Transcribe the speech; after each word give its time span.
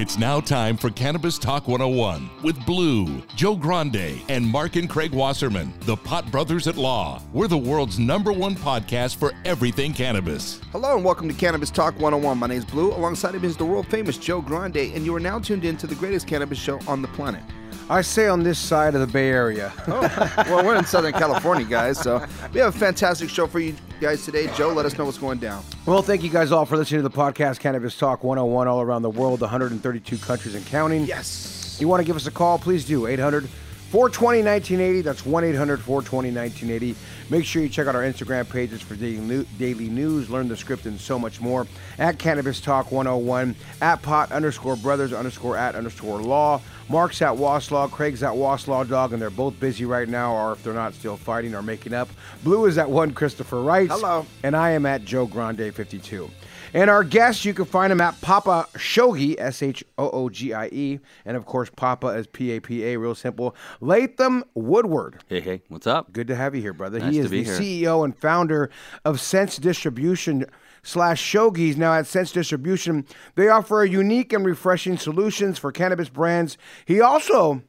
It's 0.00 0.16
now 0.16 0.40
time 0.40 0.78
for 0.78 0.88
Cannabis 0.88 1.36
Talk 1.36 1.68
101 1.68 2.30
with 2.42 2.64
Blue, 2.64 3.20
Joe 3.36 3.54
Grande, 3.54 4.22
and 4.30 4.46
Mark 4.46 4.76
and 4.76 4.88
Craig 4.88 5.12
Wasserman, 5.12 5.74
the 5.80 5.94
Pot 5.94 6.32
Brothers 6.32 6.66
at 6.66 6.78
Law. 6.78 7.22
We're 7.34 7.48
the 7.48 7.58
world's 7.58 7.98
number 7.98 8.32
one 8.32 8.54
podcast 8.54 9.16
for 9.16 9.34
everything 9.44 9.92
cannabis. 9.92 10.58
Hello 10.72 10.96
and 10.96 11.04
welcome 11.04 11.28
to 11.28 11.34
Cannabis 11.34 11.70
Talk 11.70 11.92
101. 11.96 12.38
My 12.38 12.46
name 12.46 12.56
is 12.56 12.64
Blue. 12.64 12.94
Alongside 12.94 13.34
of 13.34 13.42
me 13.42 13.48
is 13.48 13.58
the 13.58 13.64
world 13.66 13.88
famous 13.88 14.16
Joe 14.16 14.40
Grande, 14.40 14.78
and 14.78 15.04
you 15.04 15.14
are 15.14 15.20
now 15.20 15.38
tuned 15.38 15.66
in 15.66 15.76
to 15.76 15.86
the 15.86 15.96
greatest 15.96 16.26
cannabis 16.26 16.58
show 16.58 16.80
on 16.88 17.02
the 17.02 17.08
planet. 17.08 17.42
I 17.90 18.00
say 18.00 18.26
on 18.26 18.42
this 18.42 18.58
side 18.58 18.94
of 18.94 19.02
the 19.02 19.06
Bay 19.06 19.28
Area. 19.28 19.70
Oh, 19.86 20.44
well, 20.48 20.64
we're 20.64 20.76
in 20.76 20.86
Southern 20.86 21.12
California, 21.12 21.66
guys, 21.66 22.00
so 22.00 22.26
we 22.54 22.60
have 22.60 22.74
a 22.74 22.78
fantastic 22.78 23.28
show 23.28 23.46
for 23.46 23.60
you 23.60 23.76
guys 24.00 24.24
today. 24.24 24.50
Joe, 24.54 24.68
let 24.68 24.86
us 24.86 24.96
know 24.96 25.04
what's 25.04 25.18
going 25.18 25.38
down. 25.38 25.62
Well, 25.86 26.02
thank 26.02 26.22
you 26.22 26.30
guys 26.30 26.50
all 26.50 26.64
for 26.64 26.76
listening 26.76 27.02
to 27.02 27.08
the 27.08 27.14
podcast 27.14 27.60
Cannabis 27.60 27.96
Talk 27.96 28.24
101 28.24 28.66
all 28.66 28.80
around 28.80 29.02
the 29.02 29.10
world, 29.10 29.40
132 29.42 30.18
countries 30.18 30.54
and 30.54 30.66
counting. 30.66 31.04
Yes. 31.04 31.78
You 31.80 31.86
want 31.86 32.00
to 32.00 32.04
give 32.04 32.16
us 32.16 32.26
a 32.26 32.30
call, 32.30 32.58
please 32.58 32.84
do. 32.84 33.06
800 33.06 33.48
420 33.90 34.42
1980. 34.44 35.02
That's 35.02 35.26
1 35.26 35.44
800 35.44 35.80
420 35.80 36.30
1980. 36.30 36.98
Make 37.28 37.44
sure 37.44 37.62
you 37.62 37.68
check 37.68 37.86
out 37.88 37.94
our 37.94 38.02
Instagram 38.02 38.48
pages 38.48 38.80
for 38.80 38.94
daily, 38.94 39.44
daily 39.58 39.88
news, 39.88 40.30
learn 40.30 40.48
the 40.48 40.56
script, 40.56 40.86
and 40.86 40.98
so 40.98 41.18
much 41.18 41.40
more. 41.40 41.66
At 41.98 42.18
Cannabis 42.18 42.60
Talk 42.60 42.92
101, 42.92 43.54
at 43.82 44.00
pot 44.02 44.32
underscore 44.32 44.76
brothers 44.76 45.12
underscore 45.12 45.56
at 45.56 45.74
underscore 45.74 46.20
law. 46.20 46.60
Mark's 46.90 47.22
at 47.22 47.32
Waslaw, 47.34 47.88
Craig's 47.88 48.24
at 48.24 48.32
Waslaw 48.32 48.88
Dog, 48.88 49.12
and 49.12 49.22
they're 49.22 49.30
both 49.30 49.58
busy 49.60 49.84
right 49.84 50.08
now, 50.08 50.34
or 50.34 50.52
if 50.52 50.64
they're 50.64 50.74
not 50.74 50.92
still 50.92 51.16
fighting 51.16 51.54
or 51.54 51.62
making 51.62 51.94
up. 51.94 52.08
Blue 52.42 52.66
is 52.66 52.78
at 52.78 52.90
one 52.90 53.12
Christopher 53.12 53.62
Wright. 53.62 53.88
Hello. 53.88 54.26
And 54.42 54.56
I 54.56 54.70
am 54.70 54.84
at 54.86 55.04
Joe 55.04 55.26
Grande 55.26 55.72
52. 55.72 56.28
And 56.74 56.90
our 56.90 57.04
guests, 57.04 57.44
you 57.44 57.54
can 57.54 57.64
find 57.64 57.92
him 57.92 58.00
at 58.00 58.20
Papa 58.20 58.66
Shoogie, 58.74 59.36
S 59.38 59.62
H 59.62 59.84
O 59.98 60.10
O 60.10 60.28
G 60.28 60.52
I 60.52 60.66
E. 60.66 60.98
And 61.24 61.36
of 61.36 61.46
course, 61.46 61.70
Papa 61.74 62.08
is 62.08 62.26
P 62.26 62.52
A 62.52 62.60
P 62.60 62.84
A, 62.84 62.96
real 62.96 63.14
simple. 63.14 63.56
Latham 63.80 64.44
Woodward. 64.54 65.20
Hey, 65.28 65.40
hey, 65.40 65.62
what's 65.68 65.86
up? 65.86 66.12
Good 66.12 66.28
to 66.28 66.36
have 66.36 66.54
you 66.54 66.62
here, 66.62 66.72
brother. 66.72 66.98
Nice 66.98 67.12
he 67.12 67.18
to 67.18 67.24
is 67.24 67.30
be 67.30 67.42
the 67.42 67.56
here. 67.58 67.84
CEO 67.86 68.04
and 68.04 68.16
founder 68.16 68.70
of 69.04 69.20
Sense 69.20 69.56
Distribution 69.58 70.44
slash 70.82 71.22
Shuggies. 71.22 71.76
Now 71.76 71.94
at 71.94 72.06
Sense 72.06 72.32
Distribution, 72.32 73.06
they 73.34 73.48
offer 73.48 73.84
unique 73.84 74.32
and 74.32 74.44
refreshing 74.44 74.98
solutions 74.98 75.58
for 75.58 75.72
cannabis 75.72 76.08
brands. 76.08 76.56
He 76.84 77.00
also 77.00 77.62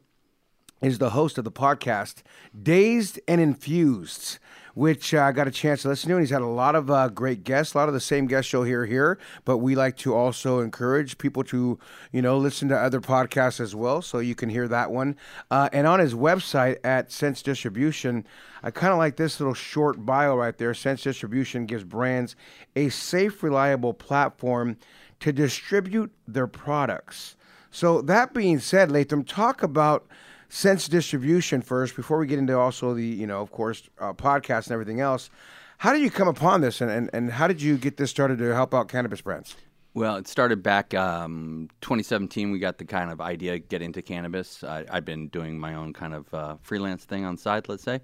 is 0.82 0.98
the 0.98 1.12
host 1.12 1.38
of 1.38 1.44
the 1.44 1.52
podcast 1.52 2.24
Dazed 2.60 3.20
and 3.28 3.40
Infused, 3.40 4.40
which 4.74 5.14
uh, 5.14 5.22
I 5.22 5.32
got 5.32 5.48
a 5.48 5.52
chance 5.52 5.82
to 5.84 5.90
listen 5.90 6.10
to. 6.10 6.16
And 6.16 6.24
he's 6.24 6.32
had 6.32 6.42
a 6.42 6.48
lot 6.48 6.76
of 6.76 6.90
uh, 6.90 7.10
great 7.10 7.44
guests, 7.44 7.74
a 7.74 7.78
lot 7.78 7.88
of 7.88 7.94
the 7.94 8.00
same 8.00 8.28
guests 8.28 8.52
you'll 8.52 8.64
hear 8.64 8.86
here. 8.86 9.20
But 9.46 9.58
we 9.58 9.76
like 9.76 9.98
to 9.98 10.14
also 10.14 10.60
encourage 10.60 11.18
people 11.18 11.44
to, 11.46 11.80
you 12.12 12.22
know, 12.22 12.38
listen 12.38 12.70
to 12.70 12.78
other 12.78 13.02
podcasts 13.02 13.60
as 13.60 13.76
well. 13.76 14.02
So 14.02 14.20
you 14.20 14.36
can 14.36 14.50
hear 14.50 14.68
that 14.68 14.92
one. 14.92 15.16
Uh, 15.50 15.70
and 15.74 15.88
on 15.88 16.00
his 16.00 16.14
website 16.14 16.78
at 16.84 17.12
Sense 17.12 17.42
Distribution, 17.42 18.26
I 18.64 18.72
kind 18.72 18.94
of 18.94 19.00
like 19.00 19.18
this 19.18 19.40
little 19.40 19.54
short 19.54 20.06
bio 20.06 20.36
right 20.36 20.58
there. 20.58 20.74
Sense 20.74 21.04
Distribution 21.04 21.66
gives 21.66 21.84
brands 21.84 22.36
a 22.76 22.90
safe, 22.90 23.44
reliable 23.44 23.94
platform 23.94 24.78
to 25.20 25.32
distribute 25.32 26.12
their 26.28 26.48
products. 26.48 27.36
So 27.72 28.02
that 28.02 28.34
being 28.34 28.60
said, 28.60 28.92
Latham, 28.92 29.24
talk 29.24 29.64
about 29.64 30.08
sense 30.52 30.90
distribution 30.90 31.62
first 31.62 31.96
before 31.96 32.18
we 32.18 32.28
get 32.28 32.38
into 32.38 32.58
also 32.58 32.94
the 32.94 33.06
you 33.06 33.26
know 33.26 33.42
of 33.42 33.52
course 33.52 33.90
uh, 34.00 34.14
podcast 34.14 34.66
and 34.66 34.74
everything 34.74 35.00
else. 35.00 35.30
How 35.78 35.94
did 35.94 36.04
you 36.04 36.12
come 36.12 36.28
upon 36.28 36.62
this, 36.62 36.80
and, 36.80 36.92
and, 36.92 37.10
and 37.12 37.32
how 37.32 37.48
did 37.48 37.60
you 37.60 37.76
get 37.76 37.98
this 37.98 38.12
started 38.12 38.38
to 38.38 38.54
help 38.54 38.76
out 38.76 38.88
cannabis 38.88 39.22
brands? 39.22 39.56
Well, 39.96 40.18
it 40.18 40.28
started 40.28 40.62
back 40.62 40.94
um, 40.94 41.70
2017. 41.82 42.52
We 42.52 42.60
got 42.60 42.78
the 42.78 42.86
kind 42.86 43.12
of 43.12 43.20
idea 43.20 43.58
get 43.58 43.82
into 43.82 44.04
cannabis. 44.04 44.64
I, 44.64 44.86
I've 44.92 45.06
been 45.06 45.30
doing 45.30 45.58
my 45.58 45.74
own 45.74 45.94
kind 45.94 46.14
of 46.14 46.34
uh, 46.34 46.58
freelance 46.62 47.04
thing 47.04 47.26
on 47.26 47.36
side, 47.36 47.68
let's 47.68 47.82
say, 47.82 48.02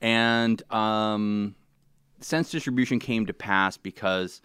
and 0.00 0.62
um, 0.72 1.54
sense 2.20 2.50
distribution 2.50 2.98
came 2.98 3.26
to 3.26 3.34
pass 3.34 3.76
because 3.76 4.40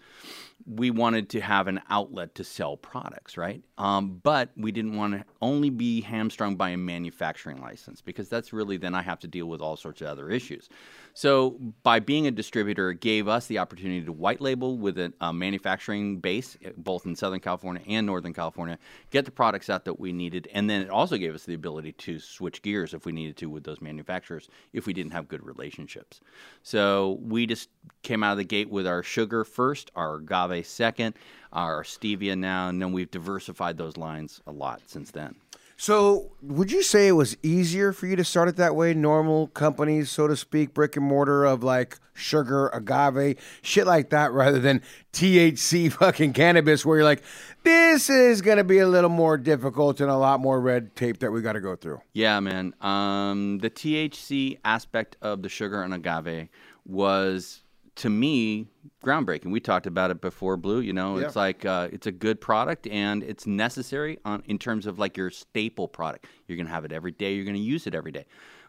we 0.66 0.90
wanted 0.90 1.28
to 1.30 1.40
have 1.40 1.68
an 1.68 1.80
outlet 1.90 2.34
to 2.36 2.44
sell 2.44 2.76
products, 2.76 3.36
right? 3.36 3.62
Um, 3.76 4.20
but 4.22 4.50
we 4.56 4.72
didn't 4.72 4.96
want 4.96 5.14
to 5.14 5.24
only 5.42 5.70
be 5.70 6.00
hamstrung 6.00 6.56
by 6.56 6.70
a 6.70 6.76
manufacturing 6.76 7.60
license 7.60 8.00
because 8.00 8.28
that's 8.28 8.52
really 8.52 8.76
then 8.76 8.94
I 8.94 9.02
have 9.02 9.20
to 9.20 9.28
deal 9.28 9.46
with 9.46 9.60
all 9.60 9.76
sorts 9.76 10.00
of 10.00 10.06
other 10.06 10.30
issues. 10.30 10.68
So 11.16 11.52
by 11.84 12.00
being 12.00 12.26
a 12.26 12.32
distributor, 12.32 12.90
it 12.90 13.00
gave 13.00 13.28
us 13.28 13.46
the 13.46 13.58
opportunity 13.58 14.04
to 14.04 14.12
white 14.12 14.40
label 14.40 14.76
with 14.76 14.98
a, 14.98 15.12
a 15.20 15.32
manufacturing 15.32 16.18
base, 16.18 16.58
eh, 16.64 16.70
both 16.76 17.06
in 17.06 17.14
Southern 17.14 17.38
California 17.38 17.82
and 17.86 18.04
Northern 18.04 18.34
California, 18.34 18.78
get 19.10 19.24
the 19.24 19.30
products 19.30 19.70
out 19.70 19.84
that 19.84 20.00
we 20.00 20.12
needed, 20.12 20.48
and 20.52 20.68
then 20.68 20.82
it 20.82 20.90
also 20.90 21.16
gave 21.16 21.32
us 21.32 21.44
the 21.44 21.54
ability 21.54 21.92
to 21.92 22.18
switch 22.18 22.62
gears 22.62 22.94
if 22.94 23.06
we 23.06 23.12
needed 23.12 23.36
to 23.36 23.48
with 23.48 23.62
those 23.62 23.80
manufacturers 23.80 24.48
if 24.72 24.86
we 24.86 24.92
didn't 24.92 25.12
have 25.12 25.28
good 25.28 25.46
relationships. 25.46 26.20
So 26.64 27.20
we 27.22 27.46
just 27.46 27.68
came 28.02 28.24
out 28.24 28.32
of 28.32 28.38
the 28.38 28.44
gate 28.44 28.68
with 28.68 28.86
our 28.86 29.04
sugar 29.04 29.44
first, 29.44 29.92
our 29.94 30.16
agave 30.16 30.66
second, 30.66 31.14
our 31.52 31.84
stevia 31.84 32.36
now, 32.36 32.68
and 32.68 32.82
then 32.82 32.92
we've 32.92 33.10
diversified 33.10 33.78
those 33.78 33.96
lines 33.96 34.40
a 34.48 34.52
lot 34.52 34.82
since 34.86 35.12
then. 35.12 35.36
So, 35.76 36.32
would 36.40 36.70
you 36.70 36.82
say 36.82 37.08
it 37.08 37.12
was 37.12 37.36
easier 37.42 37.92
for 37.92 38.06
you 38.06 38.14
to 38.16 38.24
start 38.24 38.48
it 38.48 38.56
that 38.56 38.76
way? 38.76 38.94
Normal 38.94 39.48
companies, 39.48 40.10
so 40.10 40.28
to 40.28 40.36
speak, 40.36 40.72
brick 40.72 40.96
and 40.96 41.04
mortar 41.04 41.44
of 41.44 41.64
like 41.64 41.98
sugar, 42.12 42.68
agave, 42.68 43.38
shit 43.60 43.86
like 43.86 44.10
that, 44.10 44.32
rather 44.32 44.60
than 44.60 44.82
THC 45.12 45.92
fucking 45.98 46.32
cannabis, 46.32 46.86
where 46.86 46.98
you're 46.98 47.04
like, 47.04 47.24
this 47.64 48.08
is 48.08 48.40
going 48.40 48.58
to 48.58 48.64
be 48.64 48.78
a 48.78 48.86
little 48.86 49.10
more 49.10 49.36
difficult 49.36 50.00
and 50.00 50.10
a 50.10 50.16
lot 50.16 50.38
more 50.38 50.60
red 50.60 50.94
tape 50.94 51.18
that 51.18 51.32
we 51.32 51.42
got 51.42 51.54
to 51.54 51.60
go 51.60 51.74
through. 51.74 52.00
Yeah, 52.12 52.38
man. 52.38 52.72
Um, 52.80 53.58
the 53.58 53.70
THC 53.70 54.58
aspect 54.64 55.16
of 55.22 55.42
the 55.42 55.48
sugar 55.48 55.82
and 55.82 55.92
agave 55.92 56.48
was 56.86 57.63
to 57.96 58.10
me 58.10 58.66
groundbreaking. 59.04 59.50
We 59.52 59.60
talked 59.60 59.86
about 59.86 60.10
it 60.10 60.20
before, 60.20 60.56
Blue. 60.56 60.80
You 60.80 60.92
know, 60.92 61.16
it's 61.18 61.36
like 61.36 61.64
uh, 61.64 61.88
it's 61.92 62.06
a 62.06 62.12
good 62.12 62.40
product 62.40 62.86
and 62.88 63.22
it's 63.22 63.46
necessary 63.46 64.18
on 64.24 64.42
in 64.46 64.58
terms 64.58 64.86
of 64.86 64.98
like 64.98 65.16
your 65.16 65.30
staple 65.30 65.88
product. 65.88 66.26
You're 66.48 66.56
gonna 66.58 66.70
have 66.70 66.84
it 66.84 66.92
every 66.92 67.12
day. 67.12 67.34
You're 67.34 67.44
gonna 67.44 67.58
use 67.58 67.86
it 67.86 67.94
every 67.94 68.12
day. 68.12 68.24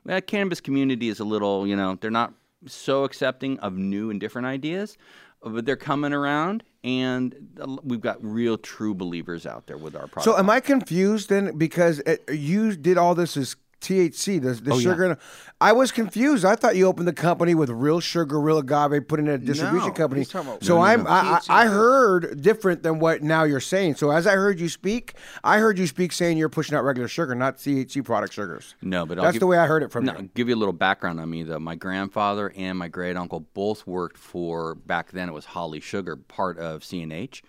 Well, 0.06 0.22
cannabis 0.22 0.62
community 0.62 1.10
is 1.10 1.20
a 1.20 1.24
little, 1.24 1.66
you 1.66 1.76
know, 1.76 1.98
they're 2.00 2.12
not 2.12 2.34
so 2.68 3.04
accepting 3.04 3.60
of 3.60 3.74
new 3.74 4.10
and 4.12 4.20
different 4.20 4.46
ideas, 4.48 4.98
but 5.42 5.66
they're 5.66 5.76
coming 5.76 6.14
around. 6.14 6.64
and 6.84 7.36
uh, 7.60 7.78
we've 7.84 8.02
got 8.02 8.24
real 8.24 8.58
true 8.60 8.94
believers 8.94 9.48
out 9.48 9.66
there 9.66 9.78
with 9.78 9.96
our 9.96 10.08
product. 10.08 10.26
So 10.26 10.38
am 10.38 10.50
I 10.52 10.60
confused 10.60 11.30
then? 11.30 11.58
Because 11.58 11.98
it, 12.00 12.24
you 12.32 12.76
did 12.76 12.98
all 13.00 13.16
this 13.16 13.36
as 13.38 13.56
THC, 13.82 14.42
the, 14.42 14.54
the 14.54 14.72
Oh, 14.74 14.78
yeah. 14.78 14.92
sugar. 14.92 15.18
I 15.62 15.72
was 15.72 15.92
confused. 15.92 16.44
I 16.44 16.56
thought 16.56 16.76
you 16.76 16.86
opened 16.88 17.08
the 17.08 17.14
company 17.14 17.54
with 17.56 17.70
real 17.70 18.00
sugar, 18.00 18.40
real 18.40 18.58
agave, 18.58 19.08
put 19.08 19.20
in 19.20 19.28
a 19.28 19.38
distribution 19.38 19.88
No, 19.90 19.94
company. 19.94 20.22
about- 20.30 20.64
so 20.64 20.76
No, 20.76 20.80
no, 20.80 20.82
I'm 20.86 21.04
no. 21.04 21.10
I, 21.10 21.40
I 21.50 21.64
I 21.64 21.68
heard 21.68 22.42
different 22.42 22.84
than 22.84 23.00
what 23.00 23.22
now 23.24 23.44
you're 23.44 23.60
saying. 23.60 23.96
So 23.96 24.10
as 24.12 24.26
I 24.28 24.34
heard 24.34 24.60
you 24.60 24.70
speak, 24.70 25.14
I 25.44 25.60
heard 25.60 25.78
you 25.78 25.88
speak 25.88 26.12
saying 26.12 26.38
you're 26.38 26.50
pushing 26.50 26.76
out 26.76 26.84
regular 26.84 27.08
sugar, 27.08 27.36
not 27.36 27.58
THC 27.58 28.04
product 28.04 28.34
sugars. 28.34 28.76
No, 28.82 29.06
but 29.06 29.18
I'll 29.18 29.26
that's 29.26 29.34
give- 29.36 29.40
the 29.42 29.48
way 29.48 29.58
I 29.58 29.68
heard 29.68 29.84
it 29.84 29.92
from 29.92 30.06
No, 30.06 30.18
you. 30.18 30.30
give 30.34 30.50
you 30.50 30.56
a 30.56 30.58
little 30.58 30.74
background 30.74 31.20
on 31.20 31.30
me 31.30 31.44
though. 31.44 31.60
My 31.60 31.76
grandfather 31.76 32.52
and 32.56 32.78
my 32.78 32.88
great 32.88 33.16
uncle 33.16 33.42
both 33.54 33.86
worked 33.86 34.18
for 34.18 34.76
back 34.76 35.12
then 35.12 35.30
it 35.30 35.34
was 35.34 35.46
Holly 35.46 35.80
Sugar, 35.80 36.16
part 36.16 36.58
of 36.58 36.84
C&H. 36.84 37.44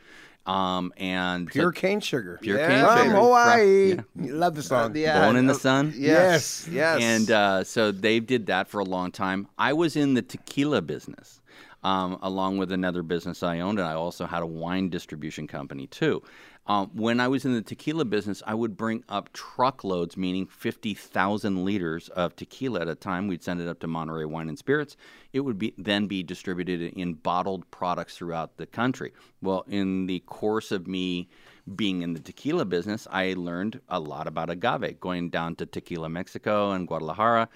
Um, 0.47 0.93
and 0.97 1.49
Pure 1.49 1.75
so- 1.75 1.81
cane 1.81 1.99
sugar. 2.01 2.39
Pure 2.41 2.59
Yeah. 2.59 2.69
cane 2.69 2.85
From 2.87 2.99
sugar. 3.09 3.17
Hawaii. 3.17 3.89
Yeah. 3.95 4.33
Love 4.33 4.55
the 4.55 4.63
song. 4.63 4.95
Yeah, 4.97 5.25
Born 5.25 5.37
in 5.37 5.47
the 5.47 5.55
uh, 5.55 5.59
Sun? 5.59 5.93
Yes, 5.97 6.69
yes. 6.71 7.01
And 7.03 7.31
uh, 7.31 7.65
so 7.65 7.91
they 7.91 8.21
did 8.21 8.47
that 8.47 8.69
for 8.69 8.79
a 8.79 8.85
long 8.85 9.11
time. 9.11 9.49
I 9.59 9.73
was 9.73 9.97
in 9.97 10.15
the 10.15 10.23
tequila 10.23 10.83
business, 10.83 11.41
um, 11.83 12.19
along 12.23 12.59
with 12.59 12.71
another 12.71 13.03
business 13.03 13.43
I 13.43 13.59
owned, 13.59 13.81
and 13.81 13.89
I 13.89 13.95
also 13.95 14.25
had 14.25 14.43
a 14.43 14.47
wine 14.47 14.89
distribution 14.89 15.49
company 15.49 15.89
too. 15.89 16.23
Um, 16.69 16.91
when 16.95 17.21
I 17.21 17.29
was 17.29 17.45
in 17.45 17.55
the 17.55 17.63
tequila 17.63 18.05
business, 18.05 18.43
I 18.45 18.55
would 18.55 18.77
bring 18.77 19.05
up 19.09 19.33
truckloads, 19.33 20.17
meaning 20.17 20.47
50,000 20.47 21.65
liters 21.65 22.09
of 22.09 22.35
tequila 22.35 22.81
at 22.81 22.89
a 22.89 22.97
time. 22.97 23.29
We'd 23.29 23.45
send 23.45 23.61
it 23.61 23.69
up 23.69 23.79
to 23.81 23.87
Monterey 23.87 24.25
Wine 24.25 24.49
and 24.49 24.59
Spirits. 24.59 24.97
It 25.33 25.41
would 25.41 25.59
be 25.59 25.75
then 25.79 26.07
be 26.07 26.25
distributed 26.25 26.81
in 26.95 27.15
bottled 27.15 27.71
products 27.71 28.17
throughout 28.17 28.57
the 28.57 28.67
country. 28.67 29.13
Well, 29.41 29.65
in 29.69 30.07
the 30.07 30.21
course 30.21 30.73
of 30.73 30.89
me 30.89 31.29
being 31.77 32.03
in 32.03 32.15
the 32.15 32.21
tequila 32.21 32.65
business, 32.65 33.07
I 33.11 33.35
learned 33.35 33.81
a 33.89 34.01
lot 34.01 34.27
about 34.27 34.51
agave. 34.51 34.99
Going 34.99 35.31
down 35.31 35.55
to 35.57 35.67
Tequila 35.67 36.09
Mexico 36.09 36.73
and 36.73 36.87
Guadalajara, 36.89 37.49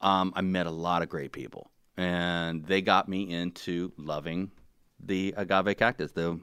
um, 0.00 0.32
I 0.34 0.40
met 0.40 0.66
a 0.66 0.70
lot 0.72 1.02
of 1.02 1.08
great 1.08 1.32
people, 1.32 1.70
and 1.96 2.64
they 2.64 2.82
got 2.82 3.08
me 3.08 3.30
into 3.32 3.92
loving 3.96 4.50
the 4.98 5.34
agave 5.36 5.76
cactus, 5.76 6.12
the 6.12 6.40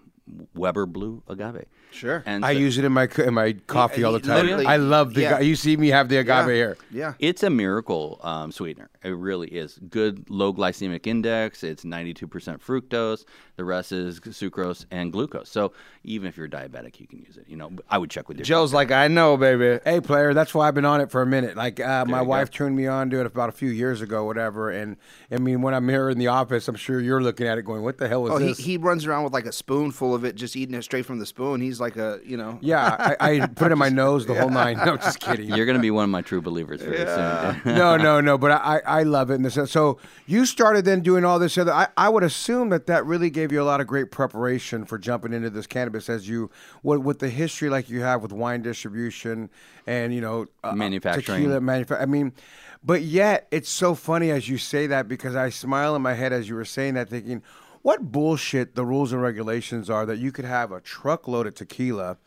Weber 0.56 0.86
Blue 0.86 1.24
agave. 1.28 1.66
Sure. 1.94 2.24
And 2.25 2.44
I 2.45 2.54
so- 2.54 2.60
use 2.60 2.78
it 2.78 2.86
in 2.86 2.92
my 2.92 3.07
in 3.18 3.34
my 3.34 3.54
coffee 3.68 4.04
all 4.04 4.13
the 4.13 4.19
time. 4.19 4.66
I 4.68 4.78
love 4.78 5.13
the. 5.13 5.22
yeah. 5.22 5.40
You 5.40 5.56
see 5.56 5.78
me 5.78 5.90
have 5.90 6.10
the 6.10 6.18
agave 6.18 6.48
Yeah. 6.48 6.54
here. 6.54 6.78
Yeah. 6.92 7.13
It's 7.19 7.44
a 7.44 7.50
miracle 7.50 8.19
um, 8.24 8.51
sweetener. 8.51 8.90
It 9.04 9.10
really 9.10 9.50
is. 9.50 9.80
Good 9.90 10.30
low 10.30 10.54
glycemic 10.54 11.06
index. 11.07 11.62
It's 11.63 11.84
92% 11.84 12.28
fructose. 12.62 13.25
The 13.57 13.63
rest 13.66 13.92
is 13.92 14.19
sucrose 14.22 14.86
and 14.92 15.12
glucose. 15.12 15.50
So 15.50 15.74
even 16.06 16.28
if 16.30 16.38
you're 16.38 16.48
diabetic, 16.48 17.00
you 17.01 17.06
can 17.07 17.19
use 17.19 17.36
it. 17.38 17.45
You 17.48 17.57
know, 17.57 17.72
I 17.90 17.98
would 17.98 18.10
check 18.10 18.28
with 18.30 18.38
your 18.38 18.46
Joe's 18.46 18.74
like, 18.74 18.92
I 18.92 19.10
know, 19.10 19.36
baby. 19.38 19.80
Hey, 19.84 20.00
player, 20.00 20.34
that's 20.34 20.54
why 20.56 20.68
I've 20.69 20.74
been 20.74 20.86
on 20.86 21.01
it 21.01 21.12
for 21.12 21.22
a 21.22 21.25
minute. 21.25 21.57
Like, 21.57 21.80
uh, 21.81 22.06
my 22.07 22.19
you 22.19 22.24
go. 22.24 22.30
wife 22.30 22.50
turned 22.50 22.75
me 22.78 22.88
on 22.88 23.10
to 23.10 23.19
it 23.19 23.25
about 23.25 23.50
a 23.50 23.51
few 23.51 23.69
years 23.69 24.01
ago, 24.01 24.24
whatever. 24.24 24.69
And 24.72 24.96
I 25.30 25.38
mean, 25.38 25.62
when 25.62 25.74
I'm 25.74 25.88
here 25.89 26.10
in 26.10 26.18
the 26.18 26.28
office, 26.28 26.68
I'm 26.69 26.75
sure 26.75 27.01
you're 27.01 27.22
looking 27.22 27.46
at 27.46 27.57
it 27.57 27.63
going, 27.63 27.84
"What 27.84 27.98
the 27.98 28.07
hell 28.07 28.25
is 28.28 28.39
this? 28.39 28.57
Oh, 28.60 28.62
he, 28.63 28.72
he 28.72 28.78
runs 28.78 29.06
around 29.06 29.25
with 29.25 29.34
like 29.34 29.46
a 29.46 29.51
spoonful 29.51 30.16
of 30.16 30.24
it, 30.24 30.36
just 30.36 30.56
eating 30.56 30.75
it 30.75 30.84
straight 30.84 31.06
from 31.06 31.19
the 31.19 31.25
spoon. 31.25 31.60
He's 31.60 31.81
like 31.81 31.82
a, 31.97 32.19
you 32.25 32.38
know. 32.38 32.57
yeah, 32.62 33.15
I, 33.19 33.41
I 33.41 33.47
put 33.56 33.68
it 33.68 33.74
in 33.74 33.77
my 33.77 33.89
nose 33.89 34.25
the 34.25 34.33
whole 34.33 34.50
nine. 34.50 34.77
No, 34.85 34.97
just 34.97 35.19
kidding. 35.19 35.50
You're 35.50 35.65
going 35.65 35.77
to 35.77 35.81
be 35.81 35.91
one 35.91 36.03
of 36.03 36.09
my 36.09 36.21
true 36.21 36.41
believers 36.41 36.81
very 36.81 36.97
soon. 36.97 37.62
no, 37.77 37.95
no, 37.97 38.19
no. 38.21 38.38
But 38.38 38.51
I, 38.51 38.81
I 38.85 39.03
love 39.03 39.30
it 39.31 39.35
in 39.35 39.44
the. 39.44 39.51
So 39.68 39.97
you 40.25 40.45
started 40.45 40.85
then 40.85 41.01
doing 41.01 41.24
all 41.25 41.39
this 41.39 41.57
other. 41.57 41.71
I, 41.74 41.88
I 41.95 42.09
would 42.09 42.24
assume 42.24 42.69
that 42.69 42.88
that 42.88 43.06
really 43.06 43.30
gave 43.30 43.51
you 43.51 43.62
a 43.62 43.63
lot 43.63 43.81
of 43.81 43.88
great 43.88 44.12
preparation 44.12 44.85
for 44.85 44.97
jumping 44.97 45.33
into 45.33 45.50
this 45.50 45.68
cannabis, 45.68 46.09
as 46.09 46.27
you 46.27 46.50
with, 46.81 47.00
with 47.01 47.19
the 47.19 47.30
history 47.30 47.69
like 47.69 47.89
you 47.89 48.01
have 48.01 48.21
with 48.21 48.31
wine 48.31 48.62
distribution 48.62 49.50
and 49.88 50.13
you 50.13 50.21
know 50.21 50.45
uh, 50.63 50.74
Manufacturing. 50.74 51.41
tequila 51.44 51.59
manufa- 51.62 52.01
I 52.01 52.06
mean, 52.06 52.33
but 52.83 53.01
yet 53.01 53.47
it's 53.51 53.69
so 53.69 53.95
funny 53.95 54.31
as 54.31 54.50
you 54.50 54.57
say 54.57 54.88
that 54.88 55.07
because 55.07 55.36
I 55.36 55.50
smile 55.50 55.95
in 55.95 56.01
my 56.01 56.13
head 56.13 56.33
as 56.33 56.50
you 56.50 56.56
were 56.56 56.65
saying 56.65 56.95
that, 56.95 57.09
thinking. 57.09 57.41
What 57.83 58.12
bullshit 58.12 58.75
the 58.75 58.85
rules 58.85 59.12
and 59.13 59.21
regulations 59.21 59.89
are 59.89 60.06
that 60.06 60.18
you 60.18 60.31
could 60.31 60.45
have 60.45 60.71
a 60.71 60.80
truckload 60.81 61.45
of 61.47 61.56
tequila 61.56 62.18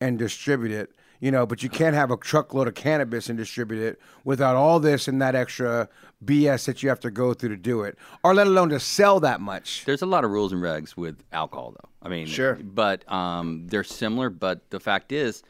and 0.00 0.18
distribute 0.18 0.72
it, 0.72 0.92
you 1.20 1.30
know, 1.30 1.46
but 1.46 1.62
you 1.62 1.70
can't 1.70 1.94
have 1.94 2.10
a 2.10 2.18
truckload 2.18 2.68
of 2.68 2.74
cannabis 2.74 3.28
and 3.30 3.38
distribute 3.38 3.82
it 3.82 3.98
without 4.24 4.56
all 4.56 4.78
this 4.78 5.08
and 5.08 5.20
that 5.22 5.34
extra 5.34 5.88
BS 6.22 6.66
that 6.66 6.82
you 6.82 6.90
have 6.90 7.00
to 7.00 7.10
go 7.10 7.32
through 7.32 7.48
to 7.48 7.56
do 7.56 7.82
it, 7.82 7.96
or 8.22 8.34
let 8.34 8.46
alone 8.46 8.68
to 8.68 8.78
sell 8.78 9.18
that 9.20 9.40
much. 9.40 9.84
There's 9.86 10.02
a 10.02 10.06
lot 10.06 10.22
of 10.24 10.30
rules 10.30 10.52
and 10.52 10.62
regs 10.62 10.96
with 10.98 11.22
alcohol, 11.32 11.72
though. 11.72 11.88
I 12.02 12.10
mean, 12.10 12.26
Sure. 12.26 12.54
but 12.56 13.10
um, 13.10 13.66
they're 13.68 13.84
similar. 13.84 14.28
But 14.28 14.68
the 14.70 14.80
fact 14.80 15.12
is, 15.12 15.42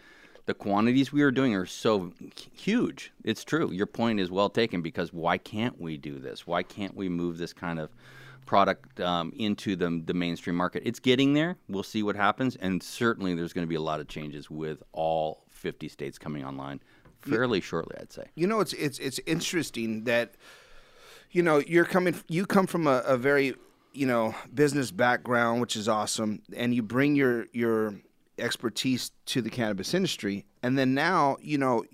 the 0.46 0.54
quantities 0.54 1.12
we 1.12 1.22
are 1.22 1.32
doing 1.32 1.56
are 1.56 1.66
so 1.66 2.12
huge. 2.54 3.10
It's 3.24 3.42
true. 3.42 3.72
Your 3.72 3.86
point 3.86 4.20
is 4.20 4.30
well 4.30 4.48
taken 4.48 4.80
because 4.80 5.12
why 5.12 5.38
can't 5.38 5.80
we 5.80 5.96
do 5.96 6.20
this? 6.20 6.46
Why 6.46 6.62
can't 6.62 6.94
we 6.96 7.08
move 7.08 7.36
this 7.38 7.52
kind 7.52 7.80
of 7.80 7.90
product 8.46 9.00
um, 9.00 9.32
into 9.36 9.76
the, 9.76 10.02
the 10.04 10.14
mainstream 10.14 10.56
market? 10.56 10.82
It's 10.86 11.00
getting 11.00 11.34
there. 11.34 11.56
We'll 11.68 11.82
see 11.82 12.02
what 12.02 12.16
happens. 12.16 12.56
And 12.56 12.82
certainly 12.82 13.34
there's 13.34 13.52
going 13.52 13.66
to 13.66 13.68
be 13.68 13.74
a 13.74 13.80
lot 13.80 14.00
of 14.00 14.08
changes 14.08 14.50
with 14.50 14.82
all 14.92 15.44
50 15.50 15.88
states 15.88 16.18
coming 16.18 16.44
online 16.44 16.80
fairly 17.26 17.60
shortly, 17.60 17.96
I'd 18.00 18.12
say. 18.12 18.26
You 18.34 18.46
know, 18.46 18.60
it's 18.60 18.72
it's 18.74 18.98
it's 18.98 19.20
interesting 19.26 20.04
that 20.04 20.34
you 21.30 21.42
know 21.42 21.58
you're 21.58 21.84
coming. 21.84 22.14
You 22.28 22.46
come 22.46 22.66
from 22.66 22.86
a, 22.86 23.02
a 23.06 23.16
very 23.16 23.54
you 23.92 24.06
know 24.06 24.34
business 24.52 24.90
background, 24.90 25.60
which 25.60 25.76
is 25.76 25.88
awesome, 25.88 26.42
and 26.54 26.74
you 26.74 26.82
bring 26.82 27.16
your 27.16 27.46
your 27.52 27.94
expertise 28.38 29.12
to 29.26 29.40
the 29.40 29.50
cannabis 29.50 29.94
industry, 29.94 30.46
and 30.62 30.78
then 30.78 30.94
now 30.94 31.36
you 31.40 31.58
know 31.58 31.84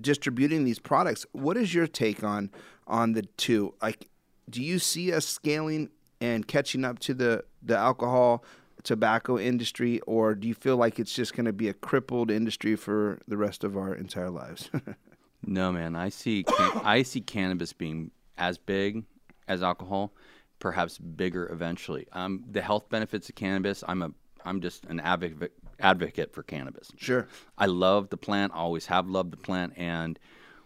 distributing 0.00 0.64
these 0.64 0.78
products. 0.78 1.26
What 1.32 1.56
is 1.56 1.74
your 1.74 1.86
take 1.86 2.22
on 2.22 2.50
on 2.86 3.12
the 3.12 3.22
two? 3.22 3.74
Like, 3.80 4.08
do 4.48 4.62
you 4.62 4.78
see 4.78 5.12
us 5.12 5.26
scaling 5.26 5.90
and 6.24 6.46
catching 6.46 6.84
up 6.84 6.98
to 7.00 7.14
the 7.14 7.44
the 7.62 7.76
alcohol? 7.76 8.44
tobacco 8.82 9.38
industry 9.38 9.98
or 10.00 10.34
do 10.34 10.46
you 10.46 10.52
feel 10.52 10.76
like 10.76 10.98
it's 10.98 11.14
just 11.14 11.34
going 11.34 11.46
to 11.46 11.54
be 11.54 11.68
a 11.68 11.72
crippled 11.72 12.30
industry 12.30 12.76
for 12.76 13.18
the 13.26 13.34
rest 13.34 13.64
of 13.64 13.78
our 13.78 13.94
entire 13.94 14.28
lives 14.28 14.68
No, 15.46 15.72
man. 15.72 15.96
I 15.96 16.08
see. 16.08 16.44
I 16.82 17.02
see 17.02 17.20
cannabis 17.20 17.72
being 17.72 18.10
as 18.38 18.58
big 18.58 19.04
as 19.48 19.62
alcohol, 19.62 20.12
perhaps 20.58 20.98
bigger 20.98 21.48
eventually. 21.52 22.06
Um, 22.12 22.44
the 22.50 22.62
health 22.62 22.88
benefits 22.88 23.28
of 23.28 23.34
cannabis. 23.34 23.84
I'm 23.86 24.02
a. 24.02 24.10
I'm 24.46 24.60
just 24.60 24.84
an 24.86 25.00
advocate 25.00 25.52
advocate 25.80 26.32
for 26.32 26.42
cannabis. 26.42 26.92
Sure. 26.96 27.26
I 27.56 27.66
love 27.66 28.10
the 28.10 28.16
plant. 28.16 28.52
Always 28.52 28.86
have 28.86 29.08
loved 29.08 29.32
the 29.32 29.36
plant. 29.38 29.72
And 29.76 30.18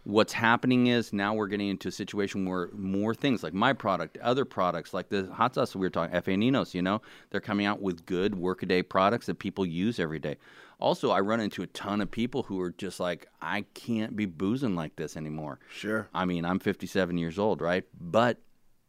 what's 0.09 0.33
happening 0.33 0.87
is 0.87 1.13
now 1.13 1.33
we're 1.33 1.47
getting 1.47 1.69
into 1.69 1.87
a 1.87 1.91
situation 1.91 2.45
where 2.45 2.69
more 2.73 3.13
things 3.13 3.43
like 3.43 3.53
my 3.53 3.73
product, 3.73 4.17
other 4.17 4.43
products 4.43 4.93
like 4.93 5.09
the 5.09 5.27
hot 5.31 5.53
sauce 5.53 5.75
we 5.75 5.81
were 5.81 5.89
talking, 5.89 6.15
F.A. 6.15 6.35
Ninos, 6.35 6.73
you 6.73 6.81
know, 6.81 7.01
they're 7.29 7.39
coming 7.39 7.65
out 7.65 7.81
with 7.81 8.05
good 8.05 8.35
workaday 8.35 8.81
products 8.81 9.27
that 9.27 9.39
people 9.39 9.65
use 9.65 9.99
every 9.99 10.19
day. 10.19 10.37
Also, 10.79 11.11
I 11.11 11.19
run 11.19 11.41
into 11.41 11.61
a 11.61 11.67
ton 11.67 12.01
of 12.01 12.09
people 12.09 12.43
who 12.43 12.59
are 12.61 12.71
just 12.71 12.99
like, 12.99 13.27
I 13.41 13.65
can't 13.73 14.15
be 14.15 14.25
boozing 14.25 14.75
like 14.75 14.95
this 14.95 15.17
anymore. 15.17 15.59
Sure. 15.69 16.07
I 16.13 16.25
mean, 16.25 16.45
I'm 16.45 16.59
57 16.59 17.17
years 17.17 17.37
old, 17.37 17.61
right? 17.61 17.83
But 17.99 18.37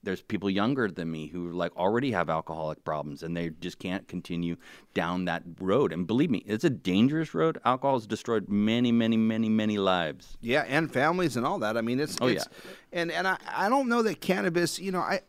there's 0.02 0.22
people 0.22 0.48
younger 0.48 0.90
than 0.90 1.10
me 1.10 1.26
who 1.26 1.52
like 1.52 1.76
already 1.76 2.12
have 2.12 2.30
alcoholic 2.30 2.84
problems 2.84 3.22
and 3.22 3.36
they 3.36 3.50
just 3.60 3.78
can't 3.78 4.08
continue 4.08 4.56
down 4.94 5.26
that 5.26 5.42
road. 5.60 5.92
And 5.92 6.06
believe 6.06 6.30
me, 6.30 6.42
it's 6.46 6.64
a 6.64 6.70
dangerous 6.70 7.34
road. 7.34 7.58
Alcohol 7.64 7.96
has 7.96 8.06
destroyed 8.06 8.48
many, 8.48 8.92
many, 8.92 9.16
many, 9.16 9.48
many 9.48 9.76
lives. 9.78 10.38
Yeah, 10.40 10.64
and 10.66 10.90
families 10.90 11.36
and 11.36 11.46
all 11.46 11.58
that. 11.58 11.76
I 11.76 11.82
mean, 11.82 12.00
it's 12.00 12.16
Oh, 12.20 12.28
it's, 12.28 12.48
and 12.92 13.10
and 13.12 13.28
I, 13.28 13.36
I 13.54 13.68
don't 13.68 13.88
know 13.88 14.02
that 14.02 14.20
cannabis. 14.20 14.78
You 14.78 14.92
know, 14.92 15.00
I 15.00 15.20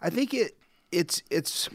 I 0.00 0.10
think 0.10 0.34
it 0.34 0.56
it's 0.92 1.22
it's 1.30 1.68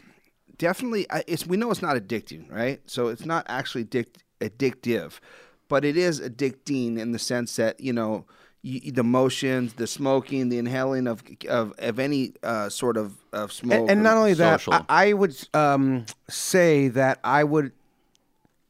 definitely 0.56 1.06
it's 1.26 1.46
we 1.46 1.56
know 1.56 1.70
it's 1.70 1.82
not 1.82 1.96
addicting, 1.96 2.50
right? 2.50 2.80
So 2.86 3.08
it's 3.08 3.26
not 3.26 3.44
actually 3.48 3.82
addict, 3.82 4.22
addictive, 4.40 5.20
but 5.68 5.84
it 5.84 5.96
is 5.96 6.20
addicting 6.20 6.98
in 6.98 7.12
the 7.12 7.18
sense 7.18 7.56
that 7.56 7.80
you 7.80 7.92
know. 7.92 8.24
You, 8.62 8.90
the 8.92 9.04
motions, 9.04 9.74
the 9.74 9.86
smoking, 9.86 10.48
the 10.48 10.58
inhaling 10.58 11.06
of 11.06 11.22
of, 11.48 11.74
of 11.78 11.98
any 11.98 12.32
uh, 12.42 12.68
sort 12.68 12.96
of, 12.96 13.14
of 13.32 13.52
smoke, 13.52 13.78
And, 13.80 13.90
and 13.90 14.02
not 14.02 14.16
only 14.16 14.34
that. 14.34 14.66
I, 14.68 14.84
I 14.88 15.12
would 15.12 15.36
um, 15.54 16.06
say 16.28 16.88
that 16.88 17.20
I 17.22 17.44
would. 17.44 17.72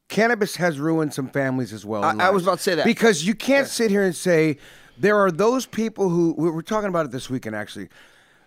Cannabis 0.07 0.55
has 0.55 0.79
ruined 0.79 1.13
some 1.13 1.29
families 1.29 1.71
as 1.73 1.85
well. 1.85 2.03
I- 2.03 2.15
I 2.27 2.29
was 2.31 2.43
about 2.43 2.57
to 2.57 2.63
say 2.63 2.75
that. 2.75 2.85
because 2.85 3.25
you 3.25 3.35
can't 3.35 3.67
sit 3.67 3.91
here 3.91 4.03
and 4.03 4.15
say 4.15 4.57
there 4.97 5.17
are 5.17 5.31
those 5.31 5.65
people 5.65 6.09
who 6.09 6.33
we 6.37 6.49
were 6.49 6.63
talking 6.63 6.89
about 6.89 7.05
it 7.05 7.11
this 7.11 7.29
weekend 7.29 7.55
actually 7.55 7.89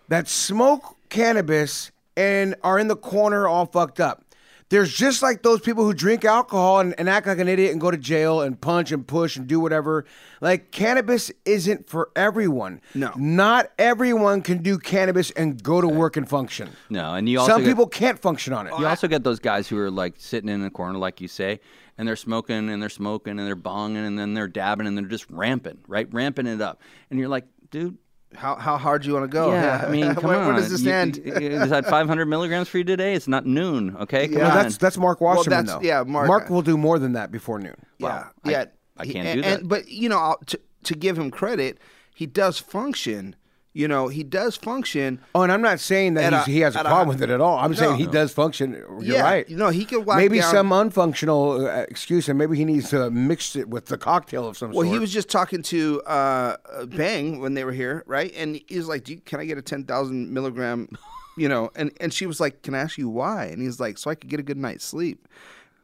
that 0.09 0.27
smoke 0.27 0.97
cannabis 1.09 1.91
and 2.17 2.55
are 2.63 2.77
in 2.77 2.87
the 2.89 2.95
corner 2.97 3.47
all 3.47 3.65
fucked 3.65 3.99
up. 3.99 4.23
There's 4.69 4.93
just 4.93 5.21
like 5.21 5.43
those 5.43 5.59
people 5.61 5.83
who 5.83 5.93
drink 5.93 6.25
alcohol 6.25 6.79
and, 6.79 6.95
and 6.97 7.09
act 7.09 7.27
like 7.27 7.39
an 7.39 7.47
idiot 7.47 7.71
and 7.71 7.81
go 7.81 7.91
to 7.91 7.97
jail 7.97 8.41
and 8.41 8.59
punch 8.59 8.91
and 8.91 9.05
push 9.05 9.35
and 9.37 9.47
do 9.47 9.59
whatever. 9.59 10.05
Like 10.41 10.71
cannabis 10.71 11.31
isn't 11.45 11.89
for 11.89 12.09
everyone. 12.15 12.81
No. 12.95 13.11
Not 13.15 13.71
everyone 13.77 14.41
can 14.41 14.63
do 14.63 14.77
cannabis 14.77 15.31
and 15.31 15.61
go 15.61 15.81
to 15.81 15.87
uh, 15.87 15.93
work 15.93 16.17
and 16.17 16.27
function. 16.27 16.69
No, 16.89 17.13
and 17.13 17.27
you 17.29 17.39
also 17.39 17.51
Some 17.53 17.61
get- 17.61 17.67
people 17.69 17.87
can't 17.87 18.19
function 18.19 18.53
on 18.53 18.67
it. 18.67 18.73
You 18.79 18.87
also 18.87 19.07
get 19.07 19.23
those 19.23 19.39
guys 19.39 19.67
who 19.67 19.77
are 19.77 19.91
like 19.91 20.15
sitting 20.17 20.49
in 20.49 20.63
a 20.63 20.69
corner, 20.69 20.97
like 20.97 21.21
you 21.21 21.27
say, 21.27 21.59
and 21.97 22.07
they're 22.07 22.15
smoking 22.15 22.69
and 22.69 22.81
they're 22.81 22.89
smoking 22.89 23.37
and 23.39 23.47
they're 23.47 23.55
bonging 23.55 24.05
and 24.07 24.17
then 24.17 24.33
they're 24.33 24.47
dabbing 24.47 24.87
and 24.87 24.97
they're 24.97 25.05
just 25.05 25.29
ramping, 25.29 25.77
right? 25.87 26.07
Ramping 26.11 26.47
it 26.47 26.61
up. 26.61 26.81
And 27.09 27.19
you're 27.19 27.29
like, 27.29 27.45
dude, 27.69 27.97
How 28.35 28.55
how 28.55 28.77
hard 28.77 29.01
do 29.03 29.07
you 29.07 29.13
want 29.13 29.25
to 29.29 29.33
go? 29.33 29.51
yeah, 29.51 29.83
I 29.87 29.89
mean, 29.91 30.13
come 30.15 30.25
where, 30.25 30.37
on. 30.39 30.47
Where 30.47 30.55
does 30.55 30.71
this 30.71 30.81
You- 30.81 30.91
end? 30.91 31.17
you- 31.17 31.31
Is 31.33 31.69
that 31.69 31.85
500 31.85 32.25
milligrams 32.25 32.67
for 32.69 32.77
you 32.77 32.83
today? 32.83 33.13
It's 33.13 33.27
not 33.27 33.45
noon, 33.45 33.95
okay? 34.01 34.27
Come 34.27 34.37
Yeah. 34.37 34.49
on. 34.49 34.55
No, 34.55 34.63
that's 34.63 34.77
that's 34.77 34.97
Mark 34.97 35.21
Wasserman 35.21 35.65
that's- 35.65 35.81
though. 35.81 35.85
yeah, 35.87 36.03
Mark- 36.03 36.27
Mark 36.27 36.49
uh, 36.49 36.53
will 36.53 36.61
do 36.61 36.77
more 36.77 36.99
than 36.99 37.13
that 37.13 37.31
before 37.31 37.59
noon. 37.59 37.75
yeah, 37.99 38.27
I- 38.43 38.49
yeah. 38.51 38.65
I 38.97 39.05
He- 39.05 39.13
can't 39.13 39.27
and, 39.27 39.35
do 39.37 39.41
that. 39.49 39.59
And, 39.61 39.69
but 39.69 39.87
you 39.89 40.09
know, 40.09 40.17
I'll, 40.19 40.37
to 40.47 40.59
to 40.83 40.95
give 40.95 41.17
him 41.17 41.31
credit, 41.31 41.79
he 42.13 42.25
does 42.25 42.59
function. 42.59 43.35
You 43.75 43.87
know, 43.87 44.07
he 44.07 44.21
does 44.23 44.55
function. 44.55 45.19
Oh, 45.33 45.41
and 45.41 45.51
I'm 45.51 45.63
not 45.63 45.79
saying 45.79 46.13
that 46.13 46.31
he's, 46.31 46.47
a- 46.47 46.51
he 46.51 46.59
has 46.59 46.75
a 46.75 46.79
at 46.81 46.85
a- 46.85 46.89
problem 46.89 47.07
with 47.07 47.23
it 47.23 47.31
at 47.31 47.41
all. 47.41 47.57
I'm 47.57 47.73
saying 47.73 47.93
No. 47.93 47.97
he 47.97 48.05
does 48.05 48.31
function. 48.31 48.73
You're 48.73 49.01
yeah, 49.17 49.21
right. 49.23 49.49
You 49.49 49.57
know, 49.57 49.69
he 49.69 49.83
could 49.83 50.05
whack 50.05 50.17
maybe 50.17 50.39
down- 50.39 50.51
some 50.51 50.69
unfunctional 50.69 51.65
uh, 51.67 51.85
excuse, 51.89 52.29
and 52.29 52.37
maybe 52.37 52.55
he 52.55 52.65
needs 52.65 52.89
to 52.91 53.09
mix 53.09 53.55
it 53.55 53.67
with 53.69 53.87
the 53.87 53.97
cocktail 53.97 54.47
of 54.47 54.57
some 54.57 54.69
Well, 54.71 54.83
sort. 54.83 54.93
he 54.93 54.99
was 54.99 55.11
just 55.11 55.27
talking 55.27 55.63
to 55.63 56.01
uh, 56.05 56.57
uh, 56.71 56.85
Bang 56.85 57.39
when 57.39 57.55
they 57.55 57.63
were 57.63 57.71
here, 57.71 58.03
right? 58.05 58.31
And 58.35 58.61
he 58.67 58.77
was 58.77 58.87
like, 58.87 59.05
Do 59.05 59.13
you, 59.13 59.21
"Can 59.21 59.39
I 59.39 59.45
get 59.45 59.57
a 59.57 59.61
ten 59.63 59.85
thousand 59.85 60.31
milligram?" 60.31 60.87
You 61.35 61.49
know, 61.49 61.71
and 61.75 61.91
and 61.99 62.13
she 62.13 62.27
was 62.27 62.39
like, 62.39 62.61
"Can 62.61 62.75
I 62.75 62.79
ask 62.81 62.99
you 62.99 63.09
why?" 63.09 63.45
And 63.45 63.59
he's 63.59 63.79
like, 63.79 63.97
"So 63.97 64.11
I 64.11 64.13
could 64.15 64.29
get 64.29 64.39
a 64.39 64.43
good 64.43 64.57
night's 64.57 64.85
sleep." 64.85 65.27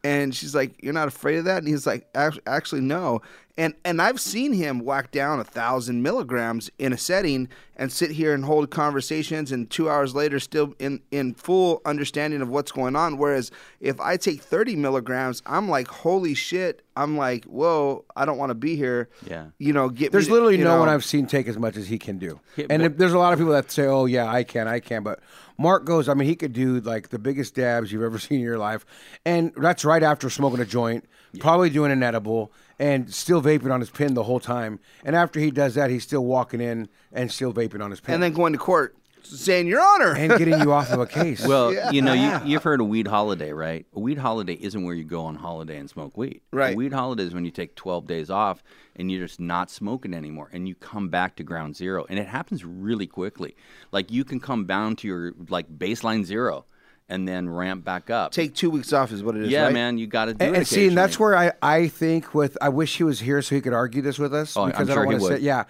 And 0.03 0.33
she's 0.33 0.55
like, 0.55 0.81
"You're 0.81 0.93
not 0.93 1.07
afraid 1.09 1.37
of 1.39 1.45
that?" 1.45 1.57
And 1.59 1.67
he's 1.67 1.85
like, 1.85 2.07
"Actually, 2.15 2.81
no." 2.81 3.21
And 3.57 3.73
and 3.83 4.01
I've 4.01 4.21
seen 4.21 4.53
him 4.53 4.79
whack 4.79 5.11
down 5.11 5.41
a 5.41 5.43
thousand 5.43 6.01
milligrams 6.01 6.71
in 6.79 6.93
a 6.93 6.97
setting 6.97 7.49
and 7.75 7.91
sit 7.91 8.11
here 8.11 8.33
and 8.33 8.45
hold 8.45 8.69
conversations, 8.69 9.51
and 9.51 9.69
two 9.69 9.89
hours 9.89 10.15
later, 10.15 10.39
still 10.39 10.73
in 10.79 11.01
in 11.11 11.33
full 11.33 11.81
understanding 11.85 12.41
of 12.41 12.47
what's 12.47 12.71
going 12.71 12.95
on. 12.95 13.17
Whereas 13.17 13.51
if 13.81 13.99
I 13.99 14.15
take 14.15 14.41
thirty 14.41 14.77
milligrams, 14.77 15.41
I'm 15.45 15.67
like, 15.67 15.89
"Holy 15.89 16.33
shit!" 16.33 16.81
I'm 16.95 17.17
like, 17.17 17.43
"Whoa, 17.43 18.05
I 18.15 18.23
don't 18.23 18.37
want 18.37 18.51
to 18.51 18.55
be 18.55 18.77
here." 18.77 19.09
Yeah. 19.27 19.47
You 19.57 19.73
know, 19.73 19.89
get 19.89 20.13
There's 20.13 20.27
me 20.27 20.29
to- 20.29 20.33
literally 20.35 20.57
no 20.59 20.75
know, 20.75 20.79
one 20.79 20.87
I've 20.89 21.03
seen 21.03 21.25
take 21.27 21.49
as 21.49 21.57
much 21.57 21.75
as 21.75 21.89
he 21.89 21.99
can 21.99 22.17
do. 22.17 22.39
Yeah, 22.55 22.67
and 22.69 22.81
but- 22.83 22.97
there's 22.97 23.13
a 23.13 23.19
lot 23.19 23.33
of 23.33 23.39
people 23.39 23.51
that 23.51 23.69
say, 23.69 23.85
"Oh 23.85 24.05
yeah, 24.05 24.31
I 24.31 24.43
can, 24.43 24.69
I 24.69 24.79
can." 24.79 25.03
But 25.03 25.19
Mark 25.59 25.83
goes, 25.83 26.07
I 26.07 26.13
mean, 26.13 26.27
he 26.27 26.37
could 26.37 26.53
do 26.53 26.79
like 26.79 27.09
the 27.09 27.19
biggest 27.19 27.53
dabs 27.53 27.91
you've 27.91 28.01
ever 28.01 28.17
seen 28.19 28.39
in 28.39 28.43
your 28.45 28.57
life, 28.57 28.85
and 29.25 29.51
that's 29.57 29.83
right 29.85 30.01
after 30.01 30.29
smoking 30.29 30.61
a 30.61 30.65
joint, 30.65 31.05
probably 31.39 31.69
doing 31.69 31.91
an 31.91 32.01
edible, 32.01 32.51
and 32.79 33.13
still 33.13 33.41
vaping 33.41 33.71
on 33.71 33.81
his 33.81 33.89
pin 33.89 34.13
the 34.13 34.23
whole 34.23 34.39
time. 34.39 34.79
And 35.03 35.15
after 35.15 35.39
he 35.39 35.51
does 35.51 35.75
that, 35.75 35.89
he's 35.89 36.03
still 36.03 36.23
walking 36.25 36.61
in 36.61 36.87
and 37.11 37.29
still 37.29 37.53
vaping 37.53 37.83
on 37.83 37.91
his 37.91 37.99
pin, 37.99 38.15
and 38.15 38.23
then 38.23 38.33
going 38.33 38.53
to 38.53 38.59
court 38.59 38.95
saying, 39.29 39.67
"Your 39.67 39.81
Honor." 39.81 40.13
and 40.15 40.37
getting 40.37 40.59
you 40.59 40.71
off 40.71 40.91
of 40.91 40.99
a 40.99 41.05
case. 41.05 41.45
Well, 41.45 41.73
you 41.93 42.01
know, 42.01 42.13
you, 42.13 42.39
you've 42.45 42.63
heard 42.63 42.81
of 42.81 42.87
weed 42.87 43.07
holiday, 43.07 43.51
right? 43.53 43.85
A 43.93 43.99
weed 43.99 44.17
holiday 44.17 44.53
isn't 44.53 44.83
where 44.83 44.95
you 44.95 45.03
go 45.03 45.25
on 45.25 45.35
holiday 45.35 45.77
and 45.77 45.89
smoke 45.89 46.17
weed. 46.17 46.41
Right. 46.51 46.73
A 46.73 46.77
weed 46.77 46.93
holiday 46.93 47.23
is 47.23 47.33
when 47.33 47.45
you 47.45 47.51
take 47.51 47.75
12 47.75 48.07
days 48.07 48.29
off 48.29 48.63
and 48.95 49.11
you're 49.11 49.25
just 49.25 49.39
not 49.39 49.71
smoking 49.71 50.13
anymore 50.13 50.49
and 50.51 50.67
you 50.67 50.75
come 50.75 51.09
back 51.09 51.35
to 51.37 51.43
ground 51.43 51.75
zero. 51.75 52.05
And 52.09 52.19
it 52.19 52.27
happens 52.27 52.65
really 52.65 53.07
quickly. 53.07 53.55
Like 53.91 54.11
you 54.11 54.23
can 54.23 54.39
come 54.39 54.65
down 54.65 54.95
to 54.97 55.07
your 55.07 55.33
like 55.47 55.67
baseline 55.69 56.25
zero 56.25 56.65
and 57.07 57.27
then 57.27 57.49
ramp 57.49 57.83
back 57.83 58.09
up. 58.09 58.31
Take 58.31 58.53
two 58.53 58.69
weeks 58.69 58.93
off 58.93 59.11
is 59.11 59.23
what 59.23 59.35
it 59.35 59.43
is. 59.43 59.49
yeah, 59.49 59.63
right? 59.63 59.73
man, 59.73 59.97
you 59.97 60.05
got 60.07 60.25
to 60.25 60.33
do 60.33 60.45
and, 60.45 60.55
it. 60.55 60.59
and 60.59 60.67
see, 60.67 60.87
and 60.87 60.97
that's 60.97 61.19
where 61.19 61.35
I, 61.35 61.53
I 61.61 61.87
think 61.87 62.35
with 62.35 62.57
I 62.61 62.69
wish 62.69 62.97
he 62.97 63.03
was 63.03 63.19
here 63.19 63.41
so 63.41 63.55
he 63.55 63.61
could 63.61 63.73
argue 63.73 64.01
this 64.01 64.19
with 64.19 64.33
us 64.33 64.55
Oh, 64.55 64.63
I'm 64.63 64.69
because 64.69 64.89
I 64.89 64.95
don't 64.95 65.05
want 65.07 65.19
to 65.21 65.27
say 65.27 65.39
yeah. 65.39 65.63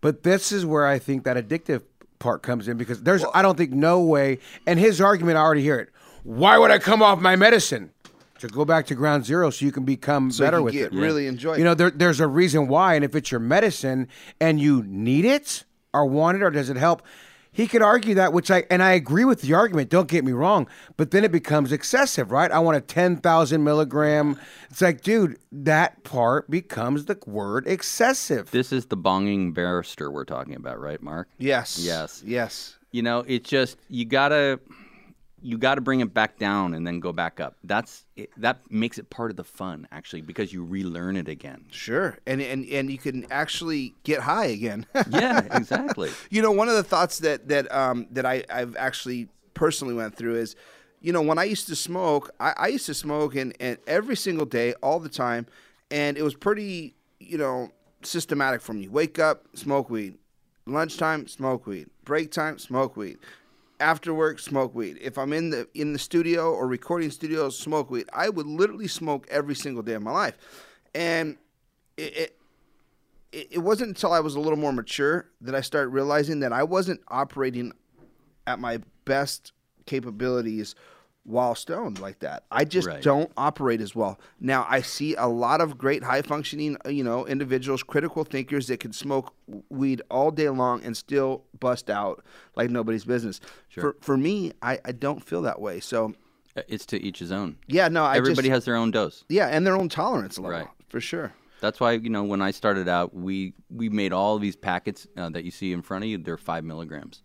But 0.00 0.22
this 0.22 0.52
is 0.52 0.64
where 0.64 0.86
I 0.86 0.98
think 0.98 1.24
that 1.24 1.36
addictive 1.36 1.82
part 2.18 2.42
comes 2.42 2.68
in 2.68 2.76
because 2.76 3.02
there's 3.02 3.24
I 3.34 3.42
don't 3.42 3.56
think 3.56 3.72
no 3.72 4.00
way 4.02 4.38
and 4.66 4.78
his 4.78 5.00
argument 5.00 5.36
I 5.38 5.40
already 5.40 5.62
hear 5.62 5.78
it. 5.78 5.90
Why 6.24 6.58
would 6.58 6.70
I 6.70 6.78
come 6.78 7.02
off 7.02 7.20
my 7.20 7.36
medicine? 7.36 7.90
To 8.40 8.48
go 8.48 8.66
back 8.66 8.84
to 8.88 8.94
ground 8.94 9.24
zero 9.24 9.48
so 9.48 9.64
you 9.64 9.72
can 9.72 9.84
become 9.84 10.30
So 10.30 10.44
better 10.44 10.60
with 10.60 10.74
get 10.74 10.92
it. 10.92 10.98
really 10.98 11.26
enjoy 11.26 11.54
it. 11.54 11.58
You 11.58 11.64
know, 11.64 11.72
there, 11.72 11.90
there's 11.90 12.20
a 12.20 12.26
reason 12.26 12.68
why, 12.68 12.94
and 12.94 13.02
if 13.02 13.16
it's 13.16 13.30
your 13.30 13.40
medicine 13.40 14.08
and 14.38 14.60
you 14.60 14.82
need 14.86 15.24
it 15.24 15.64
or 15.94 16.04
want 16.04 16.36
it 16.36 16.42
or 16.42 16.50
does 16.50 16.68
it 16.68 16.76
help, 16.76 17.00
he 17.56 17.66
could 17.66 17.80
argue 17.80 18.14
that, 18.16 18.34
which 18.34 18.50
I 18.50 18.64
and 18.68 18.82
I 18.82 18.92
agree 18.92 19.24
with 19.24 19.40
the 19.40 19.54
argument. 19.54 19.88
Don't 19.88 20.08
get 20.08 20.26
me 20.26 20.32
wrong, 20.32 20.68
but 20.98 21.10
then 21.10 21.24
it 21.24 21.32
becomes 21.32 21.72
excessive, 21.72 22.30
right? 22.30 22.50
I 22.50 22.58
want 22.58 22.76
a 22.76 22.82
ten 22.82 23.16
thousand 23.16 23.64
milligram. 23.64 24.38
It's 24.68 24.82
like, 24.82 25.00
dude, 25.00 25.38
that 25.50 26.04
part 26.04 26.50
becomes 26.50 27.06
the 27.06 27.18
word 27.26 27.66
excessive. 27.66 28.50
This 28.50 28.72
is 28.72 28.84
the 28.86 28.96
bonging 28.98 29.54
barrister 29.54 30.10
we're 30.10 30.26
talking 30.26 30.54
about, 30.54 30.78
right, 30.78 31.02
Mark? 31.02 31.28
Yes. 31.38 31.78
Yes. 31.82 32.22
Yes. 32.26 32.76
You 32.92 33.00
know, 33.00 33.20
it's 33.26 33.48
just 33.48 33.78
you 33.88 34.04
gotta 34.04 34.60
you 35.46 35.56
gotta 35.58 35.80
bring 35.80 36.00
it 36.00 36.12
back 36.12 36.38
down 36.38 36.74
and 36.74 36.84
then 36.84 36.98
go 36.98 37.12
back 37.12 37.38
up. 37.38 37.56
That's 37.62 38.04
it, 38.16 38.30
that 38.38 38.68
makes 38.68 38.98
it 38.98 39.10
part 39.10 39.30
of 39.30 39.36
the 39.36 39.44
fun 39.44 39.86
actually 39.92 40.22
because 40.22 40.52
you 40.52 40.64
relearn 40.64 41.16
it 41.16 41.28
again. 41.28 41.66
Sure. 41.70 42.18
And 42.26 42.42
and 42.42 42.66
and 42.68 42.90
you 42.90 42.98
can 42.98 43.26
actually 43.30 43.94
get 44.02 44.20
high 44.20 44.46
again. 44.46 44.86
Yeah, 45.08 45.46
exactly. 45.52 46.10
you 46.30 46.42
know, 46.42 46.50
one 46.50 46.68
of 46.68 46.74
the 46.74 46.82
thoughts 46.82 47.20
that 47.20 47.46
that 47.48 47.72
um 47.72 48.08
that 48.10 48.26
I 48.26 48.42
I've 48.50 48.74
actually 48.76 49.28
personally 49.54 49.94
went 49.94 50.16
through 50.16 50.34
is, 50.34 50.56
you 51.00 51.12
know, 51.12 51.22
when 51.22 51.38
I 51.38 51.44
used 51.44 51.68
to 51.68 51.76
smoke, 51.76 52.30
I, 52.40 52.52
I 52.56 52.66
used 52.66 52.86
to 52.86 52.94
smoke 52.94 53.36
and, 53.36 53.54
and 53.60 53.78
every 53.86 54.16
single 54.16 54.46
day, 54.46 54.74
all 54.82 54.98
the 54.98 55.08
time, 55.08 55.46
and 55.92 56.18
it 56.18 56.22
was 56.22 56.34
pretty, 56.34 56.94
you 57.20 57.38
know, 57.38 57.70
systematic 58.02 58.62
for 58.62 58.72
me. 58.74 58.88
Wake 58.88 59.20
up, 59.20 59.44
smoke 59.54 59.90
weed. 59.90 60.18
Lunchtime, 60.66 61.28
smoke 61.28 61.68
weed. 61.68 61.88
Break 62.04 62.32
time, 62.32 62.58
smoke 62.58 62.96
weed. 62.96 63.18
After 63.78 64.14
work, 64.14 64.38
smoke 64.38 64.74
weed. 64.74 64.98
If 65.00 65.18
I'm 65.18 65.32
in 65.32 65.50
the 65.50 65.68
in 65.74 65.92
the 65.92 65.98
studio 65.98 66.52
or 66.52 66.66
recording 66.66 67.10
studio, 67.10 67.50
smoke 67.50 67.90
weed. 67.90 68.08
I 68.12 68.28
would 68.30 68.46
literally 68.46 68.88
smoke 68.88 69.26
every 69.30 69.54
single 69.54 69.82
day 69.82 69.92
of 69.92 70.02
my 70.02 70.12
life, 70.12 70.36
and 70.94 71.36
it, 71.98 72.16
it 72.16 72.36
it, 73.32 73.58
wasn't 73.58 73.88
until 73.88 74.12
I 74.12 74.20
was 74.20 74.34
a 74.34 74.40
little 74.40 74.58
more 74.58 74.72
mature 74.72 75.28
that 75.42 75.54
I 75.54 75.60
started 75.60 75.90
realizing 75.90 76.40
that 76.40 76.52
I 76.52 76.62
wasn't 76.62 77.00
operating 77.08 77.72
at 78.46 78.58
my 78.58 78.80
best 79.04 79.52
capabilities 79.84 80.74
while 81.26 81.56
stoned 81.56 81.98
like 81.98 82.20
that. 82.20 82.44
I 82.52 82.64
just 82.64 82.86
Right. 82.86 83.02
don't 83.02 83.32
operate 83.36 83.80
as 83.80 83.96
well. 83.96 84.18
Now 84.38 84.64
I 84.68 84.80
see 84.80 85.16
a 85.16 85.26
lot 85.26 85.60
of 85.60 85.76
great 85.76 86.04
high 86.04 86.22
functioning, 86.22 86.76
uh, 86.86 86.90
you 86.90 87.02
know, 87.02 87.26
individuals, 87.26 87.82
critical 87.82 88.22
thinkers 88.22 88.68
that 88.68 88.78
can 88.78 88.92
smoke 88.92 89.34
weed 89.68 90.02
all 90.08 90.30
day 90.30 90.48
long 90.48 90.84
and 90.84 90.96
still 90.96 91.42
bust 91.58 91.90
out 91.90 92.24
like 92.54 92.70
nobody's 92.70 93.04
business. 93.04 93.40
For 93.70 93.96
for 94.00 94.16
me, 94.16 94.52
I, 94.62 94.78
I 94.84 94.92
don't 94.92 95.20
feel 95.22 95.42
that 95.42 95.60
way. 95.60 95.80
So 95.80 96.14
It's 96.68 96.86
to 96.86 97.02
each 97.02 97.18
his 97.18 97.32
own. 97.32 97.56
yeah, 97.66 97.88
no, 97.88 98.04
I 98.04 98.16
Everybody 98.16 98.48
just, 98.48 98.54
has 98.54 98.64
their 98.64 98.76
own 98.76 98.92
dose. 98.92 99.24
yeah, 99.28 99.48
and 99.48 99.66
their 99.66 99.76
own 99.76 99.88
tolerance 99.88 100.38
level 100.38 100.52
Right. 100.60 100.68
for 100.88 101.00
sure. 101.00 101.34
That's 101.60 101.80
why 101.80 101.92
you 101.92 102.08
know 102.10 102.22
when 102.22 102.40
I 102.40 102.52
started 102.52 102.86
out, 102.88 103.14
we 103.14 103.52
we 103.68 103.88
made 103.88 104.12
all 104.12 104.38
these 104.38 104.54
packets 104.56 105.06
uh, 105.16 105.30
that 105.30 105.42
you 105.42 105.50
see 105.50 105.72
in 105.72 105.82
front 105.82 106.04
of 106.04 106.10
you. 106.10 106.18
They're 106.18 106.36
five 106.36 106.62
milligrams, 106.64 107.22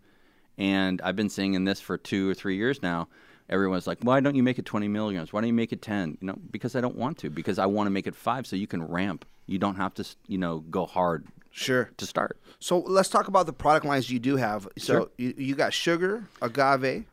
and 0.58 1.00
I've 1.02 1.16
been 1.16 1.28
saying 1.28 1.54
in 1.54 1.64
this 1.64 1.80
for 1.80 1.96
two 1.98 2.28
or 2.28 2.34
three 2.34 2.56
years 2.56 2.82
now. 2.82 3.08
Everyone's 3.52 3.86
like, 3.86 3.98
"Why 4.02 4.20
don't 4.20 4.34
you 4.34 4.42
make 4.42 4.58
it 4.58 4.64
twenty 4.64 4.88
milligrams? 4.88 5.32
Why 5.32 5.40
don't 5.42 5.48
you 5.48 5.52
make 5.54 5.72
it 5.72 5.82
10? 5.82 6.18
You 6.20 6.26
know, 6.28 6.38
because 6.50 6.74
I 6.74 6.80
don't 6.80 6.96
want 6.96 7.18
to. 7.18 7.30
Because 7.30 7.58
I 7.58 7.66
want 7.66 7.86
to 7.86 7.90
make 7.90 8.06
it 8.06 8.14
five, 8.16 8.46
so 8.46 8.56
you 8.56 8.66
can 8.66 8.82
ramp. 8.82 9.24
You 9.46 9.58
don't 9.58 9.76
have 9.76 9.92
to, 9.94 10.04
you 10.26 10.38
know, 10.38 10.60
go 10.60 10.86
hard 10.86 11.26
Sure. 11.50 11.90
to 11.98 12.06
start. 12.06 12.38
So 12.60 12.78
let's 12.78 13.08
talk 13.10 13.28
about 13.28 13.44
the 13.46 13.52
product 13.52 13.84
lines 13.84 14.08
you 14.10 14.18
do 14.18 14.36
have. 14.36 14.66
So 14.78 15.10
you, 15.18 15.34
you 15.36 15.54
got 15.54 15.74
sugar, 15.74 16.24
agave. 16.40 17.04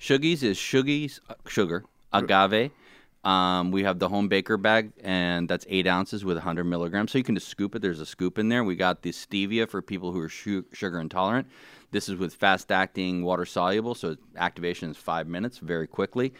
Shuggies 0.00 0.42
is 0.42 0.58
Shuggies 0.58 1.20
uh, 1.30 1.34
sugar 1.46 1.84
agave. 2.12 2.70
Um, 3.24 3.70
we 3.70 3.84
have 3.84 4.00
the 4.00 4.08
home 4.08 4.26
baker 4.26 4.56
bag, 4.56 4.90
and 5.04 5.48
that's 5.48 5.64
eight 5.68 5.86
ounces 5.86 6.24
with 6.24 6.36
100 6.38 6.64
milligrams. 6.64 7.12
So 7.12 7.18
you 7.18 7.24
can 7.24 7.36
just 7.36 7.46
scoop 7.46 7.76
it. 7.76 7.82
There's 7.82 8.00
a 8.00 8.06
scoop 8.06 8.36
in 8.36 8.48
there. 8.48 8.64
We 8.64 8.74
got 8.74 9.02
the 9.02 9.10
stevia 9.12 9.68
for 9.68 9.80
people 9.80 10.10
who 10.10 10.18
are 10.20 10.28
su- 10.28 10.64
sugar 10.72 10.98
intolerant. 10.98 11.46
This 11.92 12.08
is 12.08 12.16
with 12.16 12.34
fast 12.34 12.72
acting, 12.72 13.22
water 13.22 13.44
soluble, 13.46 13.94
so 13.94 14.16
activation 14.36 14.90
is 14.90 14.96
five 14.96 15.28
minutes, 15.28 15.58
very 15.58 15.86
quickly. 15.86 16.32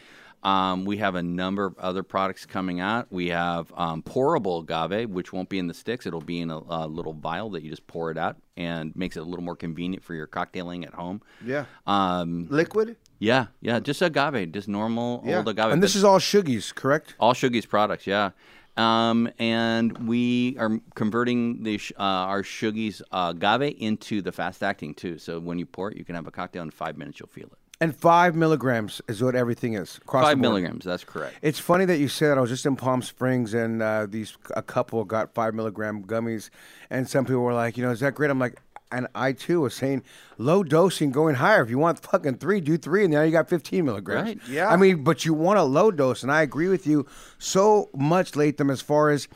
Um, 0.43 0.85
we 0.85 0.97
have 0.97 1.15
a 1.15 1.23
number 1.23 1.65
of 1.65 1.79
other 1.79 2.03
products 2.03 2.47
coming 2.47 2.81
out. 2.81 3.07
We 3.13 3.29
have 3.29 3.73
um, 3.77 4.03
pourable 4.03 4.63
agave, 4.69 5.09
which 5.09 5.33
won't 5.33 5.49
be 5.49 5.61
in 5.61 5.69
the 5.69 5.75
sticks. 5.75 6.05
It'll 6.05 6.21
be 6.21 6.41
in 6.41 6.51
a, 6.51 6.59
a 6.59 6.89
little 6.89 7.13
vial 7.13 7.51
that 7.51 7.63
you 7.63 7.71
just 7.71 7.87
pour 7.87 8.11
it 8.11 8.19
out, 8.19 8.39
and 8.57 8.97
makes 8.97 9.17
it 9.17 9.21
a 9.21 9.25
little 9.25 9.45
more 9.45 9.55
convenient 9.55 10.03
for 10.03 10.15
your 10.15 10.27
cocktailing 10.27 10.85
at 10.85 10.95
home. 10.95 11.23
Yeah. 11.47 11.67
Um, 11.87 12.49
Liquid. 12.51 12.97
yeah, 13.21 13.47
yeah, 13.61 13.79
just 13.79 14.03
agave, 14.03 14.51
just 14.51 14.67
normal 14.67 15.23
Yeah. 15.25 15.39
old 15.39 15.49
agave. 15.49 15.71
and 15.71 15.81
this 15.83 15.95
is 15.95 16.03
all 16.03 16.19
Shuggies, 16.19 16.75
correct? 16.75 17.15
all 17.21 17.35
Shuggies 17.35 17.69
products, 17.69 18.07
yeah. 18.09 18.31
Um, 18.77 19.31
and 19.39 20.09
we 20.09 20.57
are 20.59 20.81
converting 20.95 21.63
the 21.63 21.79
uh, 21.99 22.03
our 22.03 22.43
Shuggies 22.43 23.03
uh, 23.13 23.33
agave 23.37 23.77
into 23.79 24.23
the 24.23 24.33
fast 24.33 24.63
acting 24.63 24.95
too. 24.95 25.19
So 25.19 25.39
when 25.39 25.59
you 25.59 25.67
pour 25.67 25.91
it, 25.91 25.97
you 25.99 26.05
can 26.05 26.15
have 26.15 26.27
a 26.27 26.31
cocktail 26.31 26.63
in 26.63 26.71
five 26.71 26.97
minutes. 26.97 27.21
You'll 27.21 27.29
feel 27.29 27.47
it. 27.47 27.59
And 27.83 27.95
five 27.97 28.37
milligrams 28.37 29.03
is 29.09 29.21
what 29.21 29.35
everything 29.35 29.75
is. 29.75 29.97
Across 29.97 30.25
Five 30.25 30.39
milligrams. 30.39 30.85
That's 30.85 31.03
correct. 31.03 31.35
It's 31.43 31.59
funny 31.59 31.85
that 31.87 31.99
you 31.99 32.07
say 32.07 32.29
that. 32.29 32.39
I 32.39 32.41
was 32.41 32.49
just 32.49 32.65
in 32.65 32.77
Palm 32.77 33.03
Springs, 33.03 33.55
and 33.55 33.83
uh, 33.83 34.07
these 34.09 34.39
a 34.55 34.63
couple 34.63 35.05
got 35.05 35.35
five 35.35 35.53
milligram 35.53 36.05
gummies, 36.05 36.49
and 36.91 37.09
some 37.09 37.25
people 37.25 37.41
were 37.41 37.55
like, 37.55 37.77
you 37.77 37.85
know, 37.85 37.91
is 37.91 37.99
that 37.99 38.15
great? 38.15 38.31
I'm 38.31 38.39
like, 38.39 38.61
and 38.93 39.09
I 39.15 39.33
too 39.33 39.63
was 39.63 39.75
saying 39.75 40.03
low 40.39 40.63
dosing, 40.63 41.11
going 41.11 41.37
higher. 41.37 41.63
If 41.63 41.71
you 41.71 41.79
want 41.79 41.99
fucking 41.99 42.37
three, 42.37 42.61
do 42.61 42.77
three, 42.77 43.05
and 43.05 43.13
now 43.13 43.23
you 43.23 43.33
got 43.33 43.49
15 43.49 43.85
milligrams. 43.85 44.29
Right. 44.29 44.41
Yeah. 44.49 44.69
I 44.69 44.77
mean, 44.77 45.03
but 45.03 45.25
you 45.25 45.35
want 45.35 45.59
a 45.59 45.65
low 45.65 45.91
dose, 45.91 46.23
and 46.23 46.31
I 46.31 46.43
agree 46.43 46.69
with 46.69 46.87
you 46.87 47.07
so 47.39 47.91
much, 47.95 48.37
Latham, 48.37 48.71
as 48.71 48.81
far 48.83 49.11
as 49.11 49.29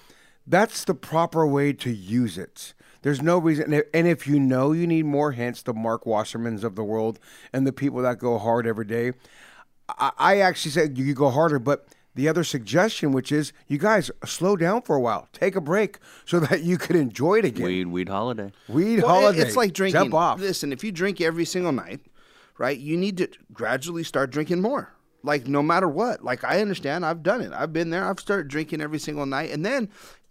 that's 0.47 0.85
the 0.85 0.95
proper 0.95 1.47
way 1.47 1.73
to 1.73 1.91
use 1.91 2.39
it. 2.39 2.75
There's 3.03 3.23
no 3.23 3.39
reason, 3.39 3.83
and 3.95 4.07
if 4.09 4.27
you 4.27 4.41
know 4.41 4.73
you 4.73 4.87
need 4.87 5.05
more, 5.05 5.33
hence 5.33 5.63
the 5.63 5.73
Mark 5.73 6.05
Wassermans 6.05 6.65
of 6.65 6.75
the 6.75 6.83
world 6.83 7.19
and 7.53 7.67
the 7.67 7.73
people 7.73 8.03
that 8.03 8.19
go 8.19 8.37
hard 8.39 8.67
every 8.67 8.85
day, 8.85 9.13
I, 9.89 10.11
I 10.19 10.41
actually 10.41 10.73
said 10.73 10.99
you 10.99 11.15
go 11.15 11.31
harder, 11.31 11.59
but 11.59 11.87
the 12.17 12.29
other 12.29 12.43
suggestion, 12.43 13.13
which 13.13 13.31
is 13.31 13.53
you 13.69 13.79
guys 13.79 14.11
slow 14.25 14.57
down 14.57 14.83
for 14.83 14.97
a 14.97 15.01
while, 15.01 15.29
take 15.33 15.55
a 15.55 15.61
break 15.61 15.99
so 16.25 16.41
that 16.49 16.63
you 16.63 16.79
can 16.79 16.97
enjoy 16.97 17.37
it 17.39 17.45
again. 17.45 17.67
Weed, 17.67 17.87
weed 17.87 18.09
holiday. 18.09 18.53
Weed 18.69 19.03
Well, 19.03 19.09
holiday. 19.21 19.43
It's 19.43 19.55
like 19.57 19.73
drinking. 19.73 20.01
Jump 20.01 20.15
off. 20.15 20.41
Listen, 20.41 20.73
if 20.73 20.83
you 20.83 20.91
drink 20.91 21.21
every 21.21 21.45
single 21.45 21.73
night, 21.73 22.01
right, 22.59 22.79
you 22.79 22.97
need 22.97 23.19
to 23.19 23.29
gradually 23.53 24.03
start 24.03 24.31
drinking 24.31 24.61
more. 24.61 24.93
Like 25.23 25.47
no 25.47 25.63
matter 25.63 25.89
what. 25.89 26.25
Like 26.25 26.43
I 26.43 26.61
understand, 26.61 27.05
I've 27.05 27.23
done 27.23 27.43
it. 27.43 27.53
I've 27.53 27.73
been 27.73 27.91
there. 27.91 28.09
I've 28.09 28.21
started 28.21 28.49
drinking 28.49 28.81
every 28.81 28.99
single 28.99 29.27
night, 29.27 29.51
and 29.51 29.65
then, 29.67 29.91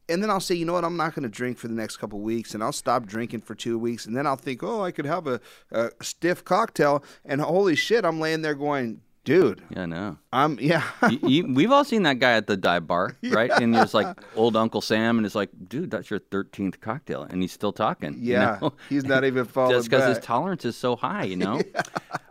and 0.10 0.24
then 0.24 0.30
I'll 0.30 0.40
say, 0.40 0.56
you 0.56 0.66
know 0.66 0.74
what, 0.74 0.86
I'm 0.86 0.98
not 0.98 1.14
going 1.14 1.24
to 1.24 1.30
drink 1.30 1.58
for 1.58 1.68
the 1.68 1.74
next 1.74 1.98
couple 1.98 2.20
weeks, 2.20 2.54
and 2.54 2.64
I'll 2.64 2.72
stop 2.72 3.06
drinking 3.06 3.42
for 3.42 3.54
two 3.56 3.78
weeks, 3.78 4.06
and 4.06 4.16
then 4.16 4.26
I'll 4.26 4.36
think, 4.38 4.64
oh, 4.64 4.84
I 4.84 4.92
could 4.92 5.06
have 5.06 5.28
a, 5.28 5.40
a 5.72 5.92
stiff 6.02 6.44
cocktail, 6.46 7.04
and 7.26 7.42
holy 7.42 7.76
shit, 7.76 8.06
I'm 8.06 8.20
laying 8.20 8.42
there 8.42 8.56
going, 8.56 9.02
dude, 9.26 9.62
Yeah, 9.76 9.86
no. 9.88 10.18
I'm 10.32 10.58
yeah. 10.62 10.84
you, 11.10 11.20
you, 11.28 11.54
we've 11.54 11.72
all 11.72 11.84
seen 11.84 12.04
that 12.04 12.20
guy 12.20 12.34
at 12.34 12.48
the 12.48 12.56
dive 12.56 12.88
bar, 12.88 13.18
right? 13.24 13.52
And 13.52 13.74
there's 13.76 13.94
like 13.94 14.18
old 14.38 14.56
Uncle 14.56 14.80
Sam, 14.82 15.18
and 15.18 15.26
it's 15.26 15.36
like, 15.36 15.50
dude, 15.68 15.92
that's 15.92 16.10
your 16.10 16.20
13th 16.22 16.80
cocktail, 16.80 17.24
and 17.24 17.42
he's 17.42 17.52
still 17.52 17.74
talking. 17.74 18.14
you 18.14 18.34
Yeah, 18.34 18.60
know? 18.62 18.74
he's 18.90 19.04
not 19.04 19.26
even 19.26 19.46
falling 19.46 19.72
Just 19.76 19.90
because 19.90 20.16
his 20.16 20.24
tolerance 20.24 20.64
is 20.64 20.78
so 20.78 20.96
high, 20.96 21.24
you 21.24 21.36
know. 21.36 21.62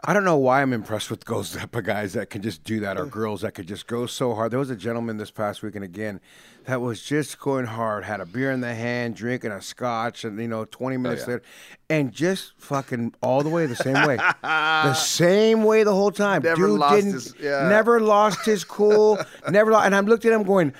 I 0.06 0.12
don't 0.12 0.24
know 0.24 0.36
why 0.36 0.62
I'm 0.62 0.72
impressed 0.72 1.10
with 1.10 1.24
those 1.24 1.52
type 1.52 1.74
of 1.74 1.84
guys 1.84 2.12
that 2.12 2.30
can 2.30 2.42
just 2.42 2.62
do 2.64 2.80
that 2.80 2.96
or 2.98 3.06
girls 3.06 3.40
that 3.42 3.52
could 3.54 3.66
just 3.66 3.86
go 3.86 4.06
so 4.06 4.34
hard. 4.34 4.52
There 4.52 4.58
was 4.58 4.70
a 4.70 4.76
gentleman 4.76 5.16
this 5.16 5.30
past 5.30 5.62
weekend 5.62 5.84
again 5.84 6.20
that 6.66 6.80
was 6.80 7.02
just 7.02 7.38
going 7.38 7.66
hard, 7.66 8.04
had 8.04 8.20
a 8.20 8.26
beer 8.26 8.50
in 8.50 8.60
the 8.60 8.74
hand, 8.74 9.16
drinking 9.16 9.52
a 9.52 9.60
scotch, 9.60 10.24
and 10.24 10.38
you 10.40 10.48
know, 10.48 10.64
20 10.64 10.96
minutes 10.96 11.26
later, 11.26 11.42
and 11.90 12.12
just 12.12 12.52
fucking 12.58 13.14
all 13.22 13.42
the 13.42 13.50
way 13.50 13.66
the 13.66 13.76
same 13.76 14.06
way, 14.06 14.16
the 14.42 14.94
same 14.94 15.64
way 15.64 15.82
the 15.84 15.92
whole 15.94 16.10
time. 16.10 16.42
Never 16.42 16.66
Dude 16.66 16.78
lost 16.80 16.94
didn't, 16.96 17.12
his- 17.12 17.34
yeah. 17.40 17.68
never 17.68 18.00
lost 18.00 18.44
his 18.46 18.64
cool, 18.64 19.18
never. 19.50 19.72
Lo- 19.72 19.80
and 19.80 19.94
I'm 19.94 20.06
looked 20.06 20.24
at 20.24 20.32
him 20.32 20.42
going. 20.42 20.72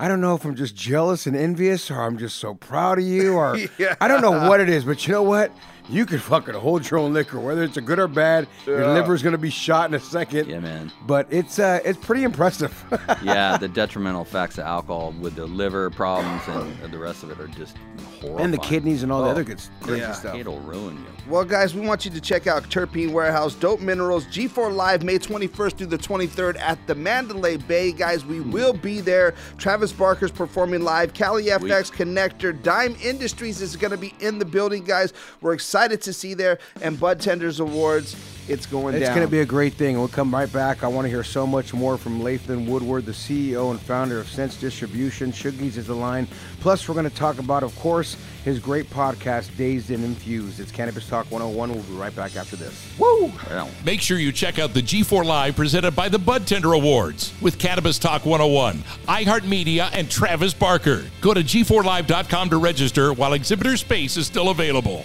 I 0.00 0.06
don't 0.06 0.20
know 0.20 0.36
if 0.36 0.44
I'm 0.44 0.54
just 0.54 0.76
jealous 0.76 1.26
and 1.26 1.34
envious, 1.34 1.90
or 1.90 2.00
I'm 2.02 2.18
just 2.18 2.36
so 2.36 2.54
proud 2.54 2.98
of 3.00 3.04
you, 3.04 3.34
or 3.34 3.56
Yeah. 3.78 3.96
I 4.00 4.06
don't 4.06 4.22
know 4.22 4.48
what 4.48 4.60
it 4.60 4.68
is. 4.68 4.84
But 4.84 5.04
you 5.06 5.12
know 5.12 5.24
what? 5.24 5.50
You 5.88 6.04
can 6.04 6.18
fucking 6.18 6.54
hold 6.54 6.88
your 6.90 7.00
own 7.00 7.14
liquor, 7.14 7.40
whether 7.40 7.62
it's 7.62 7.76
a 7.78 7.80
good 7.80 7.98
or 7.98 8.08
bad. 8.08 8.46
Your 8.66 8.80
Yeah. 8.82 8.92
liver's 8.92 9.22
gonna 9.22 9.38
be 9.38 9.48
shot 9.50 9.88
in 9.88 9.94
a 9.94 10.00
second. 10.00 10.46
Yeah, 10.48 10.60
man. 10.60 10.92
But 11.06 11.26
it's 11.30 11.58
uh, 11.58 11.80
it's 11.84 11.98
pretty 11.98 12.24
impressive. 12.24 12.72
yeah, 13.22 13.56
the 13.56 13.68
detrimental 13.68 14.22
effects 14.22 14.58
of 14.58 14.64
alcohol 14.64 15.14
with 15.18 15.34
the 15.36 15.46
liver 15.46 15.88
problems 15.90 16.42
and 16.48 16.92
the 16.92 16.98
rest 16.98 17.22
of 17.22 17.30
it 17.30 17.40
are 17.40 17.46
just 17.48 17.74
horrible. 18.20 18.38
and 18.44 18.52
the 18.52 18.58
kidneys 18.58 19.02
and 19.02 19.10
all 19.10 19.22
the 19.22 19.28
Oh, 19.28 19.30
other 19.30 19.44
good 19.44 19.60
crazy 19.80 20.00
yeah. 20.00 20.12
stuff. 20.12 20.34
It'll 20.36 20.60
ruin 20.60 20.96
you. 20.96 21.04
Well, 21.26 21.44
guys, 21.44 21.74
we 21.74 21.80
want 21.86 22.04
you 22.04 22.10
to 22.10 22.20
check 22.20 22.46
out 22.46 22.64
Terpene 22.64 23.12
Warehouse, 23.12 23.54
Dope 23.54 23.80
Minerals, 23.80 24.24
G4 24.26 24.74
Live, 24.74 25.02
May 25.04 25.18
21st 25.18 25.76
through 25.76 25.86
the 25.88 25.98
23rd 25.98 26.58
at 26.58 26.78
the 26.86 26.94
Mandalay 26.94 27.58
Bay. 27.58 27.92
Guys, 27.92 28.24
we 28.24 28.40
will 28.40 28.72
be 28.72 29.00
there. 29.00 29.34
Travis 29.58 29.92
Barker's 29.92 30.30
performing 30.30 30.82
live. 30.82 31.12
Cali 31.14 31.44
FX 31.44 31.92
Connector, 31.92 32.60
Dime 32.62 32.96
Industries 33.02 33.60
is 33.60 33.76
going 33.76 33.90
to 33.90 33.98
be 33.98 34.14
in 34.20 34.38
the 34.38 34.44
building, 34.46 34.84
guys. 34.84 35.12
We're 35.42 35.52
excited 35.52 35.77
to 35.86 36.12
see 36.12 36.34
there. 36.34 36.58
And 36.82 36.98
Bud 36.98 37.20
Tenders 37.20 37.60
Awards, 37.60 38.16
it's 38.48 38.66
going 38.66 38.94
It's 38.94 39.04
down. 39.06 39.14
going 39.14 39.26
to 39.26 39.30
be 39.30 39.40
a 39.40 39.46
great 39.46 39.74
thing. 39.74 39.98
We'll 39.98 40.08
come 40.08 40.32
right 40.34 40.50
back. 40.52 40.82
I 40.82 40.88
want 40.88 41.04
to 41.04 41.08
hear 41.10 41.22
so 41.22 41.46
much 41.46 41.72
more 41.74 41.96
from 41.98 42.22
Latham 42.22 42.66
Woodward, 42.66 43.04
the 43.06 43.12
CEO 43.12 43.70
and 43.70 43.78
founder 43.80 44.18
of 44.18 44.28
Sense 44.28 44.56
Distribution. 44.56 45.30
Shuggies 45.32 45.76
is 45.76 45.86
the 45.86 45.94
line. 45.94 46.26
Plus, 46.60 46.88
we're 46.88 46.94
going 46.94 47.08
to 47.08 47.14
talk 47.14 47.38
about, 47.38 47.62
of 47.62 47.76
course, 47.78 48.16
his 48.44 48.58
great 48.58 48.88
podcast, 48.88 49.54
Dazed 49.58 49.90
and 49.90 50.02
Infused. 50.02 50.58
It's 50.60 50.72
Cannabis 50.72 51.06
Talk 51.06 51.26
101. 51.30 51.70
We'll 51.72 51.82
be 51.82 51.92
right 51.92 52.14
back 52.16 52.36
after 52.36 52.56
this. 52.56 52.90
Woo! 52.98 53.30
Well, 53.50 53.68
Make 53.84 54.00
sure 54.00 54.18
you 54.18 54.32
check 54.32 54.58
out 54.58 54.72
the 54.72 54.80
G4 54.82 55.24
Live 55.26 55.54
presented 55.54 55.90
by 55.94 56.08
the 56.08 56.18
Bud 56.18 56.46
Tender 56.46 56.72
Awards 56.72 57.34
with 57.42 57.58
Cannabis 57.58 57.98
Talk 57.98 58.24
101, 58.24 58.78
iHeartMedia, 59.08 59.90
and 59.92 60.10
Travis 60.10 60.54
Barker. 60.54 61.04
Go 61.20 61.34
to 61.34 61.40
g4live.com 61.42 62.48
to 62.50 62.56
register 62.56 63.12
while 63.12 63.34
exhibitor 63.34 63.76
space 63.76 64.16
is 64.16 64.26
still 64.26 64.48
available. 64.48 65.04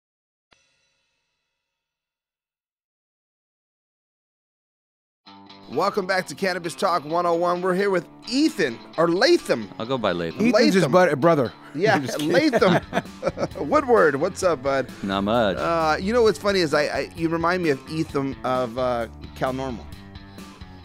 Welcome 5.71 6.05
back 6.05 6.27
to 6.27 6.35
Cannabis 6.35 6.75
Talk 6.75 7.03
101. 7.05 7.61
We're 7.61 7.73
here 7.73 7.89
with 7.89 8.05
Ethan 8.29 8.77
or 8.97 9.07
Latham. 9.07 9.69
I'll 9.79 9.85
go 9.85 9.97
by 9.97 10.11
Latham. 10.11 10.47
Ethan's 10.53 10.73
his 10.73 10.75
Latham. 10.83 10.91
bud- 10.91 11.21
brother. 11.21 11.53
Yeah, 11.73 12.05
Latham. 12.19 12.81
Woodward, 13.69 14.17
what's 14.17 14.43
up, 14.43 14.61
bud? 14.63 14.89
Not 15.03 15.21
much. 15.21 15.55
Uh, 15.55 15.95
you 16.01 16.11
know 16.11 16.23
what's 16.23 16.37
funny 16.37 16.59
is 16.59 16.73
I, 16.73 16.81
I 16.83 17.09
you 17.15 17.29
remind 17.29 17.63
me 17.63 17.69
of 17.69 17.79
Ethan 17.89 18.35
of 18.43 18.77
uh, 18.77 19.07
Cal 19.35 19.53
Normal. 19.53 19.85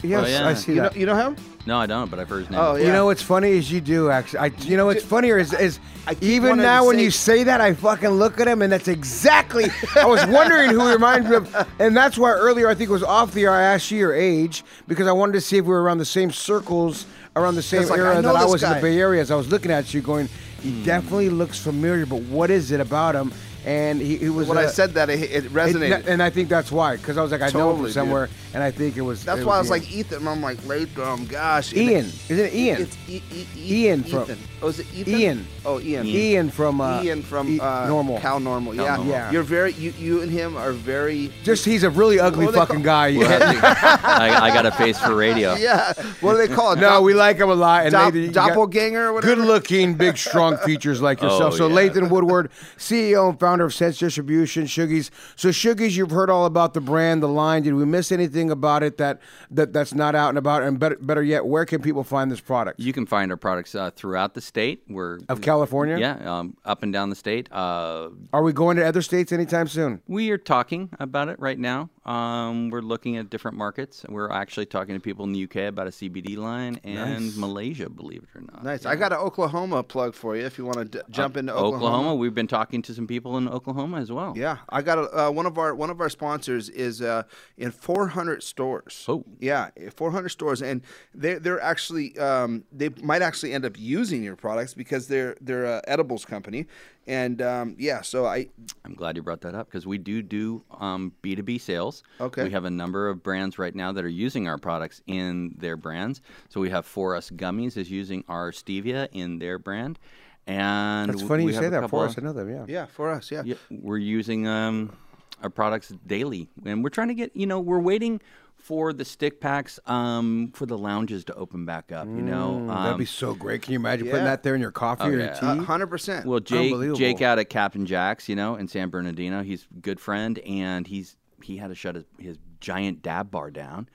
Yes, 0.03 0.23
Oh, 0.25 0.27
yeah. 0.29 0.47
I 0.47 0.53
see 0.53 0.71
You 0.73 0.77
know, 0.77 0.83
that. 0.83 0.95
you 0.95 1.05
know 1.07 1.15
him? 1.15 1.35
no, 1.65 1.77
I 1.79 1.85
don't, 1.87 2.09
but 2.11 2.19
I've 2.19 2.29
heard 2.29 2.41
his 2.41 2.49
name. 2.51 2.59
Oh, 2.61 2.75
yeah. 2.75 2.85
You 2.85 2.91
know 2.91 3.05
what's 3.05 3.21
funny 3.23 3.49
is 3.51 3.71
you 3.71 3.81
do 3.81 4.09
actually. 4.11 4.39
I, 4.39 4.45
you 4.59 4.77
know 4.77 4.85
what's 4.85 5.03
funnier 5.03 5.37
is, 5.39 5.53
is 5.53 5.79
I 6.05 6.13
keep 6.13 6.23
even 6.23 6.57
now 6.57 6.85
when 6.85 6.97
say- 6.97 7.03
you 7.03 7.11
say 7.11 7.43
that, 7.45 7.61
I 7.61 7.73
fucking 7.73 8.09
look 8.09 8.39
at 8.39 8.47
him 8.47 8.61
and 8.61 8.71
that's 8.71 8.87
exactly. 8.87 9.65
I 9.95 10.05
was 10.05 10.25
wondering 10.27 10.69
who 10.69 10.85
he 10.85 10.93
reminds 10.93 11.27
me 11.29 11.35
of, 11.37 11.67
and 11.79 11.97
that's 11.97 12.17
why 12.17 12.31
earlier 12.31 12.67
I 12.69 12.75
think 12.75 12.89
it 12.89 12.93
was 12.93 13.03
off 13.03 13.33
the 13.33 13.43
air. 13.45 13.51
I 13.51 13.63
asked 13.63 13.89
you 13.91 13.97
your 13.97 14.13
age 14.13 14.63
because 14.87 15.07
I 15.07 15.11
wanted 15.13 15.33
to 15.33 15.41
see 15.41 15.57
if 15.57 15.65
we 15.65 15.69
were 15.71 15.81
around 15.81 15.97
the 15.97 16.05
same 16.05 16.31
circles, 16.31 17.05
around 17.35 17.55
the 17.55 17.63
same 17.63 17.81
It's 17.81 17.89
like, 17.89 17.99
era 17.99 18.17
I 18.17 18.21
that 18.21 18.35
I 18.35 18.43
this 18.43 18.51
was 18.51 18.63
in 18.63 18.69
the 18.73 18.79
Bay 18.81 18.99
Area. 18.99 19.21
As 19.21 19.31
I 19.31 19.35
was 19.35 19.49
looking 19.49 19.71
at 19.71 19.93
you, 19.93 20.01
going, 20.01 20.29
he 20.61 20.71
Hmm. 20.71 20.83
definitely 20.85 21.29
looks 21.29 21.59
familiar, 21.59 22.05
but 22.05 22.21
what 22.23 22.49
is 22.51 22.71
it 22.71 22.79
about 22.79 23.15
him? 23.15 23.31
And 23.67 23.99
he, 23.99 24.15
he 24.15 24.29
was. 24.29 24.47
When 24.47 24.57
I 24.57 24.67
said 24.67 24.93
that, 24.93 25.09
it, 25.09 25.19
it 25.23 25.45
it- 25.45 25.51
resonated. 25.51 26.07
and 26.07 26.23
I 26.23 26.29
think 26.29 26.47
that's 26.47 26.71
why, 26.71 26.95
because 26.95 27.17
I 27.17 27.21
was 27.21 27.33
like, 27.33 27.41
I 27.41 27.47
know 27.47 27.51
him 27.51 27.53
Totally, 27.53 27.75
from 27.77 27.83
dude. 27.87 27.93
somewhere, 27.95 28.29
and 28.53 28.63
I 28.63 28.71
think 28.71 28.95
it 28.95 29.01
was. 29.01 29.25
That's 29.25 29.41
it 29.41 29.45
why 29.45 29.55
I 29.57 29.59
was 29.59 29.67
Ian. 29.69 29.79
like 29.81 29.91
Ethan. 29.91 30.25
I'm 30.27 30.41
like 30.41 30.65
Latham. 30.65 31.25
Gosh, 31.25 31.73
Ian. 31.73 32.05
is 32.05 32.31
it 32.31 32.53
Ian? 32.53 32.81
It's 32.83 32.97
e- 33.09 33.21
e- 33.29 33.45
e- 33.57 33.85
Ian 33.87 34.03
from- 34.03 34.21
Ethan. 34.23 34.37
Oh, 34.61 34.69
is 34.69 34.79
it 34.79 34.87
Ethan? 34.95 35.13
Ian. 35.19 35.47
Oh, 35.65 35.79
Ian. 35.81 36.05
Ian 36.07 36.49
from 36.49 36.79
uh, 36.79 37.03
Ian 37.03 37.21
from 37.21 37.49
E- 37.49 37.59
uh, 37.59 37.87
normal. 37.89 38.19
Cal 38.19 38.39
Normal. 38.39 38.73
Cal 38.73 38.85
yeah. 38.85 38.95
Normal. 38.95 39.11
Yeah. 39.11 39.31
You're 39.31 39.43
very. 39.43 39.73
You, 39.73 39.93
you 39.99 40.21
and 40.21 40.31
him 40.31 40.55
are 40.55 40.71
very. 40.71 41.29
Just 41.43 41.65
he's 41.65 41.83
a 41.83 41.89
really 41.89 42.19
ugly 42.21 42.45
What 42.45 42.51
do 42.53 42.59
they 42.61 42.65
fucking 42.65 42.75
call- 42.77 42.83
guy. 42.83 43.07
Yeah. 43.07 43.99
I, 44.03 44.39
I 44.49 44.53
got 44.53 44.65
a 44.65 44.71
face 44.71 44.97
for 44.97 45.13
radio. 45.13 45.55
Yeah. 45.67 45.91
What 46.21 46.33
do 46.33 46.37
they 46.47 46.53
call 46.53 46.71
it? 46.71 46.79
no, 46.79 47.01
we 47.01 47.13
like 47.13 47.37
him 47.37 47.49
a 47.49 47.53
lot. 47.55 47.83
And 47.83 47.91
dop- 47.91 48.13
Latham, 48.13 48.31
doppelganger 48.31 49.07
or 49.07 49.13
whatever. 49.13 49.35
Good 49.35 49.45
looking, 49.45 49.95
big, 49.95 50.17
strong 50.17 50.55
features 50.57 51.01
like 51.01 51.21
yourself. 51.23 51.53
Oh, 51.53 51.57
so 51.57 51.67
yeah. 51.67 51.73
Latham 51.75 52.09
Woodward, 52.09 52.49
CEO 52.77 53.29
and 53.29 53.39
founder 53.39 53.56
of 53.65 53.73
Sense 53.73 53.97
Distribution, 53.99 54.65
Shuggies. 54.65 55.09
So 55.35 55.49
Shuggies, 55.49 55.95
you've 55.95 56.11
heard 56.11 56.29
all 56.29 56.45
about 56.45 56.73
the 56.73 56.81
brand, 56.81 57.21
the 57.23 57.27
line. 57.27 57.63
Did 57.63 57.73
we 57.73 57.85
miss 57.85 58.11
anything 58.11 58.51
about 58.51 58.83
it 58.83 58.97
that, 58.97 59.19
that 59.51 59.73
that's 59.73 59.93
not 59.93 60.15
out 60.15 60.29
and 60.29 60.37
about? 60.37 60.63
And 60.63 60.79
better, 60.79 60.97
better 60.99 61.23
yet, 61.23 61.45
where 61.45 61.65
can 61.65 61.81
people 61.81 62.03
find 62.03 62.31
this 62.31 62.39
product? 62.39 62.79
You 62.79 62.93
can 62.93 63.05
find 63.05 63.31
our 63.31 63.37
products 63.37 63.75
uh, 63.75 63.91
throughout 63.91 64.33
the 64.33 64.41
state. 64.41 64.83
We're 64.87 65.19
Of 65.29 65.41
California? 65.41 65.97
Yeah, 65.97 66.39
um, 66.39 66.57
up 66.65 66.83
and 66.83 66.91
down 66.93 67.09
the 67.09 67.15
state. 67.15 67.51
Uh, 67.51 68.09
Are 68.33 68.43
we 68.43 68.53
going 68.53 68.77
to 68.77 68.85
other 68.85 69.01
states 69.01 69.31
anytime 69.31 69.67
soon? 69.67 70.01
we 70.07 70.29
are 70.31 70.37
talking 70.37 70.89
about 70.99 71.29
it 71.29 71.39
right 71.39 71.59
now. 71.59 71.89
Um, 72.07 72.69
we're 72.69 72.79
looking 72.81 73.17
at 73.17 73.29
different 73.29 73.57
markets. 73.57 74.05
We're 74.07 74.31
actually 74.31 74.65
talking 74.65 74.95
to 74.95 75.01
people 75.01 75.25
in 75.25 75.33
the 75.33 75.43
UK 75.43 75.55
about 75.67 75.87
a 75.87 75.89
CBD 75.89 76.37
line 76.37 76.79
and 76.85 77.35
Malaysia, 77.35 77.89
believe 77.89 78.23
it 78.23 78.29
or 78.37 78.41
not. 78.41 78.63
Nice. 78.63 78.85
I 78.85 78.95
got 78.95 79.11
an 79.11 79.19
Oklahoma 79.19 79.83
plug 79.83 80.13
for 80.13 80.37
you 80.37 80.45
if 80.45 80.57
you 80.57 80.65
want 80.65 80.77
to 80.77 80.85
d- 80.85 80.99
jump 81.09 81.35
into 81.35 81.51
Oklahoma. 81.53 81.75
Oklahoma. 81.75 82.15
We've 82.15 82.33
been 82.33 82.47
talking 82.47 82.81
to 82.83 82.93
some 82.93 83.07
people 83.07 83.37
in 83.37 83.49
Oklahoma 83.49 83.97
as 83.97 84.09
well. 84.09 84.33
Yeah, 84.37 84.59
I 84.69 84.81
got 84.81 84.97
a, 84.99 85.27
uh, 85.27 85.31
one 85.31 85.45
of 85.45 85.57
our 85.57 85.75
one 85.75 85.89
of 85.89 85.99
our 85.99 86.09
sponsors 86.09 86.69
is 86.69 87.01
uh, 87.01 87.23
in 87.57 87.71
400 87.71 88.41
stores. 88.41 89.03
Oh. 89.09 89.25
yeah, 89.39 89.69
400 89.93 90.29
stores, 90.29 90.61
and 90.61 90.81
they 91.13 91.35
they're 91.35 91.61
actually 91.61 92.17
um, 92.17 92.63
they 92.71 92.87
might 93.03 93.21
actually 93.21 93.51
end 93.51 93.65
up 93.65 93.77
using 93.77 94.23
your 94.23 94.37
products 94.37 94.73
because 94.73 95.07
they're 95.09 95.35
they're 95.41 95.65
a 95.65 95.81
edibles 95.87 96.23
company, 96.23 96.67
and 97.07 97.41
um, 97.41 97.75
yeah, 97.79 98.01
so 98.01 98.25
I 98.25 98.47
I'm 98.85 98.93
glad 98.93 99.15
you 99.15 99.23
brought 99.23 99.41
that 99.41 99.55
up 99.55 99.67
because 99.67 99.87
we 99.87 99.97
do 99.97 100.21
do 100.21 100.63
um, 100.79 101.13
B2B 101.23 101.59
sales. 101.61 102.03
Okay. 102.19 102.43
We 102.43 102.51
have 102.51 102.65
a 102.65 102.69
number 102.69 103.07
of 103.09 103.23
brands 103.23 103.57
right 103.57 103.73
now 103.73 103.91
that 103.93 104.03
are 104.03 104.09
using 104.09 104.47
our 104.47 104.57
products 104.57 105.01
in 105.07 105.55
their 105.57 105.77
brands. 105.77 106.21
So 106.49 106.59
we 106.59 106.69
have 106.69 106.85
For 106.85 107.15
Us 107.15 107.29
Gummies 107.29 107.77
is 107.77 107.89
using 107.89 108.23
our 108.27 108.51
stevia 108.51 109.07
in 109.13 109.39
their 109.39 109.57
brand. 109.57 109.99
And 110.45 111.09
That's 111.09 111.21
funny 111.23 111.43
we 111.45 111.51
you 111.51 111.55
have 111.55 111.65
say 111.65 111.69
that 111.69 111.89
for 111.89 112.05
of- 112.05 112.11
us. 112.11 112.17
I 112.17 112.21
know 112.21 112.33
them, 112.33 112.49
yeah. 112.49 112.65
yeah 112.67 112.85
for 112.85 113.09
us 113.11 113.31
yeah. 113.31 113.43
Yeah, 113.45 113.55
we're 113.69 113.97
using 113.97 114.47
um, 114.47 114.95
our 115.43 115.49
products 115.49 115.93
daily, 116.05 116.49
and 116.65 116.83
we're 116.83 116.89
trying 116.89 117.09
to 117.09 117.13
get. 117.13 117.35
You 117.35 117.47
know, 117.47 117.59
we're 117.59 117.79
waiting 117.79 118.21
for 118.57 118.91
the 118.91 119.05
stick 119.05 119.39
packs 119.39 119.79
um, 119.85 120.51
for 120.53 120.65
the 120.65 120.77
lounges 120.77 121.23
to 121.25 121.33
open 121.35 121.65
back 121.65 121.91
up. 121.91 122.05
You 122.07 122.21
know, 122.21 122.59
Mm, 122.61 122.67
That'd 122.67 122.91
Um, 122.93 122.97
be 122.99 123.05
so 123.05 123.33
great. 123.33 123.61
Can 123.61 123.73
you 123.73 123.79
imagine 123.79 124.07
putting 124.07 124.25
that 124.25 124.43
there 124.43 124.55
in 124.55 124.61
your 124.61 124.71
coffee 124.71 125.05
or 125.05 125.11
your 125.11 125.19
yeah. 125.21 125.33
tea? 125.33 125.63
hundred 125.63 125.87
percent. 125.87 126.25
Well, 126.25 126.39
Jake, 126.39 126.73
Jake 126.95 127.21
out 127.21 127.39
at 127.39 127.49
Captain 127.49 127.85
Jack's, 127.85 128.27
you 128.27 128.35
know, 128.35 128.55
in 128.55 128.67
San 128.67 128.89
Bernardino, 128.89 129.41
he's 129.43 129.67
a 129.75 129.79
good 129.79 129.99
friend, 129.99 130.37
and 130.39 130.85
he's 130.87 131.15
he 131.41 131.57
had 131.57 131.67
to 131.69 131.75
shut 131.75 131.95
his, 131.95 132.05
his 132.19 132.37
giant 132.59 133.01
dab 133.03 133.29
bar 133.31 133.51
down, 133.51 133.87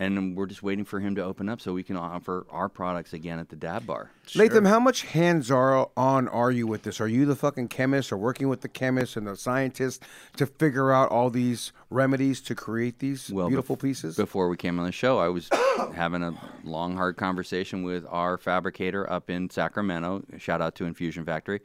and 0.00 0.34
we're 0.34 0.46
just 0.46 0.62
waiting 0.62 0.84
for 0.86 0.98
him 0.98 1.14
to 1.14 1.22
open 1.22 1.48
up 1.50 1.60
so 1.60 1.74
we 1.74 1.82
can 1.82 1.96
offer 1.96 2.46
our 2.48 2.70
products 2.70 3.12
again 3.12 3.38
at 3.38 3.50
the 3.50 3.54
dab 3.56 3.86
bar. 3.86 4.10
Latham, 4.34 4.64
how 4.64 4.80
much 4.80 5.02
hands 5.02 5.50
are 5.50 5.90
on 5.94 6.26
are 6.28 6.50
you 6.50 6.66
with 6.66 6.84
this? 6.84 7.02
Are 7.02 7.06
you 7.06 7.26
the 7.26 7.36
fucking 7.36 7.68
chemist 7.68 8.10
or 8.10 8.16
working 8.16 8.48
with 8.48 8.62
the 8.62 8.68
chemists 8.68 9.16
and 9.16 9.26
the 9.26 9.36
scientists 9.36 10.00
to 10.38 10.46
figure 10.46 10.90
out 10.90 11.10
all 11.10 11.28
these 11.28 11.72
remedies 11.90 12.40
to 12.42 12.54
create 12.54 12.98
these 12.98 13.30
Well, 13.30 13.48
beautiful 13.48 13.76
bef- 13.76 13.82
pieces? 13.82 14.16
Before 14.16 14.48
we 14.48 14.56
came 14.56 14.78
on 14.78 14.86
the 14.86 14.92
show, 14.92 15.18
I 15.18 15.28
was 15.28 15.50
having 15.94 16.22
a 16.22 16.32
long, 16.64 16.96
hard 16.96 17.18
conversation 17.18 17.82
with 17.82 18.06
our 18.08 18.38
fabricator 18.38 19.10
up 19.12 19.28
in 19.28 19.50
Sacramento. 19.50 20.24
Shout 20.38 20.62
out 20.62 20.74
to 20.76 20.86
Infusion 20.86 21.26
Factory, 21.26 21.60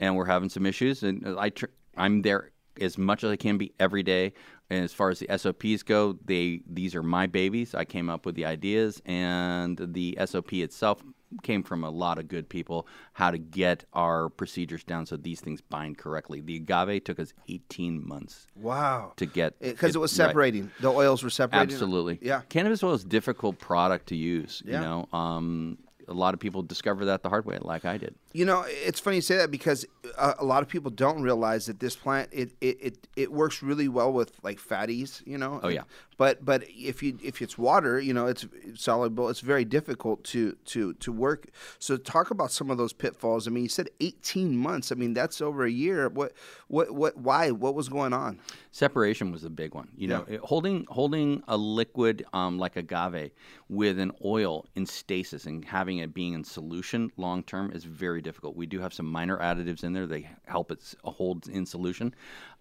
and 0.00 0.16
we're 0.16 0.24
having 0.24 0.48
some 0.48 0.64
issues. 0.64 1.02
And 1.02 1.38
I, 1.38 1.50
tr- 1.50 1.66
I'm 1.98 2.22
there 2.22 2.50
as 2.80 2.96
much 2.98 3.22
as 3.24 3.30
I 3.30 3.36
can 3.36 3.58
be 3.58 3.72
every 3.78 4.02
day. 4.02 4.32
And 4.70 4.82
as 4.82 4.92
far 4.92 5.10
as 5.10 5.18
the 5.18 5.28
SOPs 5.36 5.82
go, 5.82 6.18
they 6.24 6.62
these 6.66 6.94
are 6.94 7.02
my 7.02 7.26
babies. 7.26 7.74
I 7.74 7.84
came 7.84 8.08
up 8.08 8.24
with 8.24 8.34
the 8.34 8.46
ideas, 8.46 9.02
and 9.04 9.78
the 9.78 10.18
SOP 10.24 10.54
itself 10.54 11.02
came 11.42 11.62
from 11.62 11.84
a 11.84 11.90
lot 11.90 12.18
of 12.18 12.28
good 12.28 12.48
people. 12.48 12.86
How 13.12 13.30
to 13.30 13.38
get 13.38 13.84
our 13.92 14.28
procedures 14.28 14.84
down 14.84 15.06
so 15.06 15.16
these 15.16 15.40
things 15.40 15.60
bind 15.60 15.98
correctly. 15.98 16.40
The 16.40 16.56
agave 16.56 17.04
took 17.04 17.18
us 17.18 17.34
18 17.48 18.06
months 18.06 18.46
wow, 18.56 19.12
to 19.16 19.26
get 19.26 19.58
because 19.60 19.94
it, 19.94 19.98
was 19.98 20.18
right. 20.18 20.28
separating. 20.28 20.70
The 20.80 20.90
oils 20.90 21.22
were 21.22 21.30
separating. 21.30 21.72
Absolutely. 21.72 22.18
Yeah. 22.22 22.42
Cannabis 22.48 22.82
oil 22.82 22.94
is 22.94 23.04
a 23.04 23.08
difficult 23.08 23.58
product 23.58 24.08
to 24.08 24.16
use. 24.16 24.62
Yeah. 24.64 24.76
You 24.76 24.80
know, 24.80 25.08
um, 25.12 25.78
a 26.08 26.14
lot 26.14 26.34
of 26.34 26.40
people 26.40 26.62
discover 26.62 27.06
that 27.06 27.22
the 27.22 27.28
hard 27.28 27.46
way, 27.46 27.58
like 27.60 27.84
I 27.84 27.98
did. 27.98 28.14
You 28.34 28.44
know, 28.44 28.64
it's 28.66 28.98
funny 28.98 29.16
you 29.16 29.22
say 29.22 29.36
that 29.36 29.52
because 29.52 29.86
a, 30.18 30.34
a 30.40 30.44
lot 30.44 30.62
of 30.64 30.68
people 30.68 30.90
don't 30.90 31.22
realize 31.22 31.66
that 31.66 31.78
this 31.78 31.94
plant 31.94 32.30
it, 32.32 32.50
it, 32.60 32.76
it, 32.80 33.08
it 33.14 33.32
works 33.32 33.62
really 33.62 33.86
well 33.88 34.12
with 34.12 34.32
like 34.42 34.58
fatties. 34.58 35.24
You 35.24 35.38
know. 35.38 35.60
Oh, 35.62 35.68
yeah. 35.68 35.84
But 36.16 36.44
but 36.44 36.64
if 36.68 37.00
you 37.02 37.16
if 37.22 37.40
it's 37.40 37.56
water, 37.56 38.00
you 38.00 38.12
know, 38.12 38.26
it's 38.26 38.44
soluble. 38.74 39.28
It's 39.28 39.38
very 39.40 39.64
difficult 39.64 40.24
to 40.24 40.56
to 40.66 40.94
to 40.94 41.12
work. 41.12 41.46
So 41.78 41.96
talk 41.96 42.30
about 42.32 42.50
some 42.50 42.70
of 42.70 42.76
those 42.78 42.92
pitfalls. 42.92 43.46
I 43.46 43.50
mean, 43.50 43.62
you 43.64 43.68
said 43.68 43.88
18 44.00 44.56
months. 44.56 44.90
I 44.92 44.96
mean, 44.96 45.14
that's 45.14 45.40
over 45.40 45.64
a 45.64 45.70
year. 45.70 46.08
What 46.08 46.32
what 46.68 46.92
what? 46.92 47.16
Why? 47.16 47.52
What 47.52 47.74
was 47.76 47.88
going 47.88 48.12
on? 48.12 48.40
Separation 48.72 49.30
was 49.30 49.44
a 49.44 49.50
big 49.50 49.74
one. 49.74 49.88
You 49.96 50.08
know, 50.08 50.24
it- 50.28 50.40
holding 50.40 50.86
holding 50.88 51.42
a 51.46 51.56
liquid 51.56 52.24
um, 52.32 52.58
like 52.58 52.74
agave 52.76 53.30
with 53.68 53.98
an 53.98 54.12
oil 54.24 54.66
in 54.74 54.86
stasis 54.86 55.46
and 55.46 55.64
having 55.64 55.98
it 55.98 56.12
being 56.14 56.32
in 56.32 56.44
solution 56.44 57.10
long 57.16 57.42
term 57.44 57.70
is 57.72 57.84
very 57.84 58.22
difficult. 58.24 58.56
We 58.56 58.66
do 58.66 58.80
have 58.80 58.92
some 58.92 59.06
minor 59.06 59.38
additives 59.38 59.84
in 59.84 59.92
there; 59.92 60.06
they 60.06 60.28
help 60.46 60.72
it 60.72 60.94
hold 61.04 61.48
in 61.48 61.66
solution. 61.66 62.14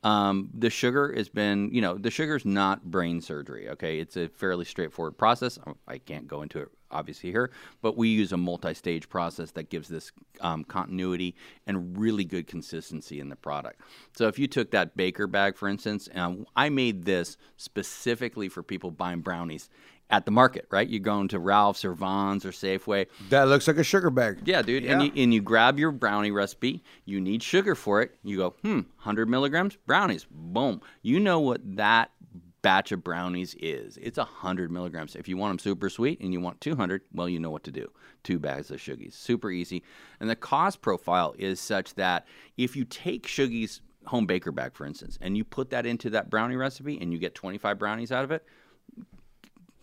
Um, 0.03 0.49
the 0.53 0.69
sugar 0.69 1.13
has 1.15 1.29
been, 1.29 1.71
you 1.73 1.81
know, 1.81 1.97
the 1.97 2.11
sugar's 2.11 2.45
not 2.45 2.83
brain 2.83 3.21
surgery. 3.21 3.69
Okay, 3.69 3.99
it's 3.99 4.17
a 4.17 4.27
fairly 4.27 4.65
straightforward 4.65 5.17
process. 5.17 5.57
I 5.87 5.97
can't 5.97 6.27
go 6.27 6.43
into 6.43 6.59
it 6.59 6.69
obviously 6.93 7.31
here, 7.31 7.51
but 7.81 7.97
we 7.97 8.07
use 8.07 8.31
a 8.31 8.37
multi-stage 8.37 9.09
process 9.09 9.51
that 9.51 9.69
gives 9.69 9.87
this 9.87 10.11
um, 10.41 10.63
continuity 10.63 11.35
and 11.67 11.97
really 11.97 12.23
good 12.23 12.47
consistency 12.47 13.19
in 13.19 13.29
the 13.29 13.35
product. 13.35 13.81
So 14.15 14.27
if 14.27 14.39
you 14.39 14.47
took 14.47 14.71
that 14.71 14.95
baker 14.95 15.27
bag, 15.27 15.57
for 15.57 15.67
instance, 15.67 16.07
um, 16.13 16.45
I 16.55 16.69
made 16.69 17.03
this 17.03 17.37
specifically 17.57 18.47
for 18.47 18.63
people 18.63 18.91
buying 18.91 19.21
brownies 19.21 19.69
at 20.13 20.25
the 20.25 20.31
market, 20.31 20.67
right? 20.69 20.87
You 20.87 20.99
go 20.99 21.19
into 21.21 21.39
Ralph's 21.39 21.83
or 21.83 21.95
Vons 21.95 22.45
or 22.45 22.51
Safeway. 22.51 23.07
that 23.29 23.47
looks 23.47 23.67
like 23.67 23.77
a 23.77 23.83
sugar 23.83 24.11
bag. 24.11 24.41
Yeah, 24.45 24.61
dude. 24.61 24.85
And, 24.85 25.01
you, 25.01 25.23
and 25.23 25.33
you 25.33 25.41
grab 25.41 25.79
your 25.79 25.91
brownie 25.91 26.29
recipe. 26.29 26.83
You 27.05 27.19
need 27.19 27.41
sugar 27.41 27.73
for 27.73 27.99
it. 28.03 28.15
You 28.23 28.37
go, 28.37 28.49
hmm, 28.61 28.81
100 29.01 29.27
milligrams 29.27 29.75
brownies. 29.87 30.27
Boom. 30.29 30.81
You 31.01 31.19
know 31.19 31.39
what 31.39 31.61
that 31.77 32.11
batch 32.61 32.91
of 32.91 33.03
brownies 33.03 33.55
is. 33.59 33.97
It's 33.97 34.19
100 34.19 34.69
milligrams. 34.71 35.15
If 35.15 35.27
you 35.27 35.35
want 35.35 35.49
them 35.49 35.59
super 35.59 35.89
sweet 35.89 36.21
and 36.21 36.31
you 36.31 36.39
want 36.39 36.61
200, 36.61 37.01
well, 37.11 37.27
you 37.27 37.39
know 37.39 37.49
what 37.49 37.63
to 37.63 37.71
do. 37.71 37.91
Two 38.23 38.37
bags 38.37 38.69
of 38.69 38.77
Shuggies. 38.77 39.13
Super 39.13 39.49
easy. 39.49 39.81
And 40.19 40.29
the 40.29 40.35
cost 40.35 40.83
profile 40.83 41.33
is 41.39 41.59
such 41.59 41.95
that 41.95 42.27
if 42.55 42.75
you 42.75 42.85
take 42.85 43.25
Shuggies 43.25 43.79
home 44.05 44.27
baker 44.27 44.51
bag, 44.51 44.75
for 44.75 44.85
instance, 44.85 45.17
and 45.21 45.35
you 45.35 45.43
put 45.43 45.71
that 45.71 45.87
into 45.87 46.11
that 46.11 46.29
brownie 46.29 46.55
recipe, 46.55 46.99
and 47.01 47.11
you 47.11 47.17
get 47.17 47.33
25 47.33 47.79
brownies 47.79 48.11
out 48.11 48.23
of 48.23 48.29
it. 48.29 48.45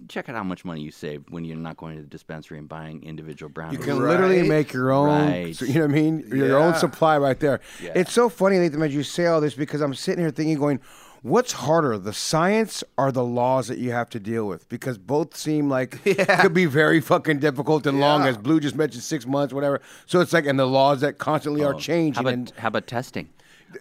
Check 0.09 0.29
out 0.29 0.35
how 0.37 0.43
much 0.45 0.65
money 0.65 0.81
you 0.81 0.91
save 0.91 1.25
when 1.31 1.45
you're 1.45 1.57
not 1.57 1.77
going 1.77 1.97
to 1.97 2.03
the 2.03 2.09
dispensary 2.09 2.59
and 2.59 2.69
buying 2.69 3.03
individual 3.05 3.51
brownies. 3.51 3.79
You 3.79 3.85
brownies. 3.85 4.01
can 4.01 4.09
literally 4.09 4.49
make 4.49 4.73
your 4.73 4.93
own, 4.93 5.09
Right. 5.09 5.55
so- 5.57 5.65
you 5.67 5.75
know 5.75 5.81
what 5.83 5.91
I 5.91 5.95
mean? 5.95 6.25
Your 6.35 6.57
own 6.59 6.75
supply 6.75 7.19
right 7.19 7.39
there. 7.39 7.61
Yeah. 7.83 7.93
It's 7.95 8.13
so 8.13 8.29
funny, 8.29 8.59
Nathan, 8.59 8.83
as 8.83 8.95
you 8.95 9.03
say 9.03 9.27
all 9.27 9.41
this 9.41 9.55
because 9.55 9.81
I'm 9.81 9.95
sitting 9.95 10.23
here 10.25 10.31
thinking, 10.31 10.59
going, 10.59 10.81
what's 11.23 11.53
harder, 11.53 11.99
the 11.99 12.15
science 12.15 12.83
or 12.97 13.13
the 13.13 13.23
laws 13.25 13.69
that 13.69 13.79
you 13.79 13.93
have 13.93 14.09
to 14.11 14.19
deal 14.21 14.47
with? 14.47 14.69
Because 14.71 14.97
both 14.97 15.37
seem 15.37 15.69
like 15.69 16.03
could 16.41 16.55
be 16.55 16.65
very 16.67 17.01
fucking 17.01 17.39
difficult 17.41 17.87
and 17.87 18.01
long, 18.01 18.23
as 18.27 18.37
Blue 18.39 18.59
just 18.59 18.75
mentioned, 18.77 19.03
six 19.03 19.27
months, 19.27 19.53
whatever. 19.53 19.81
So 20.07 20.21
it's 20.21 20.33
like, 20.33 20.47
and 20.47 20.59
the 20.59 20.67
laws 20.67 21.03
that 21.03 21.19
constantly 21.19 21.63
are 21.63 21.75
Oh, 21.75 21.79
changing. 21.79 22.15
How 22.15 22.21
about, 22.23 22.33
and 22.33 22.53
how 22.57 22.69
about 22.69 22.87
testing? 22.87 23.29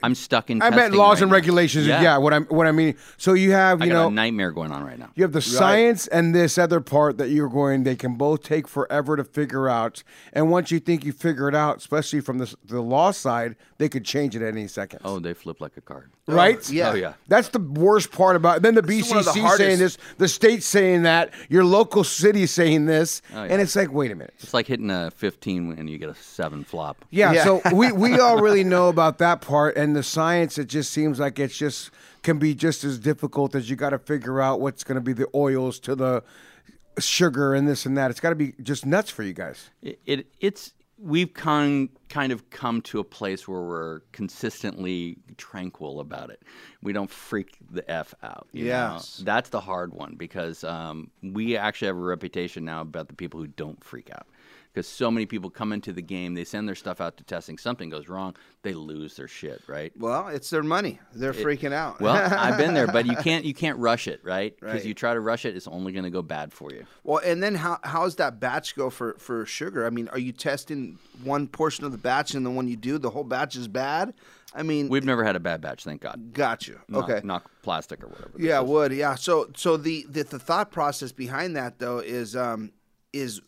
I'm 0.04 0.16
stuck 0.16 0.50
in. 0.50 0.62
I 0.62 0.70
meant 0.70 0.94
laws 0.94 1.16
right 1.18 1.24
and 1.24 1.32
now. 1.32 1.36
regulations. 1.36 1.88
Yeah. 1.88 2.18
what 2.18 2.34
I'm 2.34 2.46
what 2.46 2.68
I 2.68 2.72
mean. 2.72 2.96
So 3.18 3.34
you 3.34 3.52
have 3.52 3.82
I 3.82 3.86
you 3.86 3.92
got 3.92 4.02
know 4.04 4.08
a 4.08 4.12
nightmare 4.12 4.52
going 4.52 4.72
on 4.72 4.84
right 4.84 5.00
now. 5.00 5.12
You 5.16 5.24
have 5.24 5.32
the 5.32 5.42
science 5.42 6.08
and 6.08 6.34
this 6.34 6.58
other 6.58 6.82
part 6.82 7.18
that 7.18 7.30
you're 7.30 7.50
going. 7.50 7.84
They 7.84 7.96
can 7.96 8.16
both 8.16 8.44
take 8.44 8.68
forever 8.68 9.16
to 9.16 9.24
figure 9.24 9.68
out. 9.70 10.04
And 10.34 10.50
once 10.52 10.72
you 10.72 10.80
think 10.80 11.06
you 11.06 11.12
figure 11.12 11.48
it 11.48 11.56
out, 11.56 11.78
especially 11.78 12.22
from 12.22 12.38
the 12.38 12.56
the 12.64 12.82
law 12.82 13.12
side, 13.12 13.56
they 13.78 13.90
could 13.90 14.06
change 14.06 14.36
it 14.36 14.42
at 14.42 14.50
any 14.50 14.68
second. 14.68 15.00
Oh, 15.04 15.20
they 15.20 15.34
flip 15.34 15.62
like 15.62 15.78
a 15.78 15.82
card. 15.82 16.12
Oh, 16.30 16.36
right? 16.36 16.70
yeah. 16.70 16.92
Oh 16.92 16.96
yeah. 16.96 17.14
That's 17.28 17.50
the 17.50 17.60
worst 17.60 18.12
part 18.12 18.36
about. 18.36 18.58
it. 18.58 18.64
Then 18.64 18.76
the 18.76 18.82
This 18.82 19.06
is 19.06 19.10
one 19.10 19.20
of 19.20 19.26
the 19.26 19.32
BCC 19.32 19.58
saying 19.58 19.80
this, 19.80 19.98
the 20.18 20.28
state 20.28 20.64
saying 20.64 21.04
that, 21.04 21.34
your 21.50 21.64
local 21.66 22.04
city 22.04 22.46
saying 22.46 22.86
this, 22.86 23.22
Oh, 23.34 23.44
yeah. 23.44 23.52
and 23.54 23.62
it's 23.62 23.76
like, 23.76 23.92
wait 23.92 24.12
a 24.12 24.16
minute. 24.16 24.34
It's 24.40 24.54
like 24.54 24.68
hitting 24.68 24.90
a 24.92 25.12
15 25.12 25.74
and 25.78 25.90
you 25.90 25.98
get 25.98 26.10
a 26.10 26.16
seven 26.16 26.64
flop. 26.64 27.06
Yeah, 27.10 27.32
Yeah. 27.34 27.44
so 27.44 27.62
we, 27.74 27.92
we 28.06 28.20
all 28.20 28.42
really 28.42 28.64
know 28.64 28.90
about 28.90 29.18
that 29.20 29.42
part, 29.42 29.76
and 29.78 29.96
the 29.96 30.04
science. 30.04 30.58
It 30.58 30.66
just 30.68 30.92
seems 30.92 31.20
like 31.20 31.40
it's 31.40 31.58
just 31.58 31.92
can 32.24 32.38
be 32.38 32.54
just 32.54 32.84
as 32.84 33.00
difficult 33.00 33.56
as 33.56 33.70
you 33.70 33.76
got 33.76 33.92
to 33.92 34.00
figure 34.00 34.42
out 34.42 34.60
what's 34.60 34.84
going 34.84 34.96
to 34.96 35.02
be 35.02 35.14
the 35.14 35.28
oils 35.34 35.80
to 35.80 35.96
the 35.96 36.22
sugar 37.00 37.54
and 37.54 37.68
this 37.68 37.86
and 37.86 37.98
that. 37.98 38.12
It's 38.12 38.20
got 38.20 38.30
to 38.30 38.36
be 38.36 38.54
just 38.62 38.86
nuts 38.86 39.10
for 39.10 39.24
you 39.24 39.34
guys. 39.34 39.70
It, 39.82 40.00
it 40.06 40.28
it's 40.40 40.74
we've 41.02 41.34
kind 41.34 41.90
kind 42.10 42.32
of 42.32 42.50
come 42.50 42.82
to 42.82 43.00
a 43.00 43.04
place 43.04 43.48
where 43.48 43.62
we're 43.62 44.00
consistently 44.12 45.18
tranquil 45.38 46.00
about 46.00 46.30
it. 46.30 46.44
We 46.82 46.92
don't 46.94 47.10
freak 47.10 47.58
the 47.70 47.90
f 47.90 48.14
out. 48.24 48.48
know? 49.20 49.26
That's 49.26 49.50
the 49.50 49.62
hard 49.62 49.94
one 49.94 50.16
because 50.18 50.64
um, 50.64 51.12
we 51.22 51.56
actually 51.56 51.88
have 51.88 51.98
a 51.98 52.02
reputation 52.02 52.66
now 52.66 52.82
about 52.82 53.08
the 53.08 53.14
people 53.14 53.40
who 53.40 53.48
don't 53.48 53.82
freak 53.84 54.10
out. 54.12 54.28
Because 54.72 54.88
so 54.88 55.10
many 55.10 55.26
people 55.26 55.50
come 55.50 55.74
into 55.74 55.92
the 55.92 56.02
game, 56.02 56.36
they 56.36 56.44
send 56.44 56.68
their 56.68 56.76
stuff 56.76 57.02
out 57.02 57.18
to 57.18 57.24
testing. 57.24 57.58
Something 57.58 57.90
goes 57.90 58.08
wrong, 58.08 58.36
they 58.62 58.74
lose 58.74 59.16
their 59.16 59.28
shit, 59.28 59.62
right? 59.68 59.92
Well, 59.98 60.28
it's 60.28 60.52
their 60.52 60.62
money. 60.62 61.00
They're 61.14 61.34
freaking 61.34 61.74
out. 61.74 62.00
Well, 62.00 62.14
I've 62.16 62.58
been 62.58 62.76
there, 62.76 62.86
but 62.86 63.08
you 63.08 63.16
can't 63.24 63.46
you 63.46 63.54
can't 63.56 63.80
rush 63.80 64.08
it, 64.08 64.22
right? 64.24 64.56
Because 64.60 64.76
Right. 64.76 64.86
you 64.86 64.94
try 64.94 65.14
to 65.16 65.20
rush 65.20 65.46
it, 65.46 65.56
it's 65.56 65.68
only 65.68 65.92
going 65.92 66.04
to 66.04 66.12
go 66.12 66.22
bad 66.22 66.54
for 66.54 66.72
you. 66.72 66.86
Well, 67.04 67.20
and 67.26 67.42
then 67.42 67.56
how 67.56 67.80
how 67.84 68.04
does 68.04 68.18
that 68.18 68.40
batch 68.40 68.76
go 68.76 68.92
for 68.92 69.16
for 69.18 69.44
sugar? 69.48 69.88
I 69.88 69.90
mean, 69.90 70.08
are 70.10 70.20
you 70.20 70.32
testing 70.32 71.00
one 71.24 71.48
portion 71.48 71.84
of 71.86 71.92
the 71.92 71.98
batch 71.98 72.36
and 72.36 72.46
the 72.46 72.52
one 72.52 72.68
you 72.68 72.76
do, 72.78 73.00
the 73.00 73.10
whole 73.10 73.24
batch 73.24 73.56
is 73.56 73.68
bad? 73.68 74.14
I 74.54 74.62
mean, 74.64 74.90
We've 74.90 75.04
never 75.06 75.24
had 75.24 75.36
a 75.36 75.40
bad 75.40 75.62
batch, 75.62 75.84
thank 75.84 76.02
God. 76.02 76.34
got 76.34 76.68
you. 76.68 76.80
Not- 76.88 77.10
Okay. 77.10 77.22
not 77.26 77.44
plastic 77.64 78.04
or 78.04 78.08
whatever. 78.08 78.32
Yeah, 78.38 78.60
would 78.60 78.92
yeah. 78.92 79.16
So 79.16 79.50
so 79.56 79.78
the, 79.78 80.06
the 80.10 80.24
the 80.24 80.40
thought 80.40 80.70
process 80.72 81.12
behind 81.12 81.56
that 81.56 81.80
though 81.80 82.00
is 82.00 82.36
um 82.36 82.72
is 83.14 83.42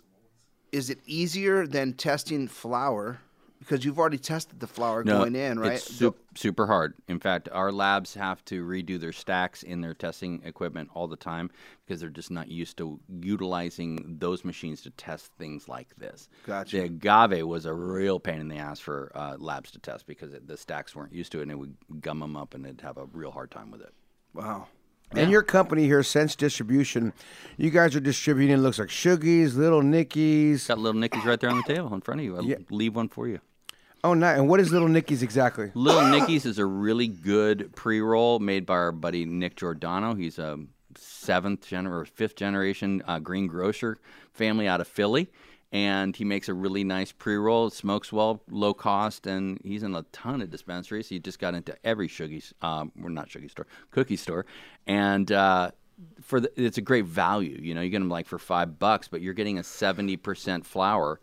is 0.71 0.89
it 0.89 0.99
easier 1.05 1.67
than 1.67 1.93
testing 1.93 2.47
flour 2.47 3.19
because 3.59 3.85
you've 3.85 3.99
already 3.99 4.17
tested 4.17 4.59
the 4.59 4.65
flour 4.65 5.03
going 5.03 5.35
in, 5.35 5.59
right? 5.59 5.73
It's 5.73 5.83
su- 5.83 6.15
super 6.33 6.65
hard. 6.65 6.95
In 7.07 7.19
fact, 7.19 7.47
our 7.51 7.71
labs 7.71 8.15
have 8.15 8.43
to 8.45 8.65
redo 8.65 8.99
their 8.99 9.11
stacks 9.11 9.61
in 9.61 9.81
their 9.81 9.93
testing 9.93 10.41
equipment 10.43 10.89
all 10.95 11.07
the 11.07 11.15
time 11.15 11.51
because 11.85 12.01
they're 12.01 12.09
just 12.09 12.31
not 12.31 12.47
used 12.47 12.77
to 12.77 12.99
utilizing 13.21 14.17
those 14.19 14.43
machines 14.43 14.81
to 14.81 14.89
test 14.91 15.31
things 15.37 15.67
like 15.67 15.95
this. 15.97 16.27
Gotcha. 16.47 16.77
The 16.77 16.83
agave 16.85 17.45
was 17.45 17.67
a 17.67 17.73
real 17.73 18.19
pain 18.19 18.39
in 18.39 18.47
the 18.47 18.57
ass 18.57 18.79
for 18.79 19.11
uh, 19.13 19.35
labs 19.37 19.69
to 19.71 19.79
test 19.79 20.07
because 20.07 20.33
it, 20.33 20.47
the 20.47 20.57
stacks 20.57 20.95
weren't 20.95 21.13
used 21.13 21.31
to 21.33 21.39
it 21.39 21.43
and 21.43 21.51
it 21.51 21.59
would 21.59 21.75
gum 22.01 22.19
them 22.19 22.35
up 22.35 22.55
and 22.55 22.65
they'd 22.65 22.81
have 22.81 22.97
a 22.97 23.05
real 23.13 23.31
hard 23.31 23.51
time 23.51 23.69
with 23.69 23.81
it. 23.81 23.93
wow. 24.33 24.67
And 25.13 25.29
your 25.29 25.43
company 25.43 25.83
here, 25.85 26.03
Sense 26.03 26.35
Distribution, 26.35 27.11
you 27.57 27.69
guys 27.69 27.95
are 27.95 27.99
distributing. 27.99 28.55
It 28.55 28.59
looks 28.59 28.79
like 28.79 28.87
Shuggies, 28.87 29.55
Little 29.55 29.81
Nickies. 29.81 30.67
Got 30.67 30.79
little 30.79 30.99
Nickies 30.99 31.25
right 31.25 31.39
there 31.39 31.49
on 31.49 31.57
the 31.57 31.63
table 31.63 31.93
in 31.93 32.01
front 32.01 32.21
of 32.21 32.25
you. 32.25 32.37
I'll 32.37 32.55
leave 32.69 32.95
one 32.95 33.09
for 33.09 33.27
you. 33.27 33.39
Oh, 34.03 34.13
nice. 34.13 34.39
And 34.39 34.47
what 34.47 34.59
is 34.59 34.71
Little 34.71 34.87
Nickies 34.87 35.21
exactly? 35.21 35.71
Little 35.75 36.07
Nicky's 36.07 36.45
is 36.45 36.57
a 36.57 36.65
really 36.65 37.07
good 37.07 37.75
pre-roll 37.75 38.39
made 38.39 38.65
by 38.65 38.75
our 38.75 38.91
buddy 38.91 39.25
Nick 39.25 39.57
Giordano. 39.57 40.15
He's 40.15 40.39
a 40.39 40.59
seventh 40.97 41.67
gener 41.67 41.91
or 41.91 42.05
fifth 42.05 42.35
generation 42.35 43.03
uh, 43.05 43.19
green 43.19 43.47
grocer 43.47 43.99
family 44.33 44.67
out 44.67 44.81
of 44.81 44.87
Philly, 44.87 45.29
and 45.71 46.15
he 46.15 46.25
makes 46.25 46.49
a 46.49 46.53
really 46.53 46.83
nice 46.83 47.11
pre-roll. 47.11 47.67
It 47.67 47.73
smokes 47.73 48.11
well, 48.11 48.41
low 48.49 48.73
cost, 48.73 49.27
and 49.27 49.59
he's 49.63 49.83
in 49.83 49.95
a 49.95 50.03
ton 50.11 50.41
of 50.41 50.49
dispensaries. 50.49 51.07
He 51.09 51.19
just 51.19 51.39
got 51.39 51.53
into 51.55 51.75
every 51.85 52.07
Shuggies, 52.07 52.53
um, 52.61 52.91
or 53.03 53.09
not 53.09 53.29
Shuggie 53.29 53.49
store, 53.51 53.67
cookie 53.91 54.17
store, 54.17 54.45
and. 54.87 55.31
Uh, 55.31 55.71
for 56.23 56.39
the, 56.39 56.51
it's 56.59 56.79
a 56.79 56.81
great 56.81 57.05
value, 57.05 57.59
you 57.61 57.75
know. 57.75 57.81
You 57.81 57.91
get 57.91 57.99
them 57.99 58.09
like 58.09 58.25
for 58.25 58.39
five 58.39 58.79
bucks, 58.79 59.07
but 59.07 59.21
you're 59.21 59.35
getting 59.35 59.59
a 59.59 59.63
seventy 59.63 60.17
percent 60.17 60.65
flour 60.65 61.19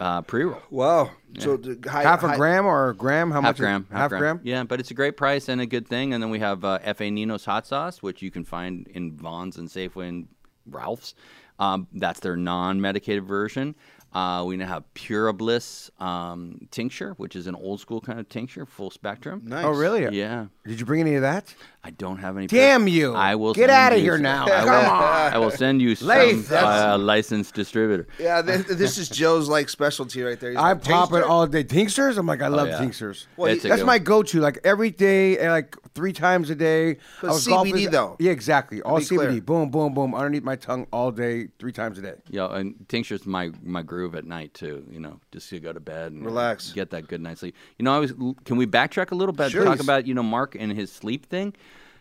uh, 0.00 0.22
pre-roll. 0.22 0.62
Wow. 0.70 1.10
So 1.38 1.58
the 1.58 1.78
high, 1.86 2.04
Half 2.04 2.22
a 2.22 2.28
high- 2.28 2.36
gram 2.36 2.64
or 2.64 2.88
a 2.88 2.94
gram? 2.94 3.30
How 3.30 3.42
half 3.42 3.42
much? 3.42 3.56
is- 3.56 3.60
gram, 3.60 3.86
Half 3.92 4.10
gram. 4.12 4.40
Yeah, 4.42 4.64
but 4.64 4.80
it's 4.80 4.90
a 4.90 4.94
great 4.94 5.18
price 5.18 5.50
and 5.50 5.60
a 5.60 5.66
good 5.66 5.86
thing. 5.86 6.14
And 6.14 6.22
then 6.22 6.30
we 6.30 6.38
have 6.38 6.64
uh, 6.64 6.78
Fa 6.94 7.10
Nino's 7.10 7.44
hot 7.44 7.66
sauce, 7.66 8.02
which 8.02 8.22
you 8.22 8.30
can 8.30 8.44
find 8.44 8.88
in 8.88 9.14
Vons 9.14 9.58
and 9.58 9.68
Safeway 9.68 10.08
and 10.08 10.28
Ralph's. 10.70 11.14
Um, 11.58 11.86
that's 11.92 12.20
their 12.20 12.36
non-medicated 12.36 13.24
version. 13.24 13.74
Uh, 14.12 14.44
we 14.46 14.56
now 14.56 14.66
have 14.66 14.94
Pura 14.94 15.32
Bliss 15.32 15.90
um, 15.98 16.68
tincture, 16.70 17.14
which 17.14 17.34
is 17.34 17.48
an 17.48 17.56
old 17.56 17.80
school 17.80 18.00
kind 18.00 18.20
of 18.20 18.28
tincture, 18.28 18.64
full 18.64 18.90
spectrum. 18.90 19.42
Nice. 19.44 19.64
Oh, 19.64 19.70
really? 19.70 20.02
Yeah, 20.16 20.46
Did 20.64 20.78
you 20.78 20.86
bring 20.86 21.00
any 21.00 21.16
of 21.16 21.22
that? 21.22 21.52
I 21.86 21.90
don't 21.90 22.16
have 22.16 22.38
any. 22.38 22.46
Damn 22.46 22.88
you. 22.88 23.12
I 23.14 23.34
will 23.34 23.52
Get 23.52 23.68
out 23.68 23.92
of 23.92 23.98
here 23.98 24.14
some- 24.14 24.22
now. 24.22 24.46
I 24.46 24.64
will, 24.64 24.70
Come 24.70 24.86
on. 24.90 25.32
I 25.34 25.38
will 25.38 25.50
send 25.50 25.82
you 25.82 25.94
some 25.94 26.08
Lath, 26.08 26.50
uh, 26.50 26.96
licensed 26.98 27.54
distributor. 27.54 28.08
Yeah, 28.18 28.40
th- 28.40 28.66
this 28.68 28.96
is 28.96 29.10
Joe's 29.10 29.50
like 29.50 29.68
specialty 29.68 30.22
right 30.22 30.40
there. 30.40 30.50
He's 30.52 30.58
I 30.58 30.68
like, 30.72 30.82
pop 30.82 31.12
it 31.12 31.22
all 31.22 31.46
day. 31.46 31.62
Tinctures? 31.62 32.16
I'm 32.16 32.26
like, 32.26 32.40
I 32.40 32.48
love 32.48 32.68
yeah. 32.68 32.78
tinctures. 32.78 33.26
Well, 33.36 33.52
It's 33.52 33.66
a 33.66 33.68
That's 33.68 33.82
my 33.82 33.98
go-to. 33.98 34.40
Like 34.40 34.60
every 34.64 34.90
day, 34.92 35.36
eh, 35.38 35.50
like 35.50 35.76
three 35.94 36.14
times 36.14 36.48
a 36.48 36.54
day. 36.54 36.96
But 37.20 37.28
I 37.28 37.32
was 37.34 37.44
CBD 37.46 37.50
golfing- 37.50 37.90
though. 37.90 38.16
Yeah, 38.18 38.32
exactly. 38.32 38.80
All 38.80 38.96
be 38.98 39.04
CBD. 39.04 39.16
clear. 39.28 39.40
Boom, 39.42 39.70
boom, 39.70 39.92
boom. 39.92 40.14
Underneath 40.14 40.42
my 40.42 40.56
tongue 40.56 40.86
all 40.90 41.10
day, 41.10 41.48
three 41.58 41.72
times 41.72 41.98
a 41.98 42.02
day. 42.02 42.14
Yeah, 42.30 42.46
and 42.46 42.74
tincture's 42.88 43.26
my 43.26 43.50
my 43.62 43.82
groove 43.82 44.14
at 44.14 44.24
night 44.24 44.54
too. 44.54 44.86
You 44.90 45.00
know, 45.00 45.20
just 45.32 45.50
to 45.50 45.60
go 45.60 45.74
to 45.74 45.80
bed 45.80 46.12
and 46.12 46.24
Relax. 46.24 46.72
get 46.72 46.88
that 46.92 47.08
good 47.08 47.20
night's 47.20 47.40
sleep. 47.40 47.54
You 47.78 47.84
know, 47.84 47.94
I 47.94 47.98
was. 47.98 48.12
Can 48.46 48.56
we 48.56 48.66
backtrack 48.66 49.10
a 49.10 49.14
little 49.14 49.34
bit? 49.34 49.50
Sure. 49.50 49.64
Talk 49.66 49.80
about 49.80 50.06
you 50.06 50.14
know 50.14 50.22
Mark 50.22 50.56
and 50.58 50.72
his 50.72 50.90
sleep 50.90 51.26
thing. 51.26 51.52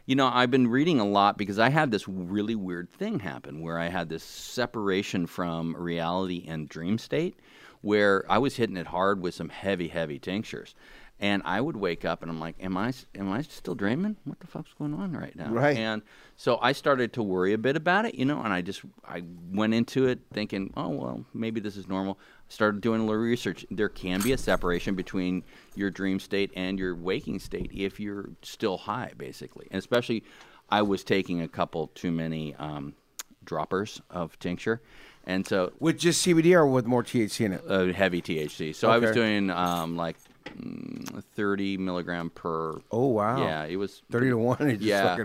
You 0.06 0.16
know, 0.16 0.28
I've 0.28 0.52
been 0.52 0.68
reading 0.68 1.00
a 1.00 1.06
lot 1.06 1.38
because 1.38 1.60
I 1.60 1.70
had 1.70 1.90
this 1.90 2.08
really 2.10 2.56
weird 2.56 2.90
thing 2.92 3.20
happen 3.20 3.62
where 3.62 3.80
I 3.80 3.88
had 3.88 4.10
this 4.10 4.24
separation 4.24 5.28
from 5.28 5.76
reality 5.78 6.44
and 6.46 6.68
dream 6.68 6.98
state, 6.98 7.40
where 7.82 8.26
I 8.30 8.38
was 8.38 8.58
hitting 8.58 8.76
it 8.76 8.88
hard 8.88 9.22
with 9.22 9.34
some 9.34 9.48
heavy, 9.48 9.88
heavy 9.88 10.20
tinctures. 10.20 10.76
And 11.22 11.42
I 11.46 11.62
would 11.62 11.78
wake 11.78 12.04
up 12.04 12.22
and 12.22 12.30
I'm 12.30 12.40
like, 12.40 12.56
"Am 12.60 12.76
I 12.76 12.92
am 13.16 13.32
I 13.32 13.44
still 13.44 13.76
dreaming? 13.76 14.18
What 14.26 14.42
the 14.42 14.48
fuck's 14.48 14.74
going 14.74 14.94
on 14.94 15.14
right 15.14 15.34
now?" 15.38 15.54
Right. 15.54 15.78
And 15.78 16.02
so 16.36 16.58
I 16.62 16.74
started 16.74 17.14
to 17.14 17.24
worry 17.24 17.54
a 17.54 17.58
bit 17.58 17.78
about 17.78 18.04
it, 18.04 18.16
you 18.16 18.26
know, 18.26 18.42
and 18.42 18.52
I 18.52 18.62
just 18.62 18.82
I 19.08 19.24
went 19.52 19.74
into 19.74 20.08
it 20.08 20.20
thinking, 20.34 20.74
oh 20.76 20.90
well, 20.90 21.26
maybe 21.34 21.62
this 21.62 21.78
is 21.78 21.88
normal. 21.88 22.20
Started 22.54 22.82
doing 22.82 23.02
a 23.02 23.04
little 23.04 23.20
research. 23.20 23.66
There 23.72 23.90
can 23.90 24.22
be 24.22 24.32
a 24.32 24.38
separation 24.38 24.94
between 24.94 25.44
your 25.74 25.90
dream 25.90 26.20
state 26.20 26.52
and 26.56 26.78
your 26.78 26.96
waking 26.96 27.40
state 27.40 27.72
if 27.74 28.00
you're 28.00 28.30
still 28.44 28.78
high, 28.78 29.12
basically. 29.18 29.68
And 29.72 29.80
especially, 29.80 30.24
I 30.70 30.84
was 30.84 31.04
taking 31.04 31.42
a 31.42 31.48
couple 31.48 31.88
too 31.96 32.12
many 32.12 32.54
um, 32.56 32.94
droppers 33.44 34.04
of 34.12 34.38
tincture, 34.38 34.82
and 35.26 35.48
so 35.48 35.74
With 35.80 35.98
just 35.98 36.24
CBD 36.24 36.54
or 36.54 36.68
with 36.68 36.86
more 36.86 37.02
THC 37.02 37.44
in 37.44 37.54
it? 37.54 37.64
uh, 37.68 37.86
heavy 37.92 38.22
THC. 38.22 38.76
So 38.76 38.88
I 38.88 39.00
was 39.00 39.12
doing 39.12 39.50
um, 39.50 39.98
like 39.98 40.18
mm, 40.46 41.24
30 41.36 41.78
milligram 41.78 42.30
per. 42.30 42.80
Oh, 42.92 43.08
wow. 43.08 43.44
Yeah, 43.44 43.66
it 43.66 43.78
was 43.78 44.04
30 44.12 44.30
to 44.30 44.38
1. 44.38 44.58
It 44.62 44.72
just 44.74 44.84
Yeah. 44.84 45.18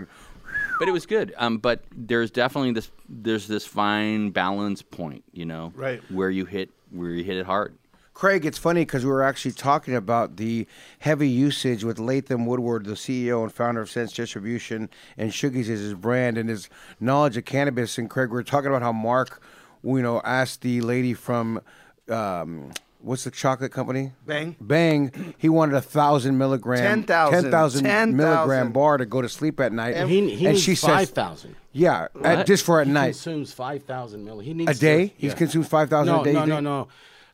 Fucking- 0.79 0.85
but 0.85 0.89
it 0.89 0.93
was 0.93 1.05
good. 1.05 1.33
Um, 1.37 1.57
but 1.57 1.83
there's 1.95 2.31
definitely 2.31 2.71
this 2.71 2.91
there's 3.07 3.47
this 3.47 3.65
fine 3.65 4.29
balance 4.31 4.81
point, 4.81 5.23
you 5.33 5.45
know, 5.45 5.71
Right. 5.75 6.01
where 6.09 6.29
you 6.29 6.45
hit 6.45 6.69
where 6.91 7.09
you 7.11 7.23
hit 7.23 7.37
it 7.37 7.45
hard. 7.45 7.75
Craig, 8.15 8.45
it's 8.45 8.57
funny 8.57 8.81
because 8.81 9.05
we 9.05 9.11
were 9.11 9.23
actually 9.23 9.53
talking 9.53 9.95
about 9.95 10.35
the 10.35 10.67
heavy 10.99 11.29
usage 11.29 11.85
with 11.85 11.99
Latham 11.99 12.45
Woodward, 12.45 12.85
the 12.85 12.97
CEO 12.97 13.43
and 13.43 13.53
founder 13.53 13.79
of 13.79 13.89
Sense 13.89 14.11
Distribution, 14.11 14.89
and 15.17 15.31
Shuggies 15.31 15.69
is 15.69 15.79
his 15.79 15.93
brand 15.93 16.37
and 16.37 16.49
his 16.49 16.67
knowledge 16.99 17.37
of 17.37 17.45
cannabis. 17.45 17.97
And 17.97 18.09
Craig, 18.09 18.29
we 18.29 18.37
are 18.39 18.43
talking 18.43 18.67
about 18.67 18.81
how 18.81 18.91
Mark, 18.91 19.41
you 19.83 20.01
know, 20.01 20.19
asked 20.25 20.63
the 20.63 20.81
lady 20.81 21.13
from 21.13 21.61
um, 22.09 22.71
what's 22.99 23.23
the 23.23 23.31
chocolate 23.31 23.71
company? 23.71 24.11
Bang. 24.25 24.55
Bang. 24.61 25.33
He 25.37 25.49
wanted 25.49 25.75
a 25.75 25.81
thousand 25.81 26.37
milligram, 26.37 26.77
10,000. 27.05 27.43
10,000 27.43 27.83
10,000. 27.83 28.17
milligram 28.17 28.71
bar 28.71 28.97
to 28.97 29.05
go 29.05 29.21
to 29.21 29.29
sleep 29.29 29.59
at 29.59 29.71
night. 29.73 29.95
He, 30.07 30.29
he 30.35 30.45
and 30.45 30.53
needs 30.55 30.61
she 30.63 30.75
five 30.75 31.07
says, 31.07 31.09
thousand. 31.11 31.55
yeah, 31.71 32.07
at, 32.23 32.45
just 32.45 32.65
for 32.65 32.79
at 32.81 32.87
he 32.87 32.93
night. 32.93 33.11
consumes 33.13 33.53
five 33.53 33.83
thousand 33.83 34.25
milli. 34.27 34.43
He 34.43 34.53
needs 34.53 34.77
A 34.77 34.79
day? 34.79 35.07
To, 35.07 35.13
He 35.17 35.27
yeah. 35.27 35.33
consumes 35.33 35.67
5,000 35.67 36.13
no, 36.13 36.21
a 36.21 36.23
day, 36.23 36.33
No, 36.33 36.41
you 36.41 36.47
no, 36.47 36.59
no. 36.59 36.87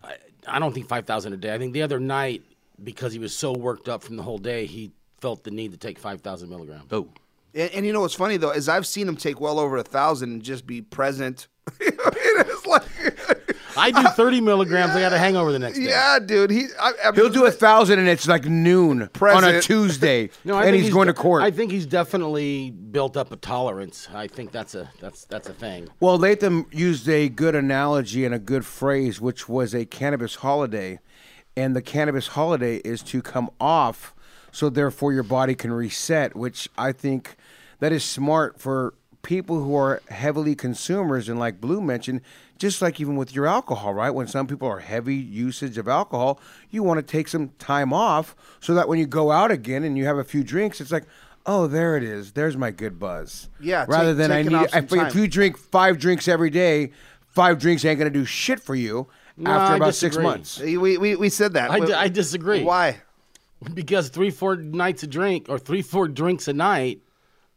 I, 0.03 0.15
I 0.47 0.59
don't 0.59 0.73
think 0.73 0.87
five 0.87 1.05
thousand 1.05 1.33
a 1.33 1.37
day. 1.37 1.53
I 1.53 1.57
think 1.57 1.73
the 1.73 1.81
other 1.81 1.99
night, 1.99 2.43
because 2.83 3.13
he 3.13 3.19
was 3.19 3.35
so 3.35 3.53
worked 3.53 3.89
up 3.89 4.03
from 4.03 4.15
the 4.17 4.23
whole 4.23 4.37
day, 4.37 4.65
he 4.65 4.91
felt 5.19 5.43
the 5.43 5.51
need 5.51 5.71
to 5.71 5.77
take 5.77 5.97
five 5.97 6.21
thousand 6.21 6.49
milligrams. 6.49 6.85
Oh, 6.91 7.07
And, 7.53 7.71
and 7.71 7.85
you 7.85 7.93
know 7.93 8.01
what's 8.01 8.13
funny 8.13 8.37
though 8.37 8.51
is 8.51 8.67
I've 8.69 8.85
seen 8.85 9.07
him 9.07 9.15
take 9.17 9.39
well 9.41 9.59
over 9.59 9.77
a 9.77 9.83
thousand 9.83 10.31
and 10.31 10.43
just 10.43 10.67
be 10.67 10.81
present. 10.81 11.47
It's 12.37 12.65
like, 12.65 12.83
I 13.77 13.91
do 13.91 14.03
thirty 14.15 14.41
milligrams. 14.41 14.91
I 14.95 15.01
got 15.01 15.13
a 15.13 15.17
hangover 15.17 15.51
the 15.51 15.59
next 15.59 15.77
day. 15.77 15.85
yeah, 15.85 16.19
dude. 16.19 16.51
He 16.51 16.67
I, 16.79 16.93
I 17.05 17.11
mean, 17.11 17.15
He'll 17.15 17.29
do 17.29 17.45
a 17.45 17.51
thousand 17.51 17.99
and 17.99 18.07
it's 18.07 18.27
like 18.27 18.45
noon 18.45 19.09
on 19.21 19.43
a 19.43 19.61
Tuesday, 19.61 20.29
No, 20.45 20.55
I 20.55 20.63
and 20.63 20.71
think 20.71 20.83
he's, 20.83 20.93
going 20.93 21.07
to 21.07 21.13
court. 21.13 21.43
I 21.43 21.51
think 21.51 21.71
he's 21.71 21.85
definitely 21.85 22.71
built 22.71 23.17
up 23.17 23.31
a 23.31 23.35
tolerance. 23.35 24.07
I 24.13 24.27
think 24.27 24.51
that's 24.51 24.75
a 24.75 24.89
that's 24.99 25.25
that's 25.25 25.49
a 25.49 25.53
thing. 25.53 25.89
Well, 25.99 26.17
Latham 26.17 26.65
used 26.71 27.07
a 27.09 27.29
good 27.29 27.55
analogy 27.55 28.25
and 28.25 28.33
a 28.33 28.39
good 28.39 28.65
phrase, 28.65 29.19
which 29.19 29.49
was 29.49 29.73
a 29.73 29.85
cannabis 29.85 30.35
holiday. 30.35 30.99
And 31.57 31.73
the 31.75 31.81
cannabis 31.81 32.27
holiday 32.27 32.77
is 32.77 33.01
to 33.03 33.21
come 33.21 33.49
off, 33.61 34.13
so 34.51 34.69
therefore 34.69 35.13
your 35.13 35.23
body 35.23 35.55
can 35.55 35.71
reset, 35.71 36.35
which 36.35 36.67
I 36.77 36.91
think 36.91 37.37
that 37.79 37.93
is 37.93 38.03
smart 38.03 38.59
for 38.59 38.93
people 39.25 39.61
who 39.61 39.75
are 39.75 40.01
heavily 40.09 40.55
consumers. 40.55 41.27
And 41.27 41.37
like 41.39 41.59
Blue 41.59 41.81
mentioned, 41.81 42.21
just 42.57 42.81
like 42.81 43.01
even 43.01 43.17
with 43.17 43.35
your 43.35 43.47
alcohol, 43.47 43.93
right? 43.93 44.11
When 44.11 44.27
some 44.27 44.47
people 44.47 44.67
are 44.69 44.79
heavy 44.79 45.15
usage 45.15 45.77
of 45.77 45.87
alcohol, 45.89 46.39
you 46.69 46.83
want 46.83 46.99
to 46.99 47.03
take 47.03 47.27
some 47.27 47.49
time 47.59 47.91
off 47.91 48.35
so 48.61 48.73
that 48.75 48.87
when 48.87 48.99
you 48.99 49.07
go 49.07 49.31
out 49.31 49.51
again 49.51 49.83
and 49.83 49.97
you 49.97 50.05
have 50.05 50.17
a 50.17 50.23
few 50.23 50.43
drinks, 50.43 50.79
it's 50.79 50.91
like, 50.91 51.03
oh, 51.45 51.67
there 51.67 51.97
it 51.97 52.03
is. 52.03 52.31
There's 52.31 52.55
my 52.55 52.71
good 52.71 52.99
buzz. 52.99 53.49
Yeah, 53.59 53.85
Rather 53.89 54.11
take- 54.11 54.17
than 54.17 54.31
I 54.31 54.41
need, 54.43 54.53
off 54.53 54.69
some 54.69 54.83
if, 54.85 55.07
if 55.09 55.15
you 55.15 55.27
drink 55.27 55.57
five 55.57 55.97
drinks 55.99 56.27
every 56.27 56.49
day, 56.51 56.91
five 57.27 57.59
drinks 57.59 57.83
ain't 57.83 57.97
gonna 57.99 58.09
do 58.11 58.25
shit 58.25 58.59
for 58.61 58.75
you 58.75 59.07
No, 59.35 59.51
after 59.51 59.73
I 59.73 59.77
about 59.77 59.95
six 59.95 60.17
months. 60.17 60.59
we, 60.59 60.77
we 60.97 61.15
we 61.15 61.29
said 61.29 61.53
that. 61.53 61.71
I, 61.71 61.79
Wh- 61.79 61.87
di- 61.87 61.93
I 61.93 62.07
disagree. 62.07 62.63
Why? 62.63 63.01
Because 63.73 64.09
three 64.09 64.29
four 64.29 64.55
nights 64.55 65.03
a 65.03 65.07
drink 65.07 65.47
or 65.49 65.57
three 65.59 65.81
four 65.81 66.07
drinks 66.07 66.47
a 66.47 66.53
night, 66.53 67.01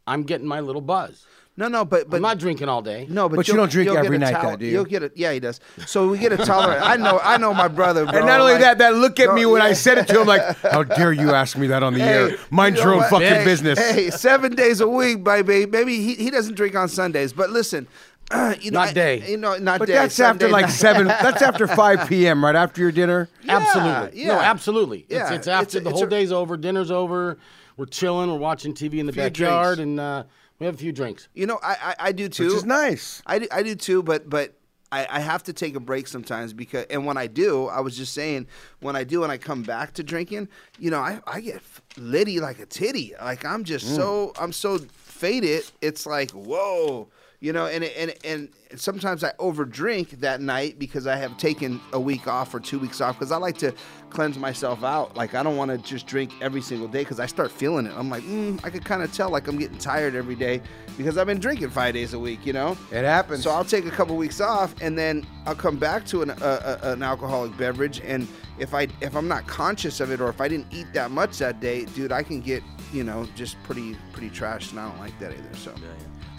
I'm 0.07 0.23
getting 0.23 0.47
my 0.47 0.59
little 0.59 0.81
buzz. 0.81 1.25
No, 1.59 1.67
no, 1.67 1.83
but 1.83 2.09
but 2.09 2.15
I'm 2.15 2.21
not 2.21 2.37
drinking 2.39 2.69
all 2.69 2.81
day. 2.81 3.05
no, 3.09 3.27
but, 3.27 3.35
But 3.35 3.47
you 3.49 3.53
don't 3.55 3.69
drink 3.69 3.87
you'll 3.87 3.95
get 3.97 4.05
every 4.05 4.17
night, 4.17 4.31
tol- 4.31 4.51
though, 4.51 4.55
do 4.55 4.65
you? 4.65 4.71
You'll 4.71 4.85
get 4.85 5.03
it. 5.03 5.11
Yeah, 5.17 5.33
he 5.33 5.41
does. 5.41 5.59
So 5.85 6.07
we 6.07 6.17
get 6.17 6.31
a 6.31 6.37
tolerance. 6.37 6.81
I 6.85 6.95
know. 6.95 7.19
I 7.21 7.35
know 7.37 7.53
my 7.53 7.67
brother. 7.67 8.05
Bro. 8.05 8.15
And 8.17 8.25
not 8.25 8.39
only 8.39 8.53
like- 8.53 8.61
that, 8.61 8.77
that 8.77 8.95
look 8.95 9.19
at 9.19 9.33
me 9.33 9.45
when 9.45 9.61
I 9.61 9.73
said 9.73 9.97
it 9.97 10.07
to 10.07 10.21
him, 10.21 10.25
like, 10.27 10.41
how 10.71 10.83
dare 10.83 11.11
you 11.11 11.31
ask 11.31 11.57
me 11.57 11.67
that 11.67 11.83
on 11.83 11.93
the 11.95 12.01
air? 12.01 12.37
Mind 12.49 12.77
you 12.77 12.83
your 12.83 12.93
own 12.93 12.97
what? 12.99 13.09
fucking 13.09 13.27
Hey, 13.27 13.43
business. 13.43 13.77
Hey, 13.77 14.09
seven 14.09 14.55
days 14.55 14.79
a 14.79 14.87
week, 14.87 15.21
baby. 15.23 15.65
Maybe 15.65 15.97
he, 16.01 16.15
he 16.15 16.29
doesn't 16.31 16.55
drink 16.55 16.75
on 16.75 16.87
Sundays, 16.87 17.33
but 17.33 17.49
listen, 17.49 17.87
you 18.61 18.71
know, 18.71 18.79
Not 18.79 18.87
I- 18.89 18.93
day. 18.93 19.29
you 19.29 19.35
know, 19.35 19.57
not 19.57 19.79
But 19.79 19.87
day. 19.89 19.95
that's 19.95 20.17
after 20.17 20.45
Sunday 20.47 20.53
like 20.53 20.69
seven. 20.71 21.07
That's 21.21 21.41
after 21.41 21.67
five 21.67 22.07
p.m. 22.07 22.41
Right 22.45 22.55
after 22.55 22.79
your 22.79 22.93
dinner. 22.93 23.27
absolutely. 23.49 24.21
Yeah. 24.21 24.27
No, 24.29 24.39
absolutely. 24.39 25.05
Yeah, 25.09 25.23
It's, 25.23 25.29
it's 25.31 25.37
it's 25.39 25.47
after 25.49 25.77
a- 25.79 25.81
the 25.81 25.89
it's 25.89 25.99
whole 25.99 26.07
a- 26.07 26.09
day's 26.09 26.31
over, 26.31 26.55
dinner's 26.55 26.89
over, 26.89 27.37
we're 27.75 27.85
chilling, 27.85 28.31
we're 28.31 28.37
watching 28.37 28.73
TV 28.73 28.99
in 28.99 29.07
the 29.07 29.11
backyard, 29.13 29.75
drinks. 29.77 29.79
and 29.89 29.99
uh, 29.99 30.23
we 30.59 30.65
have 30.65 30.75
a 30.75 30.77
few 30.77 30.91
drinks. 30.91 31.27
You 31.33 31.45
know, 31.47 31.59
I 31.63 31.75
I, 31.81 31.95
I 32.07 32.11
do 32.11 32.29
too. 32.29 32.45
Which 32.45 32.53
is 32.55 32.65
nice. 32.65 33.21
I 33.25 33.39
do, 33.39 33.47
I 33.51 33.63
do 33.63 33.75
too, 33.75 34.03
but 34.03 34.29
but 34.29 34.53
I, 34.91 35.05
I 35.09 35.19
have 35.19 35.43
to 35.43 35.53
take 35.53 35.75
a 35.75 35.79
break 35.79 36.07
sometimes 36.07 36.51
because 36.53 36.85
and 36.89 37.05
when 37.05 37.15
I 37.17 37.27
do, 37.27 37.67
I 37.67 37.79
was 37.81 37.95
just 37.95 38.13
saying 38.13 38.47
when 38.79 38.95
I 38.95 39.03
do 39.03 39.23
and 39.23 39.31
I 39.31 39.37
come 39.37 39.61
back 39.63 39.93
to 39.93 40.03
drinking, 40.03 40.49
you 40.79 40.89
know, 40.89 40.99
I, 40.99 41.21
I 41.27 41.41
get 41.41 41.61
litty 41.97 42.39
like 42.39 42.59
a 42.59 42.65
titty. 42.65 43.13
Like 43.21 43.45
I'm 43.45 43.63
just 43.63 43.85
Mm. 43.85 43.95
so 43.95 44.33
I'm 44.39 44.51
so 44.51 44.79
faded. 44.93 45.63
It's 45.81 46.05
like 46.05 46.31
whoa, 46.31 47.07
you 47.41 47.53
know, 47.53 47.67
and 47.67 47.83
and 47.85 48.13
and 48.25 48.49
sometimes 48.75 49.23
I 49.23 49.31
overdrink 49.39 50.19
that 50.19 50.41
night 50.41 50.77
because 50.77 51.07
I 51.07 51.15
have 51.15 51.37
taken 51.37 51.79
a 51.93 51.99
week 51.99 52.27
off 52.27 52.53
or 52.53 52.59
two 52.59 52.77
weeks 52.79 52.99
off 53.01 53.17
because 53.17 53.31
I 53.31 53.37
like 53.37 53.57
to 53.59 53.73
cleanse 54.09 54.37
myself 54.37 54.83
out. 54.83 55.15
Like 55.15 55.35
I 55.35 55.41
don't 55.43 55.55
want 55.55 55.71
to 55.71 55.77
just 55.77 56.05
drink 56.05 56.31
every 56.41 56.61
single 56.61 56.87
day 56.87 56.99
because 56.99 57.19
I 57.19 57.25
start 57.27 57.51
feeling 57.51 57.85
it. 57.85 57.93
I'm 57.95 58.09
like, 58.09 58.23
mm, 58.23 58.59
I 58.65 58.69
could 58.69 58.83
kind 58.83 59.01
of 59.01 59.13
tell 59.13 59.29
like 59.29 59.47
I'm 59.47 59.57
getting 59.57 59.77
tired 59.77 60.15
every 60.15 60.35
day 60.35 60.61
because 60.97 61.17
I've 61.17 61.27
been 61.27 61.39
drinking 61.39 61.69
five 61.69 61.93
days 61.93 62.13
a 62.13 62.19
week. 62.19 62.45
You 62.45 62.53
know, 62.53 62.77
It 62.91 63.05
happens. 63.05 63.43
so 63.43 63.51
I'll 63.51 63.63
take 63.63 63.85
a 63.85 63.91
couple 63.91 64.17
weeks 64.17 64.41
off, 64.41 64.75
and 64.81 64.97
then 64.97 65.25
I'll 65.45 65.55
come 65.55 65.77
back 65.77 66.05
to 66.07 66.21
an, 66.21 66.31
uh, 66.31 66.79
an 66.83 67.03
alcoholic 67.03 67.55
beverage. 67.57 68.01
And 68.03 68.27
if 68.59 68.73
I 68.73 68.87
if 68.99 69.15
I'm 69.15 69.29
not 69.29 69.47
conscious 69.47 70.01
of 70.01 70.11
it, 70.11 70.19
or 70.19 70.27
if 70.29 70.41
I 70.41 70.49
didn't 70.49 70.67
eat 70.73 70.87
that 70.93 71.09
much 71.11 71.37
that 71.37 71.61
day, 71.61 71.85
dude, 71.85 72.11
I 72.11 72.21
can 72.21 72.41
get 72.41 72.61
you 72.91 73.05
know 73.05 73.25
just 73.35 73.61
pretty 73.63 73.95
pretty 74.11 74.29
trashed, 74.29 74.71
and 74.71 74.79
I 74.81 74.89
don't 74.89 74.99
like 74.99 75.17
that 75.19 75.31
either. 75.31 75.55
So 75.55 75.73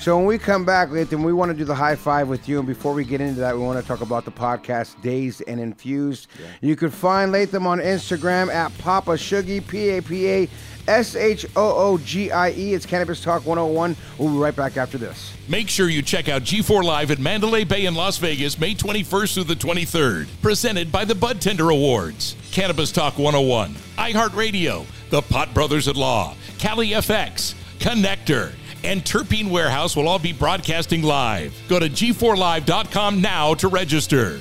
So 0.01 0.17
when 0.17 0.25
we 0.25 0.39
come 0.39 0.65
back, 0.65 0.91
Latham, 0.91 1.23
we 1.23 1.35
want 1.35 1.51
to 1.51 1.57
do 1.57 1.65
the 1.65 1.75
high 1.75 1.95
five 1.95 2.27
with 2.27 2.49
you. 2.49 2.57
And 2.59 2.67
before 2.67 2.95
we 2.95 3.05
get 3.05 3.21
into 3.21 3.39
that, 3.41 3.55
we 3.55 3.61
want 3.61 3.79
to 3.79 3.87
talk 3.87 4.01
about 4.01 4.25
the 4.25 4.31
podcast 4.31 4.99
Dazed 5.03 5.43
and 5.47 5.61
Infused. 5.61 6.29
You 6.63 6.75
can 6.75 6.89
find 6.89 7.33
Latham 7.33 7.67
on 7.67 7.81
Instagram 7.81 8.49
at 8.51 8.77
Papa 8.79 9.11
Shoogie, 9.11 9.67
P 9.69 9.91
A 9.91 10.01
P 10.01 10.27
A 10.31 10.49
S 10.89 11.17
H 11.17 11.45
O 11.55 11.75
O 11.77 11.99
G 11.99 12.31
I 12.31 12.51
E. 12.53 12.73
It's 12.73 12.87
Cannabis 12.87 13.23
Talk 13.23 13.45
101. 13.45 13.95
We'll 14.17 14.33
be 14.33 14.39
right 14.39 14.57
back 14.57 14.79
after 14.79 14.97
this. 14.97 15.35
Make 15.49 15.69
sure 15.69 15.91
you 15.91 16.01
check 16.01 16.31
out 16.31 16.45
G4 16.45 16.83
Live 16.83 17.11
at 17.11 17.19
Mandalay 17.19 17.65
Bay 17.65 17.85
in 17.85 17.95
Las 17.95 18.17
Vegas, 18.17 18.59
May 18.59 18.75
21st 18.75 19.35
through 19.35 19.45
the 19.45 19.55
23rd. 19.55 20.29
Presented 20.41 20.91
by 20.91 21.05
the 21.05 21.15
Bud 21.15 21.43
Tender 21.43 21.69
Awards, 21.69 22.37
Cannabis 22.53 22.91
Talk 22.91 23.19
101, 23.19 23.75
iHeartRadio, 23.99 24.87
the 25.11 25.21
Pot 25.21 25.53
Brothers 25.53 25.89
at 25.89 25.97
Law, 25.97 26.35
Cali 26.59 26.89
FX, 26.93 27.55
Connector, 27.81 28.53
and 28.85 29.03
Terpene 29.03 29.51
Warehouse 29.51 29.97
will 29.97 30.09
all 30.09 30.19
be 30.19 30.33
broadcasting 30.33 31.03
live. 31.03 31.55
Go 31.69 31.79
to 31.79 31.89
g4live.com 31.89 33.21
now 33.21 33.55
to 33.55 33.69
register. 33.69 34.41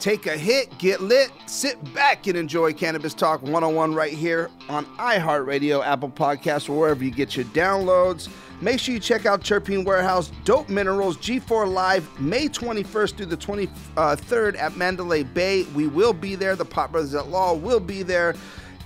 Take 0.00 0.26
a 0.26 0.36
hit, 0.36 0.76
get 0.78 1.02
lit, 1.02 1.30
sit 1.44 1.92
back 1.92 2.26
and 2.26 2.34
enjoy 2.34 2.72
Cannabis 2.72 3.12
Talk 3.12 3.42
101 3.42 3.94
right 3.94 4.14
here 4.14 4.48
on 4.70 4.86
iHeartRadio, 4.96 5.84
Apple 5.84 6.08
Podcasts, 6.08 6.70
or 6.70 6.78
wherever 6.78 7.04
you 7.04 7.10
get 7.10 7.36
your 7.36 7.44
downloads. 7.46 8.30
Make 8.62 8.80
sure 8.80 8.94
you 8.94 9.00
check 9.00 9.26
out 9.26 9.42
Terpene 9.42 9.84
Warehouse, 9.84 10.32
Dope 10.46 10.70
Minerals, 10.70 11.18
G4 11.18 11.70
Live, 11.70 12.18
May 12.18 12.48
21st 12.48 13.14
through 13.14 13.26
the 13.26 13.36
23rd 13.36 14.58
at 14.58 14.74
Mandalay 14.78 15.22
Bay. 15.22 15.64
We 15.74 15.86
will 15.86 16.14
be 16.14 16.34
there. 16.34 16.56
The 16.56 16.64
Pot 16.64 16.92
Brothers 16.92 17.14
at 17.14 17.28
Law 17.28 17.52
will 17.52 17.80
be 17.80 18.02
there. 18.02 18.34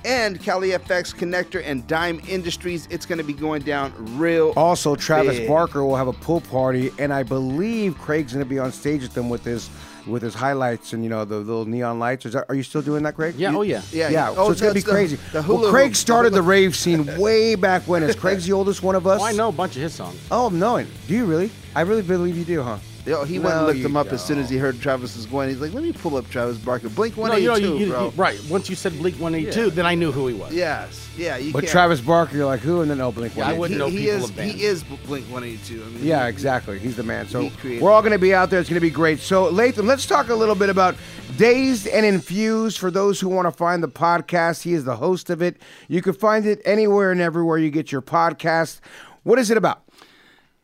And 0.04 0.42
Cali 0.42 0.70
FX 0.70 1.14
Connector 1.14 1.62
and 1.64 1.86
Dime 1.86 2.20
Industries. 2.28 2.88
It's 2.90 3.06
going 3.06 3.18
to 3.18 3.24
be 3.24 3.32
going 3.32 3.62
down 3.62 3.94
real. 4.18 4.52
Also, 4.56 4.96
Travis 4.96 5.38
big. 5.38 5.48
Barker 5.48 5.84
will 5.84 5.96
have 5.96 6.08
a 6.08 6.12
pool 6.12 6.40
party, 6.40 6.90
and 6.98 7.12
I 7.12 7.22
believe 7.22 7.96
Craig's 7.98 8.32
going 8.32 8.44
to 8.44 8.48
be 8.48 8.58
on 8.58 8.72
stage 8.72 9.02
with 9.02 9.14
them 9.14 9.28
with 9.28 9.44
his 9.44 9.70
with 10.06 10.22
his 10.22 10.34
highlights 10.34 10.92
and 10.92 11.02
you 11.02 11.10
know 11.10 11.24
the 11.24 11.36
little 11.38 11.64
neon 11.64 11.98
lights. 11.98 12.26
Is 12.26 12.32
that, 12.34 12.44
are 12.48 12.54
you 12.54 12.62
still 12.62 12.82
doing 12.82 13.02
that, 13.04 13.14
Craig? 13.14 13.34
Yeah. 13.36 13.54
Oh 13.56 13.62
yeah. 13.62 13.82
Yeah, 13.92 14.08
Yeah, 14.10 14.30
Oh, 14.30 14.34
so 14.46 14.50
it's 14.52 14.60
oh, 14.60 14.64
gonna 14.64 14.74
be 14.74 14.80
the- 14.80 14.90
crazy. 14.90 15.16
the 15.32 15.42
well, 15.42 15.70
Craig 15.70 15.94
started 15.96 16.32
the 16.32 16.42
rave 16.54 16.76
scene 16.76 17.06
way 17.18 17.54
back 17.54 17.82
when. 17.88 18.02
Is 18.02 18.16
Craig's 18.16 18.46
the 18.46 18.52
oldest 18.52 18.82
one 18.82 18.94
of 18.94 19.06
us? 19.06 19.20
Oh, 19.20 19.24
I 19.30 19.32
know 19.32 19.48
a 19.48 19.52
bunch 19.52 19.76
of 19.76 19.82
his 19.82 19.94
songs. 19.94 20.18
Oh, 20.30 20.48
no. 20.48 20.82
Do 20.82 21.14
you 21.14 21.24
really? 21.24 21.50
I 21.74 21.82
really 21.82 22.02
believe 22.02 22.36
you 22.36 22.44
do, 22.44 22.62
huh? 22.62 22.78
Yo, 23.06 23.22
he 23.24 23.38
went 23.38 23.54
and 23.54 23.66
looked 23.66 23.78
you 23.78 23.84
him 23.86 23.96
up 23.98 24.06
as 24.12 24.24
soon 24.24 24.38
as 24.38 24.48
he 24.48 24.56
heard 24.56 24.80
Travis 24.80 25.14
was 25.14 25.26
going. 25.26 25.50
He's 25.50 25.60
like, 25.60 25.74
let 25.74 25.82
me 25.82 25.92
pull 25.92 26.16
up 26.16 26.28
Travis 26.30 26.56
Barker. 26.56 26.88
Blink 26.88 27.16
No, 27.18 27.34
you 27.36 27.46
know, 27.46 27.52
182, 27.52 27.78
you, 27.78 27.86
you, 27.86 27.92
bro. 27.92 28.12
right. 28.16 28.40
Once 28.48 28.70
you 28.70 28.74
said 28.76 28.96
Blink 28.98 29.16
182, 29.20 29.70
then 29.72 29.84
I 29.84 29.94
knew 29.94 30.10
who 30.10 30.26
he 30.26 30.32
was. 30.34 30.54
Yes. 30.54 31.10
Yeah, 31.16 31.36
you 31.36 31.52
But 31.52 31.60
can't. 31.60 31.70
Travis 31.70 32.00
Barker, 32.00 32.34
you're 32.36 32.46
like 32.46 32.60
who? 32.60 32.80
And 32.80 32.90
then 32.90 33.00
oh, 33.02 33.12
Blink. 33.12 33.36
Yeah, 33.36 33.48
I 33.48 33.52
wouldn't 33.52 33.78
know 33.78 33.88
he, 33.88 33.98
he 33.98 34.04
people 34.06 34.16
is 34.24 34.30
of 34.30 34.36
bands. 34.36 34.54
he 34.54 34.64
is 34.64 34.84
Blink 34.84 35.26
182. 35.26 35.82
I 35.82 35.86
mean, 35.90 36.04
Yeah, 36.04 36.22
he- 36.24 36.30
exactly. 36.30 36.78
He's 36.78 36.96
the 36.96 37.02
man. 37.02 37.28
So 37.28 37.50
we're 37.62 37.90
all 37.90 38.00
going 38.00 38.12
to 38.12 38.18
be 38.18 38.34
out 38.34 38.48
there. 38.50 38.58
It's 38.58 38.68
going 38.70 38.80
to 38.80 38.80
be 38.80 38.90
great. 38.90 39.20
So 39.20 39.50
Latham, 39.50 39.86
let's 39.86 40.06
talk 40.06 40.30
a 40.30 40.34
little 40.34 40.54
bit 40.54 40.70
about 40.70 40.96
Dazed 41.36 41.86
and 41.86 42.06
Infused. 42.06 42.78
For 42.78 42.90
those 42.90 43.20
who 43.20 43.28
want 43.28 43.46
to 43.46 43.52
find 43.52 43.82
the 43.82 43.88
podcast, 43.88 44.62
he 44.62 44.72
is 44.72 44.84
the 44.84 44.96
host 44.96 45.28
of 45.30 45.42
it. 45.42 45.58
You 45.88 46.00
can 46.00 46.14
find 46.14 46.46
it 46.46 46.60
anywhere 46.64 47.12
and 47.12 47.20
everywhere 47.20 47.58
you 47.58 47.70
get 47.70 47.92
your 47.92 48.02
podcast. 48.02 48.80
What 49.24 49.38
is 49.38 49.50
it 49.50 49.56
about? 49.56 49.82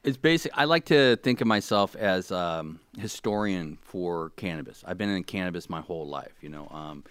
It's 0.02 0.16
basic. 0.16 0.52
I 0.56 0.64
like 0.64 0.86
to 0.86 1.16
think 1.16 1.42
of 1.42 1.46
myself 1.46 1.94
as 1.94 2.32
um, 2.32 2.80
historian 2.98 3.76
for 3.82 4.30
cannabis. 4.30 4.82
I've 4.86 4.96
been 4.96 5.10
in 5.10 5.24
cannabis 5.24 5.68
my 5.68 5.82
whole 5.82 6.06
life. 6.06 6.32
You 6.40 6.48
know, 6.48 6.68
um, 6.70 7.04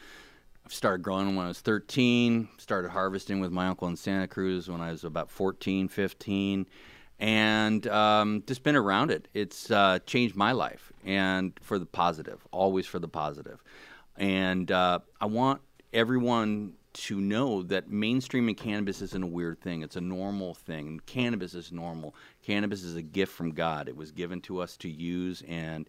I 0.66 0.70
started 0.70 1.04
growing 1.04 1.36
when 1.36 1.46
I 1.46 1.50
was 1.50 1.60
13. 1.60 2.50
Started 2.58 2.90
harvesting 2.90 3.40
with 3.40 3.52
my 3.52 3.68
uncle 3.68 3.88
in 3.88 3.96
Santa 3.96 4.28
Cruz 4.28 4.68
when 4.68 4.82
I 4.82 4.90
was 4.90 5.04
about 5.04 5.30
14, 5.30 5.88
15, 5.88 6.66
and 7.20 7.86
um, 7.88 8.44
just 8.48 8.64
been 8.64 8.76
around 8.76 9.12
it. 9.12 9.28
It's 9.36 9.70
uh, 9.70 10.00
changed 10.08 10.36
my 10.36 10.52
life, 10.52 10.92
and 11.06 11.54
for 11.62 11.78
the 11.78 11.86
positive. 11.86 12.48
Always 12.52 12.88
for 12.88 12.98
the 12.98 13.08
positive. 13.08 13.64
And 14.18 14.72
uh, 14.72 15.00
I 15.22 15.28
want 15.28 15.62
everyone 15.94 16.74
to 17.00 17.22
know 17.22 17.64
that 17.64 17.90
mainstreaming 17.90 18.58
cannabis 18.58 19.02
isn't 19.02 19.24
a 19.24 19.28
weird 19.28 19.62
thing. 19.62 19.84
It's 19.84 19.96
a 19.96 20.02
normal 20.02 20.54
thing. 20.54 21.00
Cannabis 21.06 21.54
is 21.54 21.72
normal. 21.72 22.14
Cannabis 22.44 22.84
is 22.84 22.96
a 22.96 23.02
gift 23.02 23.32
from 23.32 23.52
God. 23.52 23.88
It 23.88 23.96
was 23.96 24.12
given 24.12 24.42
to 24.42 24.60
us 24.60 24.76
to 24.78 24.90
use 24.90 25.42
and 25.48 25.88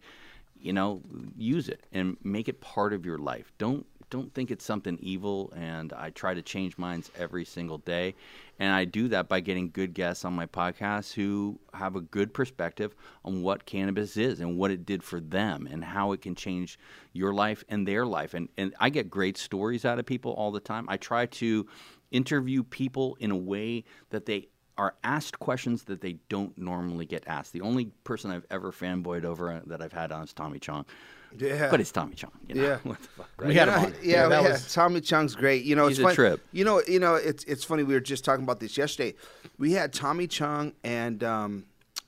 you 0.61 0.73
know, 0.73 1.03
use 1.37 1.69
it 1.69 1.87
and 1.93 2.17
make 2.23 2.49
it 2.49 2.61
part 2.61 2.93
of 2.93 3.05
your 3.07 3.19
life. 3.19 3.53
Don't 3.59 3.87
don't 4.11 4.35
think 4.35 4.51
it's 4.51 4.65
something 4.65 4.99
evil 5.01 5.53
and 5.57 5.93
I 5.93 6.11
try 6.11 6.35
to 6.35 6.43
change 6.43 6.77
minds 6.77 7.11
every 7.17 7.45
single 7.45 7.79
day. 7.79 8.17
And 8.59 8.73
I 8.73 8.85
do 8.85 9.07
that 9.09 9.29
by 9.29 9.39
getting 9.41 9.71
good 9.71 9.95
guests 9.95 10.25
on 10.25 10.35
my 10.35 10.47
podcast 10.47 11.15
who 11.15 11.59
have 11.73 11.95
a 11.95 12.01
good 12.01 12.35
perspective 12.35 12.95
on 13.25 13.43
what 13.43 13.65
cannabis 13.65 14.17
is 14.17 14.41
and 14.41 14.59
what 14.59 14.73
it 14.73 14.85
did 14.85 15.03
for 15.03 15.21
them 15.21 15.69
and 15.71 15.83
how 15.83 16.11
it 16.13 16.21
can 16.21 16.35
change 16.35 16.79
your 17.13 17.33
life 17.33 17.65
and 17.69 17.87
their 17.87 18.05
life. 18.05 18.35
And 18.35 18.49
and 18.59 18.75
I 18.81 18.91
get 18.91 19.09
great 19.09 19.39
stories 19.39 19.85
out 19.85 19.99
of 19.99 20.07
people 20.07 20.33
all 20.33 20.51
the 20.51 20.61
time. 20.61 20.87
I 20.89 20.97
try 20.97 21.27
to 21.27 21.67
interview 22.11 22.65
people 22.65 23.17
in 23.21 23.31
a 23.31 23.37
way 23.37 23.85
that 24.11 24.27
they 24.27 24.49
are 24.81 24.95
asked 25.05 25.39
questions 25.41 25.83
that 25.85 26.01
they 26.01 26.15
don't 26.31 26.57
normally 26.57 27.05
get 27.05 27.23
asked. 27.27 27.53
The 27.53 27.61
only 27.61 27.85
person 28.03 28.31
I've 28.31 28.47
ever 28.51 28.73
fanboyed 28.73 29.25
over 29.25 29.53
uh, 29.53 29.61
that 29.67 29.83
I've 29.83 29.93
had 29.93 30.11
on 30.11 30.25
is 30.25 30.33
Tommy 30.33 30.59
Chong. 30.59 30.87
Yeah. 31.37 31.71
But 31.71 31.81
it's 31.83 31.93
Tommy 31.93 32.15
Chong. 32.15 32.31
You 32.49 32.55
know? 32.55 32.63
Yeah. 32.63 32.79
what 32.85 33.03
the 33.03 33.09
fuck, 33.09 33.29
We 33.45 33.55
had 33.55 33.69
yeah, 33.69 33.79
him 33.79 33.85
on. 33.85 33.95
Yeah, 34.03 34.29
that 34.29 34.43
yeah. 34.43 34.49
was 34.53 34.73
Tommy 34.73 35.03
Chong's 35.03 35.35
great. 35.35 35.65
You 35.65 35.77
know, 35.77 35.87
He's 35.89 35.99
it's 35.99 36.01
a 36.01 36.05
funny. 36.05 36.15
trip. 36.15 36.41
You 36.53 36.65
know, 36.65 36.81
you 36.89 36.99
know, 36.99 37.15
it's 37.17 37.45
it's 37.45 37.63
funny. 37.63 37.83
We 37.83 37.93
were 37.93 38.01
just 38.01 38.25
talking 38.25 38.43
about 38.43 38.59
this 38.59 38.79
yesterday. 38.79 39.15
We 39.59 39.73
had 39.73 39.93
Tommy 39.93 40.27
Chong 40.27 40.73
and 40.83 41.23
um, 41.23 41.67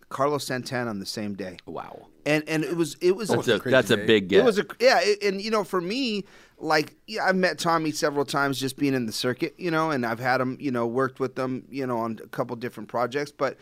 Carlos 0.09 0.47
Santana 0.47 0.89
on 0.89 0.99
the 0.99 1.05
same 1.05 1.35
day, 1.35 1.59
Wow. 1.67 2.09
and 2.25 2.43
and 2.49 2.65
it 2.65 2.75
was 2.75 2.97
it 3.03 3.15
was 3.15 3.29
That's 3.29 3.49
a, 3.49 3.59
that's 3.59 3.91
a 3.91 3.99
big 3.99 4.29
get. 4.29 4.41
It 4.41 4.45
was 4.45 4.59
a 4.59 4.65
yeah, 4.81 5.01
it, 5.03 5.23
and 5.23 5.43
you 5.43 5.51
know, 5.51 5.63
for 5.63 5.83
me, 5.83 6.25
like 6.63 6.95
yeah, 7.09 7.25
I've 7.25 7.37
met 7.37 7.59
Tommy 7.59 7.91
several 7.91 8.25
times 8.25 8.59
just 8.59 8.77
being 8.77 8.95
in 8.95 9.07
the 9.07 9.13
circuit, 9.13 9.55
you 9.59 9.71
know, 9.71 9.91
and 9.91 10.07
I've 10.07 10.21
had 10.21 10.41
him, 10.41 10.57
you 10.61 10.71
know, 10.71 10.87
worked 10.87 11.19
with 11.19 11.35
them, 11.35 11.67
you 11.71 11.87
know, 11.87 11.99
on 11.99 12.21
a 12.23 12.29
couple 12.29 12.55
different 12.57 12.89
projects. 12.89 13.33
But 13.33 13.59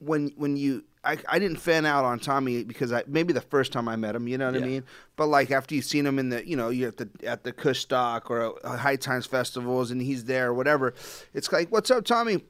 when 0.00 0.32
when 0.36 0.56
you, 0.56 0.84
I, 1.04 1.18
I 1.28 1.38
didn't 1.38 1.58
fan 1.58 1.86
out 1.86 2.04
on 2.04 2.18
Tommy 2.18 2.64
because 2.64 2.92
I 2.92 3.04
maybe 3.06 3.32
the 3.32 3.40
first 3.40 3.72
time 3.72 3.88
I 3.88 3.94
met 3.94 4.16
him, 4.16 4.26
you 4.26 4.36
know 4.36 4.50
what 4.50 4.60
I 4.60 4.66
mean. 4.66 4.84
But 5.14 5.26
like 5.26 5.52
after 5.52 5.76
you've 5.76 5.84
seen 5.84 6.04
him 6.04 6.18
in 6.18 6.30
the, 6.30 6.46
you 6.46 6.56
know, 6.56 6.70
you're 6.70 6.88
at 6.88 6.96
the 6.96 7.08
at 7.22 7.44
the 7.44 7.52
Kush 7.52 7.80
Stock 7.80 8.30
or 8.32 8.54
uh, 8.66 8.76
High 8.76 8.96
Times 8.96 9.26
festivals, 9.26 9.92
and 9.92 10.02
he's 10.02 10.24
there 10.24 10.48
or 10.48 10.54
whatever, 10.54 10.94
it's 11.34 11.50
like, 11.52 11.70
what's 11.70 11.90
up, 11.90 12.04
Tommy? 12.04 12.44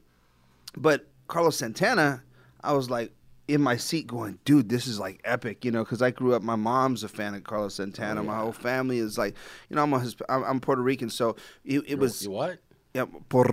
But 0.77 1.07
Carlos 1.27 1.57
Santana, 1.57 2.23
I 2.62 2.73
was 2.73 2.89
like 2.89 3.12
in 3.49 3.62
my 3.62 3.76
seat 3.76 4.07
going, 4.07 4.38
dude, 4.44 4.68
this 4.68 4.86
is 4.86 5.01
like 5.01 5.20
epic, 5.24 5.64
you 5.64 5.70
know, 5.70 5.82
because 5.82 6.03
I 6.03 6.11
grew 6.11 6.34
up. 6.34 6.42
My 6.42 6.55
mom's 6.57 7.03
a 7.03 7.09
fan 7.09 7.34
of 7.34 7.44
Carlos 7.44 7.74
Santana. 7.74 8.20
Oh, 8.20 8.24
my 8.24 8.36
whole 8.38 8.53
family 8.53 8.99
is 8.99 9.16
like, 9.18 9.34
you 9.70 9.76
know, 9.76 9.82
I'm 9.82 9.92
a, 9.94 10.01
Hisp- 10.01 10.20
I'm, 10.28 10.44
I'm 10.44 10.61
Puerto 10.61 10.82
Rican, 10.82 11.09
so 11.11 11.34
it, 11.64 11.80
it 11.86 11.99
was 11.99 12.22
You 12.24 12.30
what? 12.30 12.59
yeah, 12.94 13.07
Puerto 13.30 13.51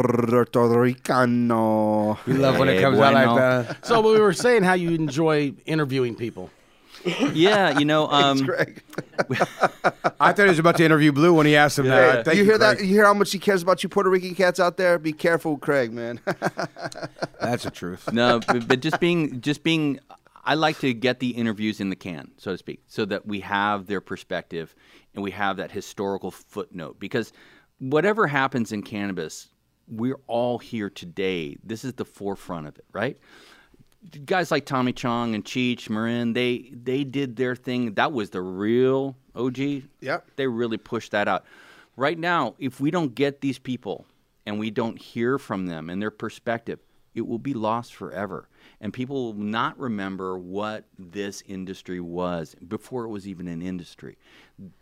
Ricano. 1.16 2.18
We 2.26 2.34
love 2.34 2.60
when 2.60 2.70
it 2.70 2.76
Hey, 2.76 2.82
comes 2.82 3.00
out 3.00 3.14
like 3.14 3.36
that. 3.38 3.86
So 3.86 4.02
we 4.02 4.20
were 4.20 4.34
saying 4.34 4.64
how 4.64 4.74
you 4.74 4.92
enjoy 4.92 5.54
interviewing 5.66 6.16
people. 6.16 6.50
yeah, 7.34 7.78
you 7.78 7.86
know, 7.86 8.08
um, 8.08 8.40
Greg. 8.40 8.82
I 10.20 10.34
thought 10.34 10.44
he 10.44 10.50
was 10.50 10.60
about 10.60 10.78
to 10.78 10.86
interview 10.86 11.12
Blue 11.12 11.34
when 11.34 11.46
he 11.46 11.56
asked 11.56 11.78
him 11.78 11.88
that. 11.88 12.26
Thank 12.26 12.38
you 12.38 12.44
hear 12.44 12.58
that? 12.58 12.80
You 12.80 12.88
hear 12.88 13.06
how 13.06 13.14
much 13.14 13.32
he 13.32 13.40
cares 13.40 13.62
about 13.62 13.84
you, 13.84 13.90
Puerto 13.90 14.10
Rican 14.10 14.34
cats 14.34 14.60
out 14.60 14.78
there? 14.78 14.98
Be 14.98 15.14
careful, 15.14 15.58
Craig, 15.58 15.94
man. 15.94 16.20
That's 17.40 17.64
the 17.64 17.72
truth. 17.72 18.12
no, 18.12 18.40
but, 18.48 18.68
but 18.68 18.80
just 18.80 19.00
being, 19.00 19.40
just 19.42 19.64
being, 19.64 20.00
I 20.44 20.56
like 20.56 20.80
to 20.80 20.94
get 20.94 21.20
the 21.20 21.30
interviews 21.30 21.80
in 21.80 21.90
the 21.90 21.96
can, 21.96 22.32
so 22.38 22.52
to 22.52 22.58
speak, 22.58 22.82
so 22.88 23.06
that 23.06 23.28
we 23.28 23.42
have 23.42 23.86
their 23.86 24.02
perspective 24.02 24.74
and 25.14 25.24
we 25.24 25.32
have 25.32 25.58
that 25.58 25.72
historical 25.72 26.32
footnote. 26.32 27.00
Because 27.00 27.34
whatever 27.78 28.26
happens 28.26 28.72
in 28.72 28.82
cannabis, 28.82 29.50
we're 29.88 30.20
all 30.26 30.58
here 30.58 30.90
today. 30.90 31.58
This 31.64 31.86
is 31.86 31.94
the 31.94 32.06
forefront 32.06 32.68
of 32.68 32.78
it, 32.78 32.86
right? 32.92 33.18
Guys 34.26 34.52
like 34.52 34.66
Tommy 34.66 34.94
Chong 34.94 35.36
and 35.36 35.44
Cheech, 35.44 35.90
Marin, 35.90 36.34
they 36.34 36.70
they 36.72 37.04
did 37.04 37.36
their 37.36 37.56
thing. 37.56 37.94
That 37.96 38.12
was 38.12 38.30
the 38.30 38.42
real 38.42 39.16
OG. 39.36 39.58
Yep. 40.02 40.32
They 40.36 40.48
really 40.48 40.78
pushed 40.78 41.12
that 41.12 41.28
out. 41.28 41.46
Right 41.98 42.18
now, 42.20 42.56
if 42.60 42.80
we 42.80 42.92
don't 42.92 43.16
get 43.16 43.42
these 43.42 43.58
people 43.60 44.06
and 44.46 44.60
we 44.60 44.70
don't 44.70 44.98
hear 45.02 45.38
from 45.40 45.66
them 45.68 45.90
and 45.90 46.02
their 46.02 46.12
perspective, 46.12 46.80
it 47.14 47.26
will 47.26 47.40
be 47.40 47.54
lost 47.54 47.96
forever. 47.96 48.48
and 48.82 48.94
people 48.94 49.26
will 49.28 49.42
not 49.42 49.80
remember 49.80 50.38
what 50.38 50.86
this 51.00 51.42
industry 51.48 52.00
was 52.00 52.56
before 52.68 53.06
it 53.06 53.10
was 53.10 53.28
even 53.28 53.48
an 53.48 53.62
industry. 53.62 54.18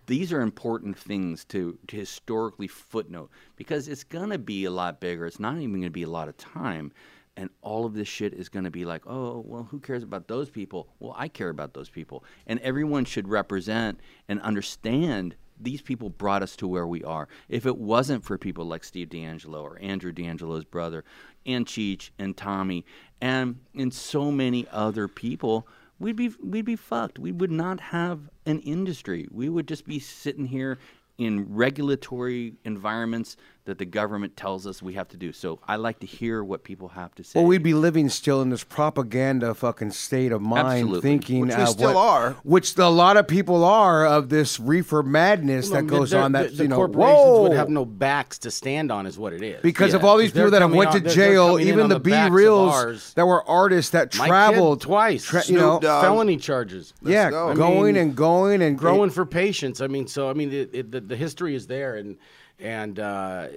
These 0.08 0.34
are 0.34 0.42
important 0.42 0.98
things 0.98 1.46
to, 1.46 1.78
to 1.88 1.96
historically 1.98 2.68
footnote 2.68 3.30
because 3.56 3.88
it's 3.88 4.04
going 4.04 4.30
to 4.32 4.38
be 4.40 4.66
a 4.66 4.72
lot 4.72 5.00
bigger. 5.00 5.26
It's 5.26 5.40
not 5.40 5.58
even 5.58 5.74
going 5.74 5.84
to 5.84 5.90
be 5.90 6.04
a 6.04 6.10
lot 6.10 6.28
of 6.28 6.38
time. 6.38 6.92
And 7.36 7.50
all 7.62 7.86
of 7.86 7.96
this 7.96 8.08
shit 8.08 8.34
is 8.34 8.50
going 8.50 8.66
to 8.66 8.72
be 8.72 8.86
like, 8.86 9.08
oh, 9.08 9.44
well, 9.46 9.64
who 9.64 9.80
cares 9.80 10.04
about 10.04 10.28
those 10.28 10.50
people? 10.50 10.88
Well, 11.00 11.16
I 11.18 11.28
care 11.28 11.50
about 11.50 11.74
those 11.74 11.90
people. 11.90 12.24
And 12.46 12.60
everyone 12.60 13.06
should 13.06 13.28
represent 13.28 14.00
and 14.30 14.40
understand 14.42 15.36
these 15.60 15.82
people 15.82 16.10
brought 16.10 16.44
us 16.44 16.56
to 16.58 16.68
where 16.68 16.86
we 16.86 17.04
are. 17.04 17.28
If 17.50 17.66
it 17.66 17.78
wasn't 17.78 18.24
for 18.24 18.38
people 18.38 18.66
like 18.66 18.84
Steve 18.84 19.10
DeAngelo 19.10 19.62
or 19.62 19.80
Andrew 19.80 20.12
DeAngelo's 20.12 20.66
brother, 20.66 21.04
and 21.46 21.66
Cheech 21.66 22.12
and 22.20 22.36
Tommy, 22.36 22.86
and 23.22 23.60
and 23.76 23.94
so 23.94 24.32
many 24.32 24.68
other 24.72 25.08
people, 25.08 25.68
we'd 26.00 26.16
be 26.16 26.32
we'd 26.44 26.66
be 26.66 26.76
fucked. 26.76 27.20
We 27.20 27.32
would 27.32 27.52
not 27.52 27.80
have 27.80 28.30
an 28.46 28.60
industry. 28.60 29.28
We 29.32 29.50
would 29.50 29.68
just 29.68 29.86
be 29.86 30.00
sitting 30.00 30.46
here 30.46 30.78
in 31.18 31.54
regulatory 31.54 32.56
environments 32.66 33.38
that 33.66 33.78
the 33.78 33.86
government 33.86 34.36
tells 34.36 34.68
us 34.68 34.82
we 34.82 34.94
have 34.94 35.08
to 35.08 35.16
do. 35.18 35.32
So 35.32 35.60
I 35.68 35.78
like 35.78 36.00
to 36.00 36.06
hear 36.08 36.44
what 36.44 36.64
people 36.66 36.90
have 36.90 37.16
to 37.16 37.24
say. 37.24 37.40
Well, 37.40 37.48
we'd 37.48 37.64
be 37.64 37.74
living 37.74 38.10
still 38.10 38.42
in 38.42 38.50
this 38.50 38.64
propaganda 38.64 39.54
fucking 39.54 39.92
state 39.92 40.32
of 40.34 40.42
mind, 40.42 40.68
Absolutely. 40.80 41.02
thinking 41.02 41.42
Which 41.48 41.56
we 41.56 41.62
of 41.64 41.70
still 41.70 41.94
what- 41.94 42.00
are. 42.00 42.36
which 42.44 42.78
a 42.78 42.90
lot 42.90 43.16
of 43.16 43.28
people 43.28 43.64
are 43.64 44.06
of 44.06 44.28
this 44.30 44.60
reefer 44.60 45.02
madness 45.02 45.70
that 45.70 45.88
goes 45.88 46.12
the- 46.12 46.20
on. 46.20 46.34
That 46.34 46.50
the, 46.52 46.56
the 46.58 46.64
you 46.64 46.70
know, 46.70 46.76
corporations 46.76 47.16
whoa, 47.18 47.42
would 47.44 47.54
have 47.54 47.70
no 47.70 47.86
backs 47.86 48.38
to 48.40 48.52
stand 48.52 48.92
on, 48.92 49.06
is 49.06 49.18
what 49.18 49.32
it 49.34 49.42
is. 49.42 49.62
because 49.62 49.94
of 49.94 50.04
all 50.04 50.18
these 50.18 50.32
people 50.32 50.52
that 50.52 50.62
have 50.62 50.70
coming 50.72 50.78
went 50.80 50.92
to 50.92 51.00
they're- 51.00 51.14
they're 51.14 51.32
jail, 51.34 51.60
even 51.60 51.88
the 51.88 51.96
the 51.96 52.00
B 52.02 52.12
backs 52.12 52.28
of 52.28 52.34
reels 52.34 53.14
that 53.14 53.26
were 53.26 53.48
artists 53.50 53.92
that 53.92 54.12
traveled 54.12 54.82
twice, 54.82 55.24
tra- 55.24 55.44
you 55.46 55.56
know, 55.56 55.72
Snoop 55.74 55.82
Dogg. 55.84 56.04
felony 56.04 56.38
charges. 56.38 56.94
yeah, 57.02 57.30
go. 57.30 57.54
Going 57.54 57.94
mean, 57.96 57.96
and 57.98 58.16
going 58.16 58.62
and 58.62 58.78
growing 58.78 59.10
for 59.10 59.26
patience. 59.26 59.80
I 59.80 59.88
mean, 59.88 60.08
so 60.08 60.30
I 60.30 60.34
mean, 60.34 60.52
it, 60.52 60.70
it, 60.74 60.92
the, 60.92 61.00
the 61.02 61.16
history 61.16 61.56
is 61.56 61.68
there, 61.68 61.96
and 61.96 62.18
and 62.64 62.98
uh, 62.98 63.50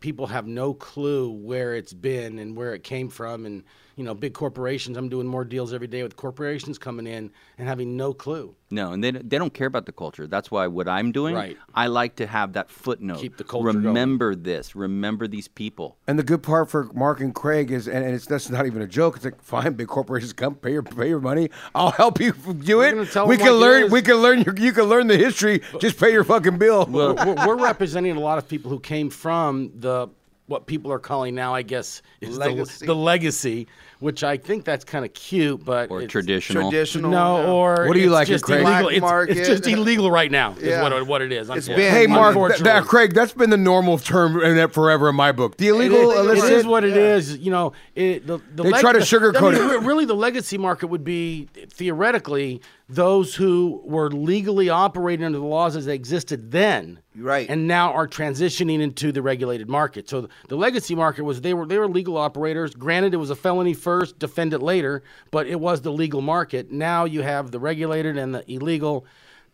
people 0.00 0.26
have 0.26 0.46
no 0.48 0.74
clue 0.74 1.30
where 1.30 1.74
it's 1.74 1.92
been 1.92 2.40
and 2.40 2.56
where 2.56 2.74
it 2.74 2.82
came 2.82 3.08
from, 3.08 3.46
and 3.46 3.62
you 3.98 4.04
know, 4.04 4.14
big 4.14 4.32
corporations. 4.32 4.96
I'm 4.96 5.08
doing 5.08 5.26
more 5.26 5.44
deals 5.44 5.74
every 5.74 5.88
day 5.88 6.04
with 6.04 6.14
corporations 6.14 6.78
coming 6.78 7.04
in 7.08 7.32
and 7.58 7.66
having 7.68 7.96
no 7.96 8.14
clue. 8.14 8.54
No, 8.70 8.92
and 8.92 9.02
they 9.02 9.10
don't- 9.10 9.28
they 9.28 9.38
don't 9.38 9.52
care 9.52 9.66
about 9.66 9.86
the 9.86 9.92
culture. 9.92 10.28
That's 10.28 10.52
why 10.52 10.68
what 10.68 10.86
I'm 10.86 11.10
doing, 11.10 11.34
Right. 11.34 11.56
I 11.74 11.88
like 11.88 12.14
to 12.16 12.26
have 12.28 12.52
that 12.52 12.70
footnote. 12.70 13.18
Keep 13.18 13.38
the 13.38 13.42
culture 13.44 13.72
going. 13.72 13.84
Remember 13.84 14.36
this. 14.36 14.76
Remember 14.76 15.26
these 15.26 15.48
people. 15.48 15.96
And 16.06 16.16
the 16.16 16.22
good 16.22 16.44
part 16.44 16.70
for 16.70 16.84
Mark 16.94 17.18
and 17.20 17.34
Craig 17.34 17.72
is, 17.72 17.88
and, 17.88 18.04
and 18.04 18.14
it's 18.14 18.26
that's 18.26 18.48
not 18.50 18.66
even 18.66 18.80
a 18.82 18.86
joke. 18.86 19.16
It's 19.16 19.24
like, 19.24 19.42
fine, 19.42 19.72
big 19.72 19.88
corporations 19.88 20.32
come 20.32 20.54
pay 20.54 20.72
your 20.74 20.84
pay 20.84 21.08
your 21.08 21.20
money. 21.20 21.50
I'll 21.74 21.90
help 21.90 22.20
you 22.20 22.32
do 22.32 22.78
We're 22.78 23.00
it. 23.00 23.26
We 23.26 23.36
can 23.36 23.52
learn. 23.54 23.82
is. 23.84 23.90
We 23.90 24.02
can 24.02 24.16
learn. 24.18 24.42
Your, 24.42 24.54
you 24.56 24.70
can 24.72 24.84
learn 24.84 25.08
the 25.08 25.16
history. 25.16 25.60
Just 25.80 25.98
pay 25.98 26.12
your 26.12 26.22
fucking 26.22 26.58
bill. 26.58 26.86
we're, 26.86 27.14
we're- 27.24 27.46
we're 27.46 27.56
representing 27.60 28.16
a 28.16 28.20
lot 28.20 28.38
of 28.38 28.46
people 28.48 28.70
who 28.70 28.78
came 28.78 29.10
from 29.10 29.72
the 29.74 30.08
what 30.46 30.64
people 30.66 30.90
are 30.90 30.98
calling 30.98 31.34
now, 31.34 31.54
I 31.54 31.60
guess, 31.60 32.00
is 32.22 32.38
Legacy. 32.38 32.86
The, 32.86 32.86
the 32.86 32.96
legacy, 32.96 33.66
which 34.00 34.22
I 34.22 34.36
think 34.36 34.64
that's 34.64 34.84
kind 34.84 35.04
of 35.04 35.12
cute, 35.12 35.64
but 35.64 35.90
Or 35.90 35.98
it's- 35.98 36.10
traditional. 36.12 36.70
Traditional. 36.70 37.10
No, 37.10 37.40
yeah. 37.42 37.50
or 37.50 37.86
What 37.86 37.94
do 37.94 38.00
you 38.00 38.06
it's 38.06 38.12
like 38.12 38.28
it, 38.28 38.32
just 38.32 38.44
Craig? 38.44 38.60
illegal. 38.66 38.88
It's, 39.20 39.38
it's 39.40 39.48
just 39.48 39.66
illegal 39.66 40.10
right 40.10 40.30
now. 40.30 40.52
Is 40.58 40.62
Yeah. 40.68 40.82
what, 40.82 41.06
what 41.06 41.22
it 41.22 41.32
is. 41.32 41.48
It's 41.50 41.66
unfortunately. 41.68 41.84
been- 41.84 41.92
hey, 41.94 42.06
Mark, 42.06 42.22
th- 42.22 42.28
Unfortunately. 42.28 42.64
that, 42.64 42.84
Craig, 42.84 43.14
that's 43.14 43.32
been 43.32 43.50
the 43.50 43.56
normal 43.56 43.98
term 43.98 44.40
in 44.42 44.56
that 44.56 44.72
forever 44.72 45.08
in 45.08 45.16
my 45.16 45.32
book. 45.32 45.56
The 45.56 45.68
illegal, 45.68 46.10
It 46.12 46.14
is- 46.14 46.20
illicit. 46.20 46.50
It 46.52 46.56
is 46.58 46.66
what 46.66 46.84
it 46.84 46.96
is. 46.96 47.38
You 47.38 47.50
know, 47.50 47.72
it, 47.94 48.26
the, 48.26 48.38
the 48.54 48.62
They 48.64 48.70
try 48.72 48.92
to 48.92 49.00
the- 49.00 49.04
sugarcoat 49.04 49.54
I 49.56 49.58
mean, 49.66 49.70
it. 49.70 49.80
Really, 49.82 50.04
the 50.04 50.14
legacy 50.14 50.58
market 50.58 50.86
would 50.88 51.04
be 51.04 51.48
theoretically 51.70 52.60
those 52.90 53.34
who 53.34 53.82
were 53.84 54.10
legally 54.10 54.68
operating 54.70 55.24
under 55.26 55.38
the 55.38 55.44
laws 55.44 55.76
as 55.76 55.84
they 55.86 55.94
existed 55.94 56.50
then, 56.52 57.00
Right. 57.14 57.48
and 57.50 57.66
now 57.68 57.92
are 57.92 58.06
transitioning 58.08 58.80
into 58.80 59.12
the 59.12 59.20
regulated 59.20 59.68
market. 59.68 60.08
So 60.08 60.28
the 60.48 60.56
legacy 60.56 60.94
market 60.94 61.24
was 61.24 61.40
they 61.42 61.52
were 61.52 61.66
they 61.66 61.76
were 61.78 61.88
legal 61.88 62.16
operators. 62.16 62.74
Granted, 62.74 63.12
it 63.12 63.18
was 63.18 63.28
a 63.30 63.36
felony 63.36 63.74
first, 63.88 64.18
defend 64.18 64.52
it 64.52 64.62
later, 64.62 65.02
but 65.30 65.46
it 65.46 65.58
was 65.60 65.80
the 65.82 65.90
legal 65.92 66.20
market. 66.20 66.70
Now 66.70 67.04
you 67.06 67.22
have 67.22 67.50
the 67.50 67.58
regulated 67.58 68.18
and 68.18 68.34
the 68.34 68.42
illegal, 68.52 69.06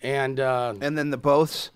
and 0.02 0.40
uh, 0.40 0.74
And 0.80 0.98
then 0.98 1.10
the 1.10 1.16
boths. 1.16 1.70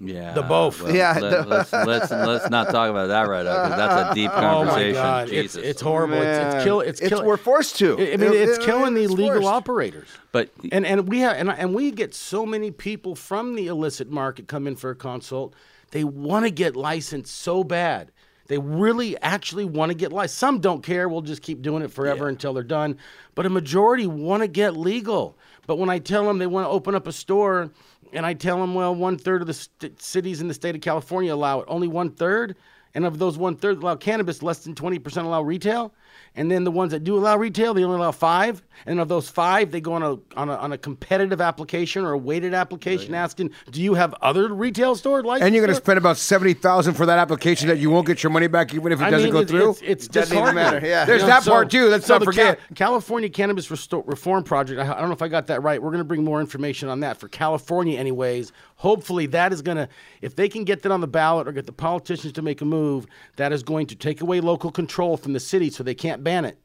Yeah. 0.00 0.32
The 0.34 0.42
both. 0.42 0.82
well, 0.82 0.94
Yeah, 0.94 1.18
Let, 1.20 1.48
let's, 1.48 1.72
let's 1.72 2.10
let's 2.12 2.48
not 2.48 2.70
talk 2.70 2.90
about 2.90 3.08
that 3.08 3.26
right 3.28 3.44
now 3.44 3.64
because 3.64 3.76
that's 3.82 4.10
a 4.12 4.14
deep 4.14 4.30
oh 4.34 4.40
conversation. 4.40 4.94
my 4.94 5.08
god, 5.24 5.28
Jesus. 5.28 5.64
it's 5.64 5.80
horrible. 5.80 6.14
It's, 6.18 6.26
it's 6.26 6.54
Man. 6.54 6.64
kill. 6.64 6.80
It's, 6.80 7.00
It's- 7.02 7.20
we're 7.22 7.36
forced 7.36 7.76
to. 7.78 7.98
I 7.98 8.12
I 8.12 8.16
mean, 8.16 8.32
It- 8.32 8.48
it's 8.48 8.58
it- 8.58 8.64
killing 8.64 8.94
the 8.94 9.02
it's 9.04 9.12
legal 9.12 9.42
forced. 9.42 9.48
operators. 9.48 10.08
but 10.32 10.48
And 10.70 10.86
and 10.86 11.08
we 11.08 11.18
have 11.26 11.36
and, 11.40 11.50
and 11.50 11.74
we 11.74 11.90
get 11.90 12.14
so 12.14 12.46
many 12.46 12.70
people 12.70 13.14
from 13.16 13.56
the 13.56 13.66
illicit 13.66 14.08
market 14.10 14.46
come 14.46 14.68
in 14.68 14.76
for 14.76 14.90
a 14.90 14.94
consult. 14.94 15.54
They 15.90 16.04
want 16.04 16.44
to 16.44 16.52
get 16.52 16.76
licensed 16.76 17.34
so 17.36 17.64
bad. 17.64 18.12
They 18.50 18.58
really 18.58 19.16
actually 19.18 19.64
want 19.64 19.90
to 19.90 19.94
get 19.94 20.12
licensed. 20.12 20.38
Some 20.38 20.58
don't 20.58 20.82
care. 20.82 21.08
We'll 21.08 21.20
just 21.20 21.40
keep 21.40 21.62
doing 21.62 21.84
it 21.84 21.92
forever 21.92 22.26
until 22.26 22.52
they're 22.52 22.64
done. 22.64 22.98
But 23.36 23.46
a 23.46 23.48
majority 23.48 24.08
want 24.08 24.42
to 24.42 24.48
get 24.48 24.76
legal. 24.76 25.38
But 25.68 25.78
when 25.78 25.88
I 25.88 26.00
tell 26.00 26.24
them 26.24 26.38
they 26.38 26.48
want 26.48 26.66
to 26.66 26.68
open 26.68 26.96
up 26.96 27.06
a 27.06 27.12
store, 27.12 27.70
and 28.12 28.26
I 28.26 28.34
tell 28.34 28.58
them, 28.58 28.74
well, 28.74 28.92
one 28.92 29.18
third 29.18 29.40
of 29.40 29.46
the 29.46 29.54
st- 29.54 30.02
cities 30.02 30.40
in 30.40 30.48
the 30.48 30.54
state 30.54 30.74
of 30.74 30.80
California 30.80 31.32
allow 31.32 31.60
it. 31.60 31.66
Only 31.68 31.86
one 31.86 32.10
third. 32.10 32.56
And 32.92 33.06
of 33.06 33.20
those 33.20 33.38
one 33.38 33.54
third 33.54 33.84
allow 33.84 33.94
cannabis, 33.94 34.42
less 34.42 34.64
than 34.64 34.74
20% 34.74 35.24
allow 35.24 35.42
retail. 35.42 35.94
And 36.36 36.50
then 36.50 36.64
the 36.64 36.70
ones 36.70 36.92
that 36.92 37.04
do 37.04 37.16
allow 37.16 37.36
retail, 37.36 37.74
they 37.74 37.84
only 37.84 37.96
allow 37.96 38.12
five. 38.12 38.62
And 38.86 38.98
of 38.98 39.08
those 39.08 39.28
five, 39.28 39.72
they 39.72 39.80
go 39.80 39.92
on 39.92 40.02
a 40.02 40.12
on 40.38 40.48
a, 40.48 40.56
on 40.56 40.72
a 40.72 40.78
competitive 40.78 41.40
application 41.40 42.04
or 42.04 42.12
a 42.12 42.18
weighted 42.18 42.54
application 42.54 43.14
asking, 43.14 43.50
do 43.70 43.82
you 43.82 43.94
have 43.94 44.14
other 44.22 44.54
retail 44.54 44.94
store 44.94 45.22
licenses? 45.22 45.46
and 45.46 45.54
you're 45.54 45.64
going 45.66 45.74
to 45.74 45.82
spend 45.82 45.98
about 45.98 46.16
seventy 46.16 46.54
thousand 46.54 46.94
for 46.94 47.04
that 47.04 47.18
application 47.18 47.68
that 47.68 47.78
you 47.78 47.90
won't 47.90 48.06
get 48.06 48.22
your 48.22 48.30
money 48.30 48.46
back 48.46 48.72
even 48.72 48.90
if 48.92 49.00
it 49.00 49.04
I 49.04 49.10
doesn't 49.10 49.26
mean, 49.26 49.32
go 49.34 49.40
it's, 49.40 49.50
through. 49.50 49.70
It's, 49.70 49.82
it's 49.82 50.08
Doesn't 50.08 50.36
even 50.36 50.54
matter, 50.54 50.80
yeah. 50.86 51.04
There's 51.04 51.24
that 51.24 51.44
part, 51.44 51.70
too. 51.70 51.88
Let's 51.88 52.06
so 52.06 52.14
not 52.14 52.20
the 52.20 52.24
forget. 52.26 52.58
California 52.74 53.28
Cannabis 53.28 53.68
Resto- 53.68 54.06
Reform 54.06 54.44
Project. 54.44 54.80
I, 54.80 54.84
I 54.84 54.98
don't 54.98 55.08
know 55.08 55.14
if 55.14 55.22
I 55.22 55.28
got 55.28 55.46
that 55.48 55.62
right. 55.62 55.82
We're 55.82 55.90
going 55.90 55.98
to 55.98 56.04
bring 56.04 56.24
more 56.24 56.40
information 56.40 56.88
on 56.88 57.00
that 57.00 57.18
for 57.18 57.28
California, 57.28 57.98
anyways. 57.98 58.52
Hopefully, 58.76 59.26
that 59.26 59.52
is 59.52 59.60
going 59.60 59.76
to, 59.76 59.88
if 60.22 60.36
they 60.36 60.48
can 60.48 60.64
get 60.64 60.82
that 60.82 60.92
on 60.92 61.02
the 61.02 61.06
ballot 61.06 61.46
or 61.46 61.52
get 61.52 61.66
the 61.66 61.72
politicians 61.72 62.32
to 62.32 62.40
make 62.42 62.62
a 62.62 62.64
move, 62.64 63.06
that 63.36 63.52
is 63.52 63.62
going 63.62 63.86
to 63.88 63.94
take 63.94 64.22
away 64.22 64.40
local 64.40 64.70
control 64.70 65.18
from 65.18 65.34
the 65.34 65.40
city, 65.40 65.68
so 65.68 65.82
they 65.82 65.94
can't 66.00 66.24
ban 66.24 66.46
it. 66.46 66.58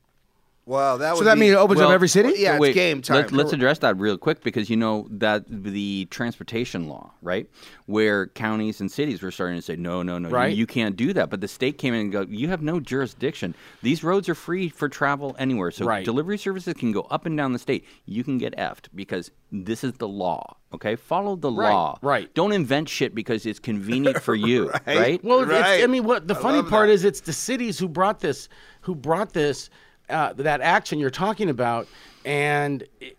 Well, 0.67 0.97
that 0.97 1.11
so 1.11 1.17
would 1.19 1.27
that 1.27 1.35
be, 1.35 1.41
means 1.41 1.53
it 1.53 1.57
opens 1.57 1.79
up 1.79 1.91
every 1.91 2.07
city. 2.07 2.33
Yeah, 2.37 2.57
Wait, 2.57 2.69
it's 2.69 2.75
game 2.75 3.01
time. 3.03 3.17
Let, 3.17 3.31
let's 3.31 3.53
address 3.53 3.77
that 3.79 3.97
real 3.99 4.17
quick 4.17 4.41
because 4.43 4.67
you 4.67 4.75
know 4.75 5.07
that 5.11 5.43
the 5.47 6.07
transportation 6.09 6.87
law, 6.87 7.11
right, 7.21 7.47
where 7.85 8.25
counties 8.27 8.81
and 8.81 8.91
cities 8.91 9.21
were 9.21 9.29
starting 9.29 9.57
to 9.57 9.61
say, 9.61 9.75
no, 9.75 10.01
no, 10.01 10.17
no, 10.17 10.29
you- 10.29 10.33
Right. 10.35 10.55
you, 10.55 10.65
can't 10.65 10.95
do 10.95 11.13
that. 11.13 11.29
But 11.29 11.41
the 11.41 11.47
state 11.47 11.77
came 11.77 11.93
in 11.93 11.99
and 12.01 12.11
go, 12.11 12.21
you 12.27 12.47
have 12.47 12.63
no 12.63 12.79
jurisdiction. 12.79 13.53
These 13.83 14.03
roads 14.03 14.27
are 14.27 14.33
free 14.33 14.67
for 14.69 14.89
travel 14.89 15.35
anywhere. 15.37 15.69
So 15.69 15.85
Right. 15.85 16.03
delivery 16.03 16.39
services 16.39 16.73
can 16.73 16.91
go 16.91 17.01
up 17.11 17.27
and 17.27 17.37
down 17.37 17.53
the 17.53 17.59
state. 17.59 17.85
You 18.05 18.23
can 18.23 18.39
get 18.39 18.55
effed 18.57 18.87
because 18.95 19.29
this 19.51 19.83
is 19.83 19.93
the 19.93 20.07
law. 20.07 20.57
Okay, 20.73 20.95
follow 20.95 21.35
the 21.35 21.51
Right, 21.51 21.71
law. 21.71 21.99
right. 22.01 22.33
Don't 22.33 22.51
invent 22.51 22.89
shit 22.89 23.13
because 23.13 23.45
it's 23.45 23.59
convenient 23.59 24.19
for 24.19 24.33
you. 24.33 24.71
right. 24.87 25.23
Well, 25.23 25.41
it's, 25.49 25.83
I 25.83 25.85
mean, 25.85 26.05
what 26.05 26.27
the 26.27 26.35
I 26.35 26.41
funny 26.41 26.63
part 26.67 26.87
that. 26.87 26.93
is, 26.93 27.05
it's 27.05 27.21
the 27.21 27.31
cities 27.33 27.77
who 27.77 27.87
brought 27.87 28.19
this, 28.19 28.49
who 28.81 28.95
brought 28.95 29.31
this, 29.31 29.69
uh, 30.09 30.33
that 30.33 30.61
action 30.61 30.99
you're 30.99 31.09
talking 31.09 31.49
about, 31.49 31.87
and 32.23 32.83
it, 32.99 33.17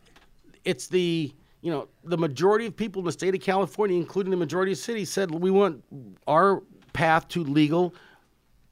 it's 0.64 0.86
the 0.88 1.32
you 1.62 1.70
know 1.70 1.88
the 2.04 2.18
majority 2.18 2.66
of 2.66 2.76
people 2.76 3.00
in 3.00 3.06
the 3.06 3.12
state 3.12 3.34
of 3.34 3.40
California, 3.40 3.96
including 3.96 4.30
the 4.30 4.36
majority 4.36 4.72
of 4.72 4.78
cities, 4.78 5.10
said 5.10 5.30
we 5.30 5.50
want 5.50 5.82
our 6.26 6.62
path 6.92 7.28
to 7.28 7.42
legal. 7.44 7.94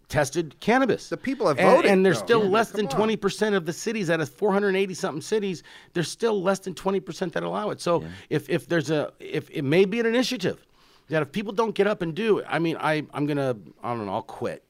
Tested 0.06 0.54
cannabis. 0.60 1.08
The 1.08 1.16
people 1.16 1.48
have 1.48 1.56
voted, 1.56 1.90
and 1.90 2.04
there's 2.04 2.18
still 2.18 2.44
Yeah, 2.44 2.50
less 2.50 2.70
than 2.70 2.86
twenty 2.88 3.16
percent 3.16 3.54
of 3.54 3.64
the 3.64 3.72
cities 3.72 4.10
out 4.10 4.20
of 4.20 4.28
480 4.28 4.92
something 4.94 5.22
cities. 5.22 5.62
There's 5.94 6.10
still 6.10 6.40
less 6.40 6.58
than 6.60 6.74
twenty 6.74 7.00
percent 7.00 7.32
that 7.32 7.42
allow 7.42 7.70
it. 7.70 7.80
So 7.80 8.04
if 8.28 8.48
if 8.50 8.68
there's 8.68 8.90
a 8.90 9.12
if 9.18 9.50
it 9.50 9.62
may 9.62 9.86
be 9.86 9.98
an 10.00 10.06
initiative 10.06 10.64
that 11.08 11.22
if 11.22 11.32
people 11.32 11.52
don't 11.54 11.74
get 11.74 11.86
up 11.86 12.02
and 12.02 12.14
do 12.14 12.38
it, 12.38 12.46
I 12.48 12.58
mean, 12.58 12.76
I 12.78 13.06
I'm 13.14 13.26
gonna 13.26 13.56
I 13.82 13.94
don't 13.94 14.04
know, 14.04 14.12
I'll 14.12 14.22
quit. 14.22 14.63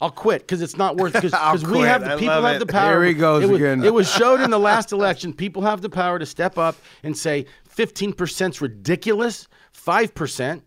I'll 0.00 0.10
quit 0.10 0.42
because 0.42 0.60
it's 0.60 0.76
not 0.76 0.96
worth 0.96 1.14
because 1.14 1.64
we 1.66 1.80
have 1.80 2.04
the 2.04 2.14
I 2.14 2.16
people 2.16 2.42
have 2.42 2.56
it. 2.56 2.58
the 2.58 2.66
power. 2.66 3.02
Here 3.02 3.04
he 3.04 3.14
goes 3.14 3.44
it 3.44 3.48
was, 3.50 3.60
again. 3.60 3.82
It 3.82 3.94
was 3.94 4.10
showed 4.10 4.40
in 4.40 4.50
the 4.50 4.58
last 4.70 4.92
election. 4.92 5.32
People 5.32 5.62
have 5.62 5.80
the 5.80 5.88
power 5.88 6.18
to 6.18 6.26
step 6.26 6.58
up 6.58 6.76
and 7.02 7.16
say 7.16 7.46
15% 7.74 8.50
is 8.50 8.60
ridiculous. 8.60 9.48
Five 9.72 10.14
percent. 10.14 10.64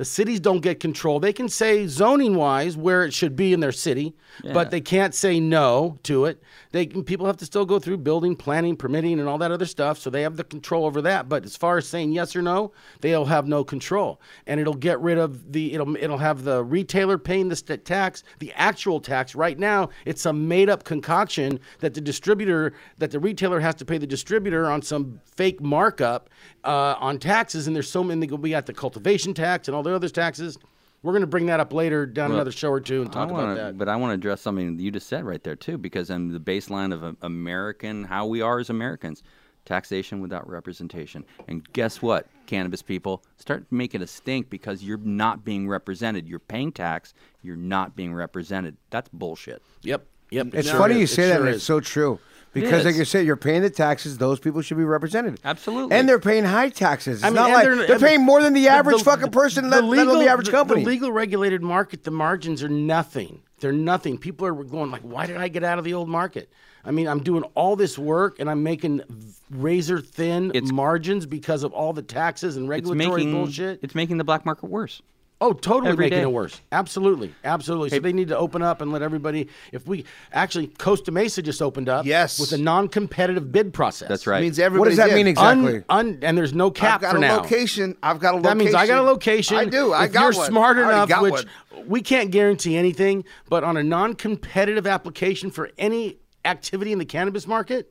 The 0.00 0.06
cities 0.06 0.40
don't 0.40 0.60
get 0.60 0.80
control. 0.80 1.20
They 1.20 1.34
can 1.34 1.50
say 1.50 1.86
zoning 1.86 2.34
wise 2.34 2.74
where 2.74 3.04
it 3.04 3.12
should 3.12 3.36
be 3.36 3.52
in 3.52 3.60
their 3.60 3.70
city, 3.70 4.14
but 4.54 4.70
they 4.70 4.80
can't 4.80 5.14
say 5.14 5.38
no 5.38 5.98
to 6.04 6.24
it. 6.24 6.42
They 6.70 6.86
can, 6.86 7.04
people 7.04 7.26
have 7.26 7.36
to 7.36 7.44
still 7.44 7.66
go 7.66 7.78
through 7.78 7.98
building, 7.98 8.34
planning, 8.34 8.76
permitting, 8.76 9.20
and 9.20 9.28
all 9.28 9.36
that 9.36 9.50
other 9.50 9.66
stuff. 9.66 9.98
So 9.98 10.08
they 10.08 10.22
have 10.22 10.38
the 10.38 10.44
control 10.44 10.86
over 10.86 11.02
that. 11.02 11.28
But 11.28 11.44
as 11.44 11.54
far 11.54 11.76
as 11.76 11.86
saying 11.86 12.12
yes 12.12 12.34
or 12.34 12.40
no, 12.40 12.72
they'll 13.02 13.26
have 13.26 13.46
no 13.46 13.62
control, 13.62 14.22
and 14.46 14.58
it'll 14.58 14.72
get 14.72 14.98
rid 15.00 15.18
of 15.18 15.52
the 15.52 15.74
it'll 15.74 15.94
it'll 15.96 16.16
have 16.16 16.44
the 16.44 16.64
retailer 16.64 17.18
paying 17.18 17.50
the 17.50 17.56
st- 17.56 17.84
tax, 17.84 18.22
the 18.38 18.54
actual 18.54 19.00
tax. 19.00 19.34
Right 19.34 19.58
now, 19.58 19.90
it's 20.06 20.24
a 20.24 20.32
made 20.32 20.70
up 20.70 20.84
concoction 20.84 21.60
that 21.80 21.92
the 21.92 22.00
distributor 22.00 22.72
that 22.96 23.10
the 23.10 23.20
retailer 23.20 23.60
has 23.60 23.74
to 23.74 23.84
pay 23.84 23.98
the 23.98 24.06
distributor 24.06 24.70
on 24.70 24.80
some 24.80 25.20
fake 25.26 25.60
markup 25.60 26.30
uh, 26.64 26.94
on 26.98 27.18
taxes. 27.18 27.66
And 27.66 27.76
there's 27.76 27.90
so 27.90 28.02
many. 28.02 28.26
We 28.26 28.48
got 28.48 28.64
the 28.64 28.72
cultivation 28.72 29.34
tax 29.34 29.68
and 29.68 29.74
all 29.74 29.89
the 29.90 29.96
other 29.96 30.08
taxes. 30.08 30.58
We're 31.02 31.12
going 31.12 31.22
to 31.22 31.26
bring 31.26 31.46
that 31.46 31.60
up 31.60 31.72
later 31.72 32.04
down 32.04 32.30
another 32.30 32.52
show 32.52 32.70
or 32.70 32.80
two 32.80 33.00
and 33.00 33.10
talk 33.10 33.30
wanna, 33.30 33.52
about 33.52 33.56
that. 33.56 33.78
But 33.78 33.88
I 33.88 33.96
want 33.96 34.10
to 34.10 34.14
address 34.14 34.42
something 34.42 34.78
you 34.78 34.90
just 34.90 35.08
said 35.08 35.24
right 35.24 35.42
there 35.42 35.56
too, 35.56 35.78
because 35.78 36.10
I'm 36.10 36.30
the 36.30 36.38
baseline 36.40 36.92
of 36.92 37.16
American, 37.22 38.04
how 38.04 38.26
we 38.26 38.42
are 38.42 38.58
as 38.58 38.68
Americans, 38.68 39.22
taxation 39.64 40.20
without 40.20 40.46
representation. 40.46 41.24
And 41.48 41.70
guess 41.72 42.02
what, 42.02 42.26
cannabis 42.44 42.82
people, 42.82 43.22
start 43.38 43.64
making 43.70 44.02
a 44.02 44.06
stink 44.06 44.50
because 44.50 44.82
you're 44.82 44.98
not 44.98 45.42
being 45.42 45.66
represented. 45.66 46.28
You're 46.28 46.38
paying 46.38 46.70
tax, 46.70 47.14
you're 47.42 47.56
not 47.56 47.96
being 47.96 48.12
represented. 48.12 48.76
That's 48.90 49.08
bullshit. 49.08 49.62
Yep. 49.82 50.06
Yep. 50.32 50.46
it 50.48 50.54
It's 50.54 50.68
sure 50.68 50.78
funny 50.78 50.94
is. 50.94 50.98
you 50.98 51.04
It 51.04 51.08
say 51.08 51.28
that, 51.28 51.36
sure 51.36 51.40
and 51.40 51.48
is. 51.48 51.56
it's 51.56 51.64
so 51.64 51.80
true. 51.80 52.18
Because, 52.52 52.84
like 52.84 52.96
you 52.96 53.04
said, 53.04 53.24
you're 53.26 53.36
paying 53.36 53.62
the 53.62 53.70
taxes; 53.70 54.18
those 54.18 54.40
people 54.40 54.60
should 54.62 54.76
be 54.76 54.84
represented. 54.84 55.38
Absolutely. 55.44 55.96
and 55.96 56.08
they're 56.08 56.18
paying 56.18 56.44
high 56.44 56.68
taxes. 56.68 57.18
It's 57.18 57.24
I 57.24 57.28
mean, 57.28 57.36
not 57.36 57.50
like 57.50 57.64
they're- 57.64 57.86
they're, 57.86 57.98
paying 57.98 58.22
more 58.24 58.42
than 58.42 58.52
the 58.54 58.68
average 58.68 59.02
fucking 59.02 59.26
the- 59.26 59.30
person, 59.30 59.70
the 59.70 59.80
let, 59.82 59.84
let 59.98 60.06
alone 60.08 60.24
the 60.24 60.28
average 60.28 60.46
the- 60.46 60.52
company. 60.52 60.82
The 60.82 60.90
legal 60.90 61.12
regulated 61.12 61.62
market, 61.62 62.02
the 62.04 62.10
margins 62.10 62.62
are 62.62 62.68
nothing. 62.68 63.42
They're 63.60 63.72
nothing. 63.72 64.18
People 64.18 64.46
are 64.46 64.54
going 64.64 64.90
like, 64.90 65.02
why 65.02 65.26
did 65.26 65.36
I 65.36 65.48
get 65.48 65.62
out 65.64 65.78
of 65.78 65.84
the 65.84 65.94
old 65.94 66.08
market? 66.08 66.50
I 66.84 66.90
mean, 66.92 67.06
I'm 67.06 67.22
doing 67.22 67.42
all 67.54 67.76
this 67.76 67.98
work 67.98 68.40
and 68.40 68.50
I'm 68.50 68.62
making 68.62 69.02
razor 69.50 70.00
thin 70.00 70.50
It's- 70.54 70.72
margins 70.72 71.26
because 71.26 71.62
of 71.62 71.72
all 71.72 71.92
the 71.92 72.02
taxes 72.02 72.56
and 72.56 72.64
It's 72.64 72.70
regulatory 72.70 73.24
making 73.24 73.32
bullshit. 73.34 73.80
it's 73.82 73.94
making 73.94 74.16
the 74.16 74.24
black 74.24 74.44
market 74.46 74.70
worse. 74.70 75.02
Oh, 75.42 75.54
totally 75.54 75.92
Every 75.92 76.04
making 76.06 76.18
day. 76.18 76.22
it 76.24 76.32
worse. 76.32 76.60
Absolutely, 76.70 77.34
absolutely. 77.44 77.88
So 77.88 77.98
they 77.98 78.12
need 78.12 78.28
to 78.28 78.36
open 78.36 78.60
up 78.60 78.82
and 78.82 78.92
let 78.92 79.00
everybody. 79.00 79.48
If 79.72 79.86
we 79.86 80.04
actually, 80.34 80.66
Costa 80.66 81.10
Mesa 81.12 81.40
just 81.40 81.62
opened 81.62 81.88
up, 81.88 82.04
Yes. 82.04 82.38
with 82.38 82.52
a 82.52 82.58
non-competitive 82.58 83.50
bid 83.50 83.72
process. 83.72 84.06
That's 84.08 84.26
right. 84.26 84.42
means 84.42 84.58
what 84.60 84.84
does 84.84 84.98
that 84.98 85.08
did. 85.08 85.14
mean 85.14 85.26
exactly? 85.26 85.76
Un, 85.76 85.84
un, 85.88 86.18
and 86.20 86.36
there's 86.36 86.52
no 86.52 86.70
cap 86.70 86.96
I've 86.96 87.00
got 87.00 87.10
for 87.12 87.16
a 87.16 87.20
now. 87.20 87.36
location. 87.40 87.96
I've 88.02 88.20
got 88.20 88.34
a 88.34 88.36
location. 88.36 88.58
That 88.58 88.64
means 88.64 88.74
I 88.74 88.86
got 88.86 88.98
a 88.98 89.02
location. 89.02 89.56
I 89.56 89.64
do. 89.64 89.92
I 89.94 90.04
if 90.04 90.12
got 90.12 90.20
you're 90.34 90.40
one. 90.42 90.50
smart 90.50 90.76
enough, 90.78 91.08
got 91.08 91.22
which 91.22 91.32
one. 91.72 91.88
we 91.88 92.02
can't 92.02 92.30
guarantee 92.30 92.76
anything, 92.76 93.24
but 93.48 93.64
on 93.64 93.78
a 93.78 93.82
non-competitive 93.82 94.86
application 94.86 95.50
for 95.50 95.70
any 95.78 96.18
activity 96.44 96.92
in 96.92 96.98
the 96.98 97.06
cannabis 97.06 97.46
market, 97.46 97.90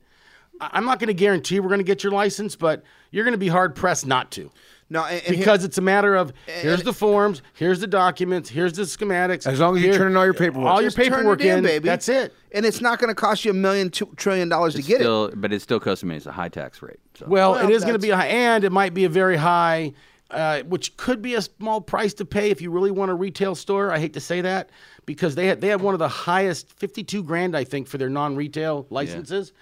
I'm 0.60 0.84
not 0.84 1.00
going 1.00 1.08
to 1.08 1.14
guarantee 1.14 1.58
we're 1.58 1.68
going 1.68 1.78
to 1.78 1.84
get 1.84 2.04
your 2.04 2.12
license, 2.12 2.54
but 2.54 2.84
you're 3.10 3.24
going 3.24 3.32
to 3.32 3.38
be 3.38 3.48
hard 3.48 3.74
pressed 3.74 4.06
not 4.06 4.30
to. 4.32 4.52
No, 4.92 5.04
and, 5.04 5.14
and 5.24 5.36
here- 5.36 5.38
Because 5.38 5.64
it's 5.64 5.78
a 5.78 5.82
matter 5.82 6.16
of 6.16 6.32
here's 6.46 6.82
the 6.82 6.92
forms, 6.92 7.42
here's 7.54 7.78
the 7.78 7.86
documents, 7.86 8.50
here's 8.50 8.72
the 8.72 8.82
schematics. 8.82 9.46
As 9.46 9.60
long 9.60 9.76
as 9.76 9.82
you're 9.82 9.92
here- 9.92 9.98
turning 10.00 10.16
all 10.16 10.24
your 10.24 10.34
paperwork. 10.34 10.66
all 10.66 10.82
your 10.82 10.90
paperwork 10.90 11.40
in, 11.40 11.58
in, 11.58 11.64
baby. 11.64 11.88
That's 11.88 12.08
it. 12.08 12.34
And 12.52 12.66
it's 12.66 12.80
not 12.80 12.98
going 12.98 13.08
to 13.08 13.14
cost 13.14 13.44
you 13.44 13.52
a 13.52 13.54
million 13.54 13.90
two 13.90 14.06
trillion 14.16 14.48
dollars 14.48 14.74
to 14.74 14.80
It's 14.80 14.88
get 14.88 15.00
it. 15.00 15.40
but 15.40 15.52
it 15.52 15.62
still 15.62 15.78
Costa 15.78 16.06
a 16.26 16.32
high 16.32 16.48
tax 16.48 16.82
rate. 16.82 16.98
So. 17.14 17.26
Well, 17.28 17.52
Well, 17.52 17.68
it 17.68 17.72
is 17.72 17.82
going 17.82 17.94
to 17.94 18.00
be 18.00 18.10
a 18.10 18.16
high, 18.16 18.26
and 18.26 18.64
it 18.64 18.72
might 18.72 18.92
be 18.92 19.04
a 19.04 19.08
very 19.08 19.36
high, 19.36 19.92
uh, 20.32 20.62
which 20.62 20.96
could 20.96 21.22
be 21.22 21.34
a 21.36 21.42
small 21.42 21.80
price 21.80 22.12
to 22.14 22.24
pay 22.24 22.50
if 22.50 22.60
you 22.60 22.72
really 22.72 22.90
want 22.90 23.12
a 23.12 23.14
retail 23.14 23.54
store. 23.54 23.92
I 23.92 24.00
hate 24.00 24.14
to 24.14 24.20
say 24.20 24.40
that 24.40 24.70
because 25.06 25.36
they 25.36 25.46
had 25.46 25.60
they 25.60 25.68
had 25.68 25.80
one 25.80 25.94
of 25.94 26.00
the 26.00 26.08
highest, 26.08 26.72
fifty-two 26.72 27.22
grand, 27.22 27.56
I 27.56 27.62
think, 27.62 27.86
for 27.86 27.96
their 27.98 28.10
non-retail 28.10 28.88
licenses. 28.90 29.52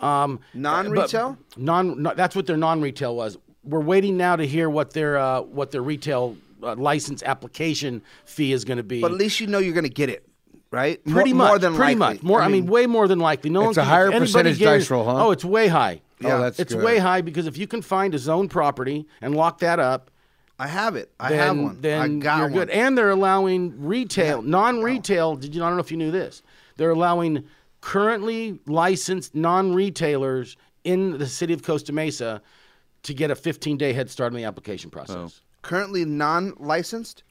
Um, 0.00 0.40
Non-retail? 0.54 1.36
Non, 1.56 2.02
that's 2.02 2.34
what 2.36 2.46
their 2.46 2.56
non-retail 2.56 3.14
was. 3.16 3.36
We're 3.68 3.80
waiting 3.80 4.16
now 4.16 4.36
to 4.36 4.46
hear 4.46 4.70
what 4.70 4.92
their 4.92 5.18
uh, 5.18 5.42
what 5.42 5.70
their 5.70 5.82
retail 5.82 6.36
uh, 6.62 6.74
license 6.74 7.22
application 7.22 8.02
fee 8.24 8.52
is 8.52 8.64
going 8.64 8.78
to 8.78 8.82
be. 8.82 9.00
but 9.00 9.12
at 9.12 9.18
least 9.18 9.40
you 9.40 9.46
know 9.46 9.58
you're 9.58 9.74
going 9.74 9.84
to 9.84 9.90
get 9.90 10.08
it, 10.08 10.26
right? 10.70 11.04
Pretty 11.04 11.32
more, 11.32 11.38
much. 11.44 11.48
more 11.50 11.58
than 11.58 11.74
pretty 11.74 11.94
likely. 11.94 12.14
much. 12.16 12.22
More. 12.22 12.40
I 12.42 12.48
mean, 12.48 12.66
way 12.66 12.86
more 12.86 13.06
than 13.06 13.18
likely. 13.18 13.50
No 13.50 13.68
It's 13.68 13.76
one 13.76 13.84
a 13.84 13.86
can- 13.86 13.90
higher 13.90 14.06
if 14.08 14.14
anybody 14.14 14.26
percentage 14.32 14.58
guaran- 14.58 14.64
dice 14.78 14.90
roll, 14.90 15.04
huh? 15.04 15.26
Oh, 15.26 15.30
it's 15.32 15.44
way 15.44 15.68
high. 15.68 16.00
Oh, 16.24 16.40
that's 16.40 16.58
it's 16.58 16.74
good. 16.74 16.82
way 16.82 16.98
high 16.98 17.20
because 17.20 17.46
if 17.46 17.56
you 17.58 17.66
can 17.68 17.80
find 17.82 18.12
a 18.14 18.18
zone 18.18 18.48
property 18.48 19.06
and 19.20 19.36
lock 19.36 19.58
that 19.60 19.78
up, 19.78 20.10
I 20.58 20.66
have 20.66 20.96
it. 20.96 21.12
I 21.20 21.28
then, 21.28 21.38
have 21.38 21.56
one. 21.58 21.80
then 21.80 22.00
I 22.00 22.08
got 22.18 22.36
you're 22.38 22.44
one. 22.46 22.52
good. 22.54 22.70
And 22.70 22.98
they're 22.98 23.10
allowing 23.10 23.84
retail, 23.86 24.42
non-retail. 24.42 25.36
Did 25.36 25.54
you? 25.54 25.62
I 25.62 25.68
don't 25.68 25.76
know 25.76 25.82
if 25.82 25.92
you 25.92 25.96
knew 25.96 26.10
this. 26.10 26.42
They're 26.76 26.90
allowing 26.90 27.44
currently 27.80 28.58
licensed 28.66 29.34
non-retailers 29.36 30.56
in 30.82 31.18
the 31.18 31.26
city 31.26 31.52
of 31.52 31.62
Costa 31.62 31.92
Mesa 31.92 32.42
to 33.02 33.14
get 33.14 33.30
a 33.30 33.34
15-day 33.34 33.92
head 33.92 34.10
start 34.10 34.32
on 34.32 34.36
the 34.36 34.44
application 34.44 34.90
process. 34.90 35.40
Currently 35.62 36.04
non-licensed. 36.04 37.22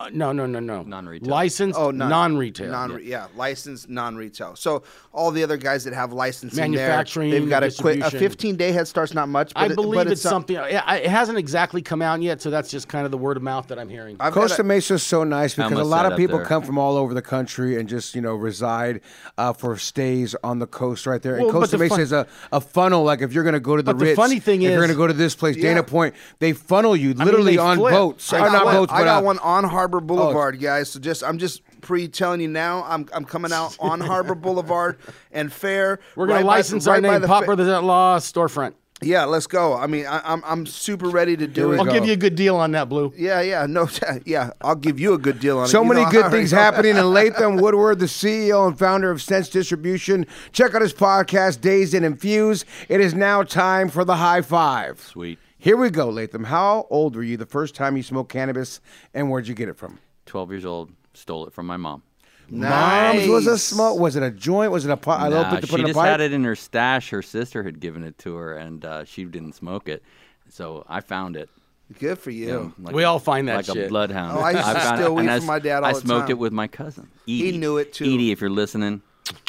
Uh, 0.00 0.08
no, 0.12 0.30
no, 0.30 0.46
no, 0.46 0.60
no. 0.60 0.82
Non-retail. 0.84 1.28
Licensed, 1.28 1.76
Oh, 1.76 1.90
non- 1.90 2.08
non-retail. 2.08 2.70
Non, 2.70 3.00
yeah. 3.02 3.26
licensed 3.34 3.88
non-retail. 3.88 4.54
So 4.54 4.84
all 5.12 5.32
the 5.32 5.42
other 5.42 5.56
guys 5.56 5.82
that 5.82 5.92
have 5.92 6.12
licensing 6.12 6.56
Manufacturing, 6.60 7.30
there, 7.30 7.40
they've 7.40 7.48
got 7.48 7.64
a 7.64 7.72
quick 7.72 7.98
a 8.02 8.10
15 8.12 8.54
day 8.54 8.70
head 8.70 8.86
start's 8.86 9.12
not 9.12 9.28
much. 9.28 9.52
But 9.54 9.60
I 9.60 9.66
it- 9.66 9.74
believe 9.74 9.94
but 9.94 10.06
it's, 10.06 10.22
some- 10.22 10.30
something. 10.30 10.54
It 10.54 10.70
it 10.70 11.06
hasn't 11.10 11.36
exactly 11.36 11.82
come 11.82 12.00
out 12.00 12.22
yet, 12.22 12.40
so 12.40 12.48
that's 12.48 12.70
just 12.70 12.86
kind 12.86 13.06
of 13.06 13.10
the 13.10 13.18
word 13.18 13.36
of 13.36 13.42
mouth 13.42 13.66
that 13.68 13.78
I'm 13.80 13.88
hearing. 13.88 14.16
I've 14.20 14.32
Costa 14.34 14.62
Mesa 14.62 14.94
is 14.94 15.02
so 15.02 15.24
nice 15.24 15.54
because 15.56 15.72
a 15.72 15.82
lot 15.82 16.06
of 16.06 16.16
people 16.16 16.38
there. 16.38 16.46
come 16.46 16.62
from 16.62 16.78
all 16.78 16.96
over 16.96 17.12
the 17.12 17.20
country 17.22 17.76
and 17.80 17.88
just 17.88 18.14
you 18.14 18.20
know 18.20 18.36
reside 18.36 19.00
uh, 19.36 19.52
for 19.52 19.76
stays 19.76 20.36
on 20.44 20.60
the 20.60 20.68
coast 20.68 21.06
right 21.08 21.20
there. 21.22 21.34
And 21.34 21.42
Well, 21.46 21.52
but 21.54 21.58
Costa 21.62 21.76
the 21.76 21.82
Mesa 21.82 21.94
fun- 21.94 22.00
is 22.02 22.12
a, 22.12 22.26
a 22.52 22.60
funnel. 22.60 23.02
Like 23.02 23.20
if 23.20 23.32
you're 23.32 23.42
going 23.42 23.54
to 23.54 23.58
go 23.60 23.74
to 23.74 23.82
the 23.82 23.92
But 23.94 23.98
the 23.98 24.04
Ritz, 24.04 24.16
funny 24.16 24.38
thing 24.38 24.62
if 24.62 24.68
you're 24.70 24.78
going 24.78 24.90
to 24.90 24.94
go 24.94 25.08
to 25.08 25.12
this 25.12 25.34
place, 25.34 25.56
Dana 25.56 25.82
Point, 25.82 26.14
they 26.38 26.52
funnel 26.52 26.94
you 26.94 27.14
literally 27.14 27.56
they 27.56 27.58
on 27.58 27.78
flip. 27.78 27.92
boats. 27.94 28.32
I 28.32 28.36
or 28.36 28.40
got, 28.46 28.52
not 28.52 28.64
one, 28.64 28.74
boats, 28.76 28.92
I 28.92 29.02
got 29.02 29.24
one 29.24 29.38
on 29.40 29.64
Harbor 29.88 29.98
oh, 29.98 30.00
Boulevard, 30.16 30.60
guys. 30.60 30.90
So 30.90 31.00
just 31.00 31.24
I'm 31.24 31.38
just 31.38 31.62
pre 31.80 32.08
telling 32.08 32.40
you 32.40 32.48
now. 32.48 32.84
I'm 32.86 33.08
I'm 33.12 33.24
coming 33.24 33.52
out 33.52 33.76
on 33.80 34.00
Harbor 34.00 34.34
Boulevard 34.34 34.98
and 35.32 35.52
Fair. 35.52 35.98
We're 36.14 36.26
gonna 36.26 36.40
by- 36.40 36.46
license 36.46 36.86
right 36.86 36.96
our 36.96 37.02
by 37.02 37.08
name, 37.12 37.22
the 37.22 37.26
Pop 37.26 37.42
fa- 37.42 37.46
Brothers 37.46 37.68
at 37.68 37.84
Law 37.84 38.18
storefront. 38.18 38.74
Yeah, 39.00 39.26
let's 39.26 39.46
go. 39.46 39.76
I 39.76 39.86
mean, 39.86 40.06
I, 40.06 40.20
I'm 40.24 40.42
I'm 40.44 40.66
super 40.66 41.08
ready 41.08 41.36
to 41.36 41.46
do 41.46 41.68
we 41.68 41.76
it. 41.76 41.78
I'll 41.78 41.84
go. 41.84 41.92
give 41.92 42.04
you 42.04 42.12
a 42.12 42.16
good 42.16 42.34
deal 42.34 42.56
on 42.56 42.72
that, 42.72 42.88
Blue. 42.88 43.12
Yeah, 43.16 43.40
yeah, 43.40 43.64
no, 43.64 43.88
yeah. 44.26 44.50
I'll 44.60 44.74
give 44.74 44.98
you 44.98 45.14
a 45.14 45.18
good 45.18 45.38
deal 45.38 45.58
on 45.58 45.66
it. 45.66 45.68
So 45.68 45.84
many 45.84 46.02
know, 46.04 46.10
good 46.10 46.30
things 46.32 46.52
know. 46.52 46.58
happening 46.58 46.96
in 46.96 47.04
Latham 47.12 47.56
Woodward, 47.56 48.00
the 48.00 48.06
CEO 48.06 48.66
and 48.66 48.76
founder 48.76 49.10
of 49.10 49.22
Sense 49.22 49.48
Distribution. 49.48 50.26
Check 50.52 50.74
out 50.74 50.82
his 50.82 50.92
podcast, 50.92 51.60
Dazed 51.60 51.94
and 51.94 52.04
Infused. 52.04 52.66
It 52.88 53.00
is 53.00 53.14
now 53.14 53.44
time 53.44 53.88
for 53.88 54.04
the 54.04 54.16
high 54.16 54.42
five. 54.42 55.00
Sweet. 55.00 55.38
Here 55.68 55.76
we 55.76 55.90
go, 55.90 56.08
Latham. 56.08 56.44
How 56.44 56.86
old 56.88 57.14
were 57.14 57.22
you 57.22 57.36
the 57.36 57.44
first 57.44 57.74
time 57.74 57.94
you 57.94 58.02
smoked 58.02 58.32
cannabis, 58.32 58.80
and 59.12 59.30
where'd 59.30 59.46
you 59.46 59.54
get 59.54 59.68
it 59.68 59.76
from? 59.76 59.98
12 60.24 60.50
years 60.50 60.64
old, 60.64 60.90
stole 61.12 61.46
it 61.46 61.52
from 61.52 61.66
my 61.66 61.76
mom. 61.76 62.02
Nice. 62.48 63.16
Mom's 63.16 63.28
was 63.28 63.46
a 63.46 63.58
smoke. 63.58 63.98
Was 64.00 64.16
it 64.16 64.22
a 64.22 64.30
joint? 64.30 64.72
Was 64.72 64.86
it 64.86 64.90
a 64.90 64.96
pot? 64.96 65.20
I 65.20 65.28
Nah, 65.28 65.40
opened 65.46 65.60
to 65.60 65.66
she 65.66 65.70
put 65.70 65.80
in 65.80 65.86
just 65.88 65.98
pipe. 65.98 66.08
had 66.08 66.20
it 66.22 66.32
in 66.32 66.42
her 66.44 66.56
stash. 66.56 67.10
Her 67.10 67.20
sister 67.20 67.62
had 67.64 67.80
given 67.80 68.02
it 68.02 68.16
to 68.20 68.34
her, 68.36 68.56
and 68.56 68.82
uh, 68.82 69.04
she 69.04 69.24
didn't 69.26 69.52
smoke 69.56 69.90
it. 69.90 70.02
So 70.48 70.86
I 70.88 71.02
found 71.02 71.36
it. 71.36 71.50
Good 71.98 72.18
for 72.18 72.30
you. 72.30 72.72
like 72.80 72.94
We 72.94 73.02
a- 73.02 73.06
all 73.08 73.18
find 73.18 73.46
that 73.48 73.56
like 73.56 73.66
shit. 73.66 73.76
a 73.76 73.88
bloodhound. 73.90 74.38
Oh, 74.38 74.40
I 74.40 74.52
used 74.52 74.64
to 74.64 74.72
found 74.74 74.96
steal 74.96 75.06
it, 75.08 75.14
weed 75.20 75.28
and 75.28 75.40
from 75.42 75.46
my 75.48 75.58
dad 75.58 75.82
all 75.82 75.90
I 75.90 75.92
the 75.92 76.00
smoked 76.00 76.28
time. 76.28 76.30
it 76.30 76.38
with 76.38 76.54
my 76.54 76.66
cousin. 76.66 77.10
He 77.26 77.46
Edie. 77.46 77.58
knew 77.58 77.76
it, 77.76 77.92
too. 77.92 78.04
Edie, 78.06 78.30
if 78.32 78.40
you're 78.40 78.48
listening, 78.48 79.02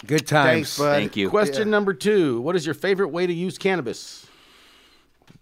Good 0.06 0.28
times. 0.28 0.50
Thanks, 0.50 0.78
bud. 0.78 0.96
thank 0.96 1.16
you. 1.16 1.30
Question 1.30 1.70
number 1.70 1.94
two: 1.94 2.42
What 2.42 2.58
is 2.58 2.66
your 2.66 2.76
favorite 2.76 3.08
way 3.08 3.26
to 3.26 3.32
use 3.34 3.58
cannabis? 3.58 4.26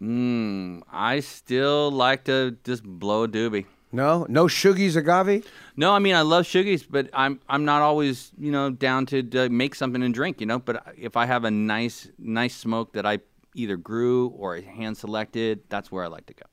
Mm, 0.02 0.84
I 0.91 1.22
still 1.22 1.91
like 1.91 2.26
to 2.26 2.58
just 2.64 2.84
blow 2.84 3.24
a 3.24 3.28
doobie. 3.28 3.66
No, 3.91 4.26
no 4.30 4.45
Shuggies 4.45 4.95
agave. 4.95 5.50
No, 5.76 5.93
I 5.93 6.00
mean 6.00 6.14
I 6.14 6.22
love 6.22 6.45
Shuggies, 6.45 6.86
but 6.88 7.10
I'm 7.14 7.39
I'm 7.48 7.66
not 7.66 7.82
always 7.82 8.32
you 8.38 8.52
know 8.52 8.70
down 8.70 9.06
to, 9.08 9.24
to 9.24 9.50
make 9.50 9.76
something 9.76 10.04
and 10.04 10.14
drink. 10.14 10.39
You 10.41 10.45
know, 10.45 10.60
but 10.60 10.84
if 10.98 11.16
I 11.18 11.26
have 11.26 11.45
a 11.45 11.52
nice 11.52 12.10
nice 12.20 12.56
smoke 12.56 12.93
that 12.93 13.06
I 13.06 13.20
either 13.56 13.78
grew 13.78 14.28
or 14.30 14.58
hand 14.58 14.98
selected, 14.98 15.62
that's 15.70 15.91
where 15.91 16.04
I 16.04 16.08
like 16.08 16.26
to 16.28 16.34
go. 16.34 16.45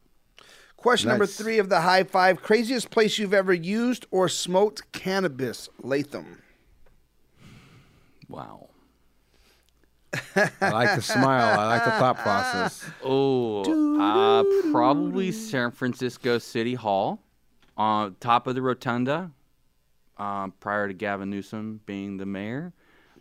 Question 0.76 1.08
number 1.08 1.26
three 1.26 1.58
of 1.58 1.68
the 1.68 1.80
high 1.80 2.04
five: 2.04 2.40
craziest 2.40 2.90
place 2.90 3.18
you've 3.18 3.34
ever 3.34 3.52
used 3.52 4.06
or 4.10 4.28
smoked 4.28 4.92
cannabis, 4.92 5.68
Latham. 5.82 6.42
Wow. 8.28 8.68
I 10.36 10.70
like 10.70 10.96
the 10.96 11.02
smile. 11.02 11.58
I 11.58 11.66
like 11.66 11.84
the 11.84 11.90
thought 11.92 12.18
process. 12.18 12.84
Oh, 13.04 13.62
uh, 14.00 14.70
probably 14.72 15.32
San 15.32 15.70
Francisco 15.70 16.38
City 16.38 16.74
Hall, 16.74 17.20
on 17.76 18.16
top 18.20 18.46
of 18.46 18.54
the 18.54 18.62
rotunda, 18.62 19.30
uh, 20.16 20.48
prior 20.60 20.88
to 20.88 20.94
Gavin 20.94 21.30
Newsom 21.30 21.80
being 21.86 22.16
the 22.16 22.26
mayor. 22.26 22.72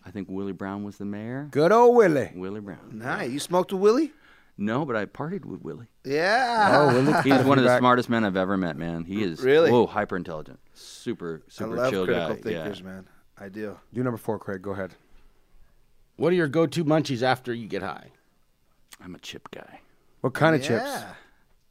I 0.05 0.11
think 0.11 0.27
Willie 0.29 0.51
Brown 0.51 0.83
was 0.83 0.97
the 0.97 1.05
mayor. 1.05 1.47
Good 1.51 1.71
old 1.71 1.95
Willie. 1.95 2.31
Willie 2.35 2.59
Brown. 2.59 2.89
Nice. 2.91 3.31
You 3.31 3.39
smoked 3.39 3.71
with 3.71 3.81
Willie? 3.81 4.11
No, 4.57 4.85
but 4.85 4.95
I 4.95 5.05
partied 5.05 5.45
with 5.45 5.61
Willie. 5.61 5.87
Yeah. 6.05 6.69
Oh, 6.73 6.87
Willie 6.93 7.21
He's 7.23 7.43
one 7.43 7.57
of 7.57 7.63
the 7.63 7.69
back. 7.69 7.79
smartest 7.79 8.09
men 8.09 8.23
I've 8.25 8.37
ever 8.37 8.57
met, 8.57 8.77
man. 8.77 9.05
He 9.05 9.23
is 9.23 9.39
Really? 9.41 9.71
whoa, 9.71 9.87
hyper 9.87 10.15
intelligent, 10.17 10.59
super 10.73 11.41
I 11.47 11.51
super 11.51 11.75
love 11.75 11.91
chill 11.91 12.05
critical 12.05 12.35
guy. 12.35 12.41
thinkers, 12.41 12.79
yeah. 12.79 12.85
man. 12.85 13.07
I 13.37 13.49
do. 13.49 13.77
Do 13.93 14.03
number 14.03 14.17
four, 14.17 14.37
Craig. 14.37 14.61
Go 14.61 14.71
ahead. 14.71 14.93
What 16.15 16.31
are 16.31 16.35
your 16.35 16.47
go-to 16.47 16.85
munchies 16.85 17.21
after 17.23 17.53
you 17.53 17.67
get 17.67 17.81
high? 17.81 18.09
I'm 19.03 19.15
a 19.15 19.19
chip 19.19 19.49
guy. 19.51 19.79
What 20.21 20.33
kind 20.33 20.55
of 20.55 20.61
chips? 20.61 20.85
Yeah. 20.85 21.13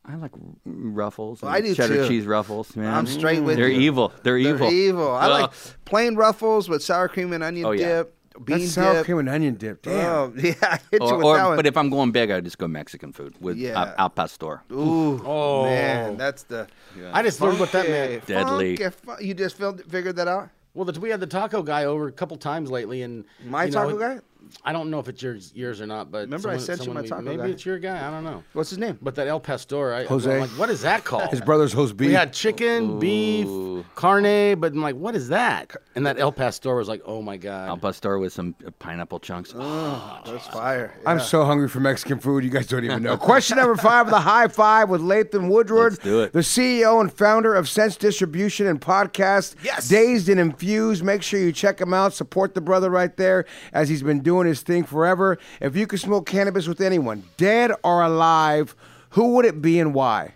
I 0.05 0.17
like 0.17 0.33
r- 0.35 0.41
mm, 0.69 0.97
ruffles. 0.97 1.43
Well, 1.43 1.55
and 1.55 1.65
I 1.65 1.67
do 1.67 1.75
cheddar 1.75 1.95
too. 1.95 2.09
cheese 2.09 2.27
ruffles, 2.27 2.75
man. 2.75 2.93
I'm 2.93 3.07
straight 3.07 3.39
mm. 3.39 3.45
with 3.45 3.57
They're 3.57 3.69
you. 3.69 3.81
evil. 3.83 4.13
They're, 4.25 4.37
evil. 4.37 4.59
They're 4.59 4.69
evil. 4.69 4.99
evil. 5.07 5.11
I 5.15 5.27
like 5.29 5.51
plain 5.85 6.17
ruffles 6.17 6.69
with 6.69 6.83
sour 6.83 7.09
cream 7.09 7.33
and 7.33 7.43
onion 7.45 7.65
Oh, 7.67 7.71
yeah. 7.71 7.99
dip, 7.99 8.15
bean 8.45 8.59
That's 8.59 8.73
sour 8.73 8.95
dip. 8.95 9.05
cream 9.05 9.19
and 9.19 9.29
onion 9.29 9.55
dip. 9.55 9.83
Damn. 9.83 10.05
Oh, 10.13 10.33
yeah. 10.37 10.55
I 10.61 10.81
hit 10.91 11.01
you 11.03 11.07
Or, 11.09 11.17
with 11.19 11.25
or- 11.27 11.37
that 11.37 11.47
one. 11.47 11.57
but 11.57 11.67
if 11.67 11.77
I'm 11.77 11.89
going 11.89 12.11
big, 12.11 12.33
I 12.33 12.41
just 12.41 12.59
go 12.59 12.67
Mexican 12.67 13.13
food 13.13 13.35
with 13.41 13.57
Yeah. 13.57 13.81
al, 13.81 13.95
al 13.97 14.11
pastor. 14.11 14.63
Ooh, 14.73 15.23
Oh. 15.25 15.65
man, 15.67 16.17
that's 16.17 16.43
the 16.43 16.67
I 17.13 17.23
just 17.23 17.41
learned 17.41 17.61
what 17.61 17.71
that 17.71 17.87
funky- 17.87 17.93
meant. 17.93 18.27
Deadly. 18.27 18.77
funky 18.77 18.97
fu- 19.19 19.25
You 19.25 19.35
just 19.35 19.57
filled, 19.57 19.85
figured 19.85 20.17
that 20.17 20.27
out. 20.27 20.51
Well, 20.75 20.85
the, 20.87 20.99
we 20.99 21.11
had 21.11 21.21
the 21.21 21.27
taco 21.29 21.63
guy 21.63 21.85
over 21.85 22.09
a 22.09 22.13
couple 22.13 22.37
times 22.39 22.71
lately, 22.71 23.03
and 23.03 23.25
My 23.45 23.65
you 23.67 23.71
know, 23.71 23.85
taco 23.85 23.99
guy? 23.99 24.21
I 24.65 24.73
don't 24.73 24.91
know 24.91 24.99
if 24.99 25.09
it's 25.09 25.23
yours, 25.23 25.53
yours 25.55 25.81
or 25.81 25.87
not, 25.87 26.11
but 26.11 26.23
Remember 26.23 26.51
I 26.51 26.57
sent 26.59 26.85
you 26.87 26.93
my 26.93 27.03
we- 27.03 27.09
taco 27.09 27.23
maybe 27.23 27.37
guy? 27.39 27.47
it's 27.49 27.65
your 27.67 27.79
guy. 27.79 28.07
I 28.07 28.11
don't 28.11 28.25
know. 28.25 28.43
What's 28.53 28.71
his 28.71 28.79
name? 28.79 28.99
But 29.03 29.15
that 29.17 29.27
El 29.29 29.41
Pastor, 29.41 29.95
I, 29.95 30.05
Jose. 30.05 30.33
I'm 30.33 30.41
like, 30.41 30.51
what 30.51 30.71
is 30.71 30.83
that 30.83 31.05
called? 31.05 31.31
His 31.31 31.41
brother's 31.41 31.73
host 31.73 31.97
beef. 31.97 32.09
We 32.09 32.15
had 32.15 32.33
chicken, 32.33 32.99
beef, 32.99 33.47
carne, 33.95 34.59
but 34.61 34.73
I'm 34.73 34.83
like, 34.83 34.97
what 34.97 35.15
is 35.15 35.29
that? 35.29 35.75
And 35.95 36.07
that 36.07 36.19
El 36.19 36.33
Pastor 36.33 36.75
was 36.77 36.89
like, 36.89 37.03
oh 37.05 37.23
my 37.23 37.37
god. 37.37 37.69
El 37.69 37.77
pastor 37.79 38.19
with 38.19 38.33
some 38.33 38.55
uh, 38.67 38.71
pineapple 38.79 39.21
chunks. 39.21 39.53
That's 39.53 40.47
fire. 40.49 40.95
I'm 41.07 41.21
so 41.21 41.45
hungry 41.45 41.69
for 41.69 41.81
Mexican 41.81 42.19
food. 42.19 42.45
You 42.45 42.51
guys 42.51 42.67
don't 42.67 42.85
even 42.85 43.03
know. 43.03 43.17
Question 43.17 43.59
number 43.59 43.77
five 43.77 44.07
of 44.07 44.11
the 44.11 44.21
high 44.21 44.49
five 44.49 44.89
with 44.89 45.01
Latham 45.01 45.49
Woodward, 45.49 45.93
Let's 45.93 46.05
do 46.05 46.21
it. 46.23 46.33
the 46.33 46.41
CEO 46.41 47.01
and 47.01 47.13
founder 47.13 47.55
of 47.55 47.69
Sense 47.69 47.97
Distribution 47.97 48.67
and 48.67 48.81
Podcast. 48.81 49.57
Yes. 49.63 49.89
Dazed 49.89 50.29
and 50.29 50.41
Infused. 50.41 51.03
Make 51.05 51.23
sure 51.23 51.41
you 51.41 51.53
check 51.53 51.81
him 51.81 51.93
out. 51.95 52.15
Support 52.15 52.55
the 52.55 52.61
brother 52.61 52.91
right 52.91 53.17
there 53.17 53.45
as 53.73 53.89
he's 53.89 54.03
been 54.03 54.21
doing 54.21 54.32
his 54.41 54.63
thing 54.63 54.85
forever. 54.85 55.39
If 55.61 55.77
you 55.77 55.87
could 55.87 56.01
smoke 56.01 56.27
cannabis 56.27 56.67
with 56.67 56.81
anyone, 56.81 57.25
dead 57.37 57.73
or 57.85 58.03
alive, 58.03 58.75
who 59.11 59.35
would 59.35 59.45
it 59.45 59.61
be 59.61 59.79
and 59.79 59.93
why? 59.95 60.35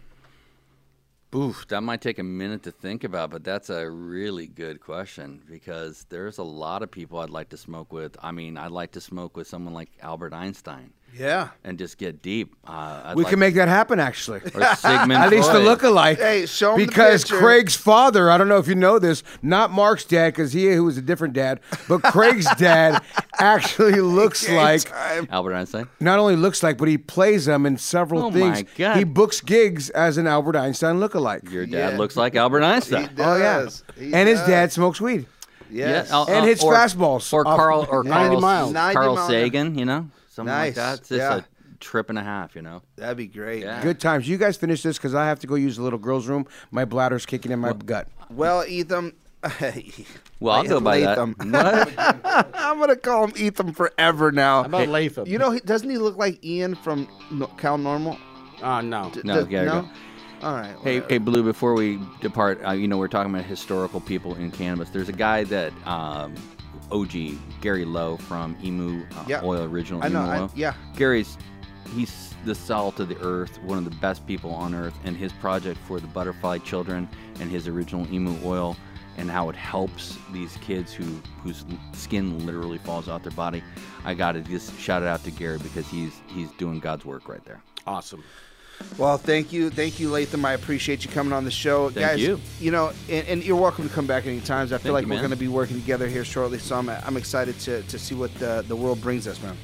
Oof, 1.35 1.67
that 1.69 1.83
might 1.83 2.01
take 2.01 2.19
a 2.19 2.23
minute 2.23 2.63
to 2.63 2.71
think 2.71 3.05
about, 3.05 3.31
but 3.31 3.45
that's 3.45 3.69
a 3.69 3.91
really 3.91 4.47
good 4.47 4.81
question 4.81 5.43
because 5.51 6.07
there's 6.09 6.39
a 6.39 6.43
lot 6.43 6.83
of 6.83 6.91
people 6.91 7.19
I'd 7.19 7.31
like 7.31 7.49
to 7.51 7.57
smoke 7.57 7.93
with. 7.93 8.17
I 8.23 8.33
mean, 8.33 8.57
I'd 8.57 8.71
like 8.71 8.93
to 8.93 9.01
smoke 9.01 9.37
with 9.37 9.47
someone 9.47 9.75
like 9.75 9.91
Albert 10.01 10.33
Einstein 10.33 10.93
Yeah. 11.19 11.49
and 11.65 11.79
just 11.79 11.99
get 11.99 12.21
deep. 12.23 12.55
Uh, 12.67 13.13
we 13.17 13.25
like, 13.25 13.31
can 13.31 13.39
make 13.39 13.55
that 13.55 13.69
happen, 13.69 13.99
actually. 14.01 14.41
or 14.55 14.75
Sigmund 14.77 15.13
At 15.23 15.31
least 15.31 15.47
the 15.49 15.55
Freud. 15.55 15.65
look-alike. 15.65 16.19
Hey, 16.19 16.47
show 16.47 16.75
'em 16.75 16.81
the 16.81 16.87
because 16.87 17.25
picture. 17.25 17.39
Craig's 17.39 17.75
father, 17.77 18.31
I 18.31 18.37
don't 18.39 18.49
know 18.49 18.59
if 18.59 18.69
you 18.69 18.75
know 18.75 18.99
this, 18.99 19.23
not 19.43 19.71
Mark's 19.71 20.05
dad, 20.05 20.35
because 20.35 20.53
he 20.53 20.67
who 20.73 20.85
was 20.85 20.97
a 20.99 21.03
different 21.03 21.35
dad, 21.35 21.61
but 21.89 22.03
Craig's 22.03 22.47
dad 22.59 23.03
actually 23.39 24.01
looks 24.01 24.49
like 24.49 24.83
Time. 24.85 25.29
Albert 25.31 25.55
Einstein. 25.55 25.89
not 26.01 26.19
only 26.19 26.37
looks 26.37 26.63
like, 26.63 26.79
but 26.79 26.89
he 26.89 26.99
plays 26.99 27.47
them 27.47 27.67
in 27.67 27.77
several 27.79 28.25
Oh, 28.25 28.31
things. 28.31 28.63
my 28.65 28.67
God. 28.77 28.97
He 28.97 29.05
books 29.05 29.41
gigs 29.41 29.91
as 29.91 30.19
an 30.19 30.27
Albert 30.27 30.57
Einstein 30.57 30.97
lookalike. 30.97 31.51
Your 31.51 31.67
dad 31.67 31.93
Yeah. 31.93 31.99
looks 31.99 32.17
like 32.17 32.35
Albert 32.37 32.63
Einstein. 32.63 33.09
He 33.17 33.23
oh 33.23 33.37
yeah. 33.37 33.67
He 33.99 34.13
and 34.15 34.29
his 34.29 34.41
dad 34.41 34.73
smokes 34.73 35.01
weed. 35.01 35.27
Yes. 35.71 36.13
uh, 36.13 36.25
And 36.25 36.45
uh, 36.45 36.45
hits 36.45 36.63
or- 36.63 36.75
fastballs 36.75 37.33
Or 37.33 37.43
Carl 37.45 37.87
or 37.91 38.05
90 38.05 38.29
Carl, 38.29 38.41
miles. 38.41 38.73
90 38.73 38.95
Carl 38.95 39.15
miles. 39.17 39.29
Sagan, 39.29 39.77
you 39.77 39.85
know, 39.85 40.09
something 40.37 40.53
like 40.55 40.69
Nice, 40.69 40.75
that. 40.77 40.99
It's 41.01 41.09
just 41.09 41.19
yeah. 41.19 41.37
a 41.39 41.43
trip 41.81 42.11
and 42.11 42.19
a 42.19 42.23
half, 42.23 42.55
you 42.55 42.63
know. 42.63 42.83
That'd 42.97 43.17
be 43.17 43.27
great. 43.27 43.63
Yeah. 43.63 43.83
Good 43.83 43.99
times. 44.01 44.29
You 44.29 44.37
guys 44.39 44.57
finish 44.57 44.83
this 44.83 44.97
because 44.99 45.15
I 45.15 45.27
have 45.27 45.41
to 45.41 45.47
go 45.47 45.55
use 45.57 45.77
the 45.77 45.83
little 45.83 45.99
girl's 45.99 46.27
room. 46.29 46.47
My 46.71 46.85
bladder's 46.85 47.27
kicking 47.27 47.51
in 47.53 47.59
my 47.59 47.73
gut. 47.73 48.09
Well, 48.31 48.65
Ethan. 48.67 49.13
Well, 50.39 50.55
I'll 50.57 50.65
go 50.65 50.81
by 50.81 51.01
Latham. 51.01 51.35
that. 51.53 51.93
I'm 52.55 52.79
gonna 52.79 52.97
call 52.97 53.25
him 53.27 53.33
Ethan 53.37 53.73
forever 53.73 54.31
now. 54.31 54.63
How 54.63 54.69
about 54.69 54.89
Latham? 54.89 55.27
You 55.27 55.39
know, 55.39 55.51
he, 55.53 55.61
doesn't 55.61 55.89
he 55.89 55.97
look 55.97 56.19
like 56.19 56.45
Ian 56.45 56.75
from 56.75 57.09
Cal 57.57 57.79
Normal? 57.79 58.19
Ah, 58.63 58.83
no. 58.83 59.11
D- 59.15 59.23
No, 59.25 59.45
d- 59.45 59.51
gotta 59.51 59.67
no. 59.67 59.83
go. 59.83 59.89
All 60.47 60.53
right. 60.55 60.77
Hey, 60.83 60.97
whatever. 60.97 61.07
hey, 61.09 61.19
Blue. 61.19 61.43
Before 61.43 61.73
we 61.73 61.99
depart, 62.21 62.61
uh, 62.67 62.73
you 62.73 62.87
know 62.87 62.99
we're 62.99 63.09
talking 63.09 63.33
about 63.33 63.47
historical 63.47 64.01
people 64.01 64.35
in 64.35 64.51
cannabis. 64.51 64.91
There's 64.91 65.09
a 65.09 65.13
guy 65.15 65.45
that 65.45 65.73
um, 65.87 66.35
OG 66.91 67.39
Gary 67.61 67.85
Lowe 67.85 68.17
from 68.17 68.57
Emu 68.63 69.05
uh, 69.17 69.25
Yeah. 69.27 69.41
Oil, 69.45 69.65
original 69.65 70.03
I 70.05 70.09
know, 70.09 70.21
Emu 70.23 70.31
I- 70.31 70.39
Oil. 70.41 70.51
yeah. 70.55 70.75
Gary's 70.97 71.37
he's 71.95 72.35
the 72.45 72.55
salt 72.55 72.99
of 73.01 73.09
the 73.09 73.19
earth, 73.21 73.61
one 73.63 73.79
of 73.79 73.85
the 73.85 73.97
best 73.99 74.27
people 74.27 74.51
on 74.53 74.75
earth, 74.75 74.95
and 75.05 75.17
his 75.17 75.33
project 75.35 75.79
for 75.87 76.01
the 76.01 76.07
butterfly 76.09 76.59
children 76.59 77.09
and 77.41 77.51
his 77.51 77.69
original 77.69 78.07
Emu 78.13 78.37
Oil 78.45 78.77
and 79.19 79.31
how 79.31 79.49
it 79.49 79.57
helps 79.57 80.19
these 80.33 80.57
kids 80.59 80.93
who 80.93 81.05
whose 81.43 81.65
skin 81.93 82.45
literally 82.45 82.79
falls 82.79 83.09
out 83.09 83.23
their 83.23 83.33
body. 83.33 83.63
I 84.05 84.15
got 84.15 84.33
to 84.33 84.41
just 84.43 84.79
shout 84.79 85.03
it 85.03 85.09
out 85.09 85.25
to 85.25 85.31
Gary 85.31 85.59
because 85.59 85.87
he's 85.89 86.21
he's 86.27 86.51
doing 86.53 86.81
God's 86.81 87.05
work 87.05 87.29
right 87.29 87.45
there. 87.45 87.63
Awesome. 87.87 88.23
Well, 88.99 89.19
thank 89.19 89.53
you, 89.53 89.69
thank 89.69 90.01
you, 90.01 90.11
Latham. 90.11 90.45
I 90.45 90.53
appreciate 90.53 91.05
you 91.05 91.11
coming 91.11 91.33
on 91.33 91.45
the 91.45 91.51
show, 91.51 91.91
Thank 91.91 92.07
guys. 92.07 92.21
you. 92.21 92.41
You 92.61 92.71
know, 92.71 92.93
and, 93.11 93.29
and 93.29 93.45
you're 93.45 93.57
welcome 93.57 93.87
to 93.89 93.95
come 93.95 94.07
back 94.07 94.27
anytime. 94.27 94.65
I 94.65 94.69
feel 94.69 94.79
Thank 94.79 94.93
like 94.93 95.05
you, 95.05 95.11
we're 95.11 95.19
going 95.19 95.31
to 95.31 95.37
be 95.37 95.49
working 95.49 95.79
together 95.79 96.09
here 96.09 96.25
shortly, 96.25 96.59
so 96.59 96.77
I'm, 96.77 96.89
I'm 96.89 97.17
excited 97.17 97.59
to, 97.61 97.83
to 97.83 97.99
see 97.99 98.15
what 98.15 98.35
the, 98.37 98.65
the 98.67 98.77
world 98.77 99.03
brings 99.03 99.27
us, 99.27 99.41
man. 99.43 99.57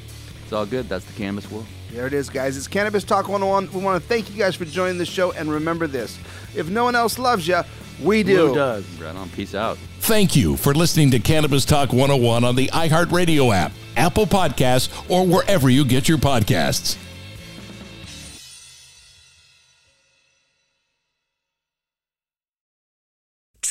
It's 0.45 0.53
all 0.53 0.67
good. 0.67 0.87
That's 0.87 1.07
the 1.07 1.15
cannabis 1.15 1.51
world. 1.51 1.67
There 1.93 2.07
it 2.07 2.13
is, 2.13 2.29
guys. 2.29 2.59
It's 2.59 2.69
Cannabis 2.69 3.05
Talk 3.05 3.29
101. 3.29 3.73
We 3.73 3.83
want 3.83 4.03
to 4.03 4.07
thank 4.07 4.31
you 4.31 4.37
guys 4.37 4.55
for 4.55 4.67
joining 4.67 4.99
the 4.99 5.07
show, 5.07 5.33
and 5.33 5.51
remember 5.51 5.87
this: 5.87 6.19
if 6.55 6.69
no 6.69 6.85
one 6.85 6.95
else 6.95 7.19
loves 7.19 7.49
you, 7.49 7.63
we 8.03 8.23
do. 8.23 8.49
Blue 8.49 8.55
does. 8.55 8.87
Right 9.01 9.15
on. 9.15 9.31
Peace 9.31 9.55
out. 9.55 9.79
Thank 10.01 10.35
you 10.37 10.57
for 10.57 10.75
listening 10.75 11.11
to 11.13 11.19
Cannabis 11.19 11.65
Talk 11.65 11.93
101 11.93 12.45
on 12.45 12.57
the 12.57 12.69
iHeartRadio 12.69 13.55
app, 13.55 13.73
Apple 13.97 14.27
Podcasts, 14.27 15.11
or 15.11 15.27
wherever 15.27 15.71
you 15.71 15.85
get 15.85 16.09
your 16.09 16.19
podcasts. 16.19 16.99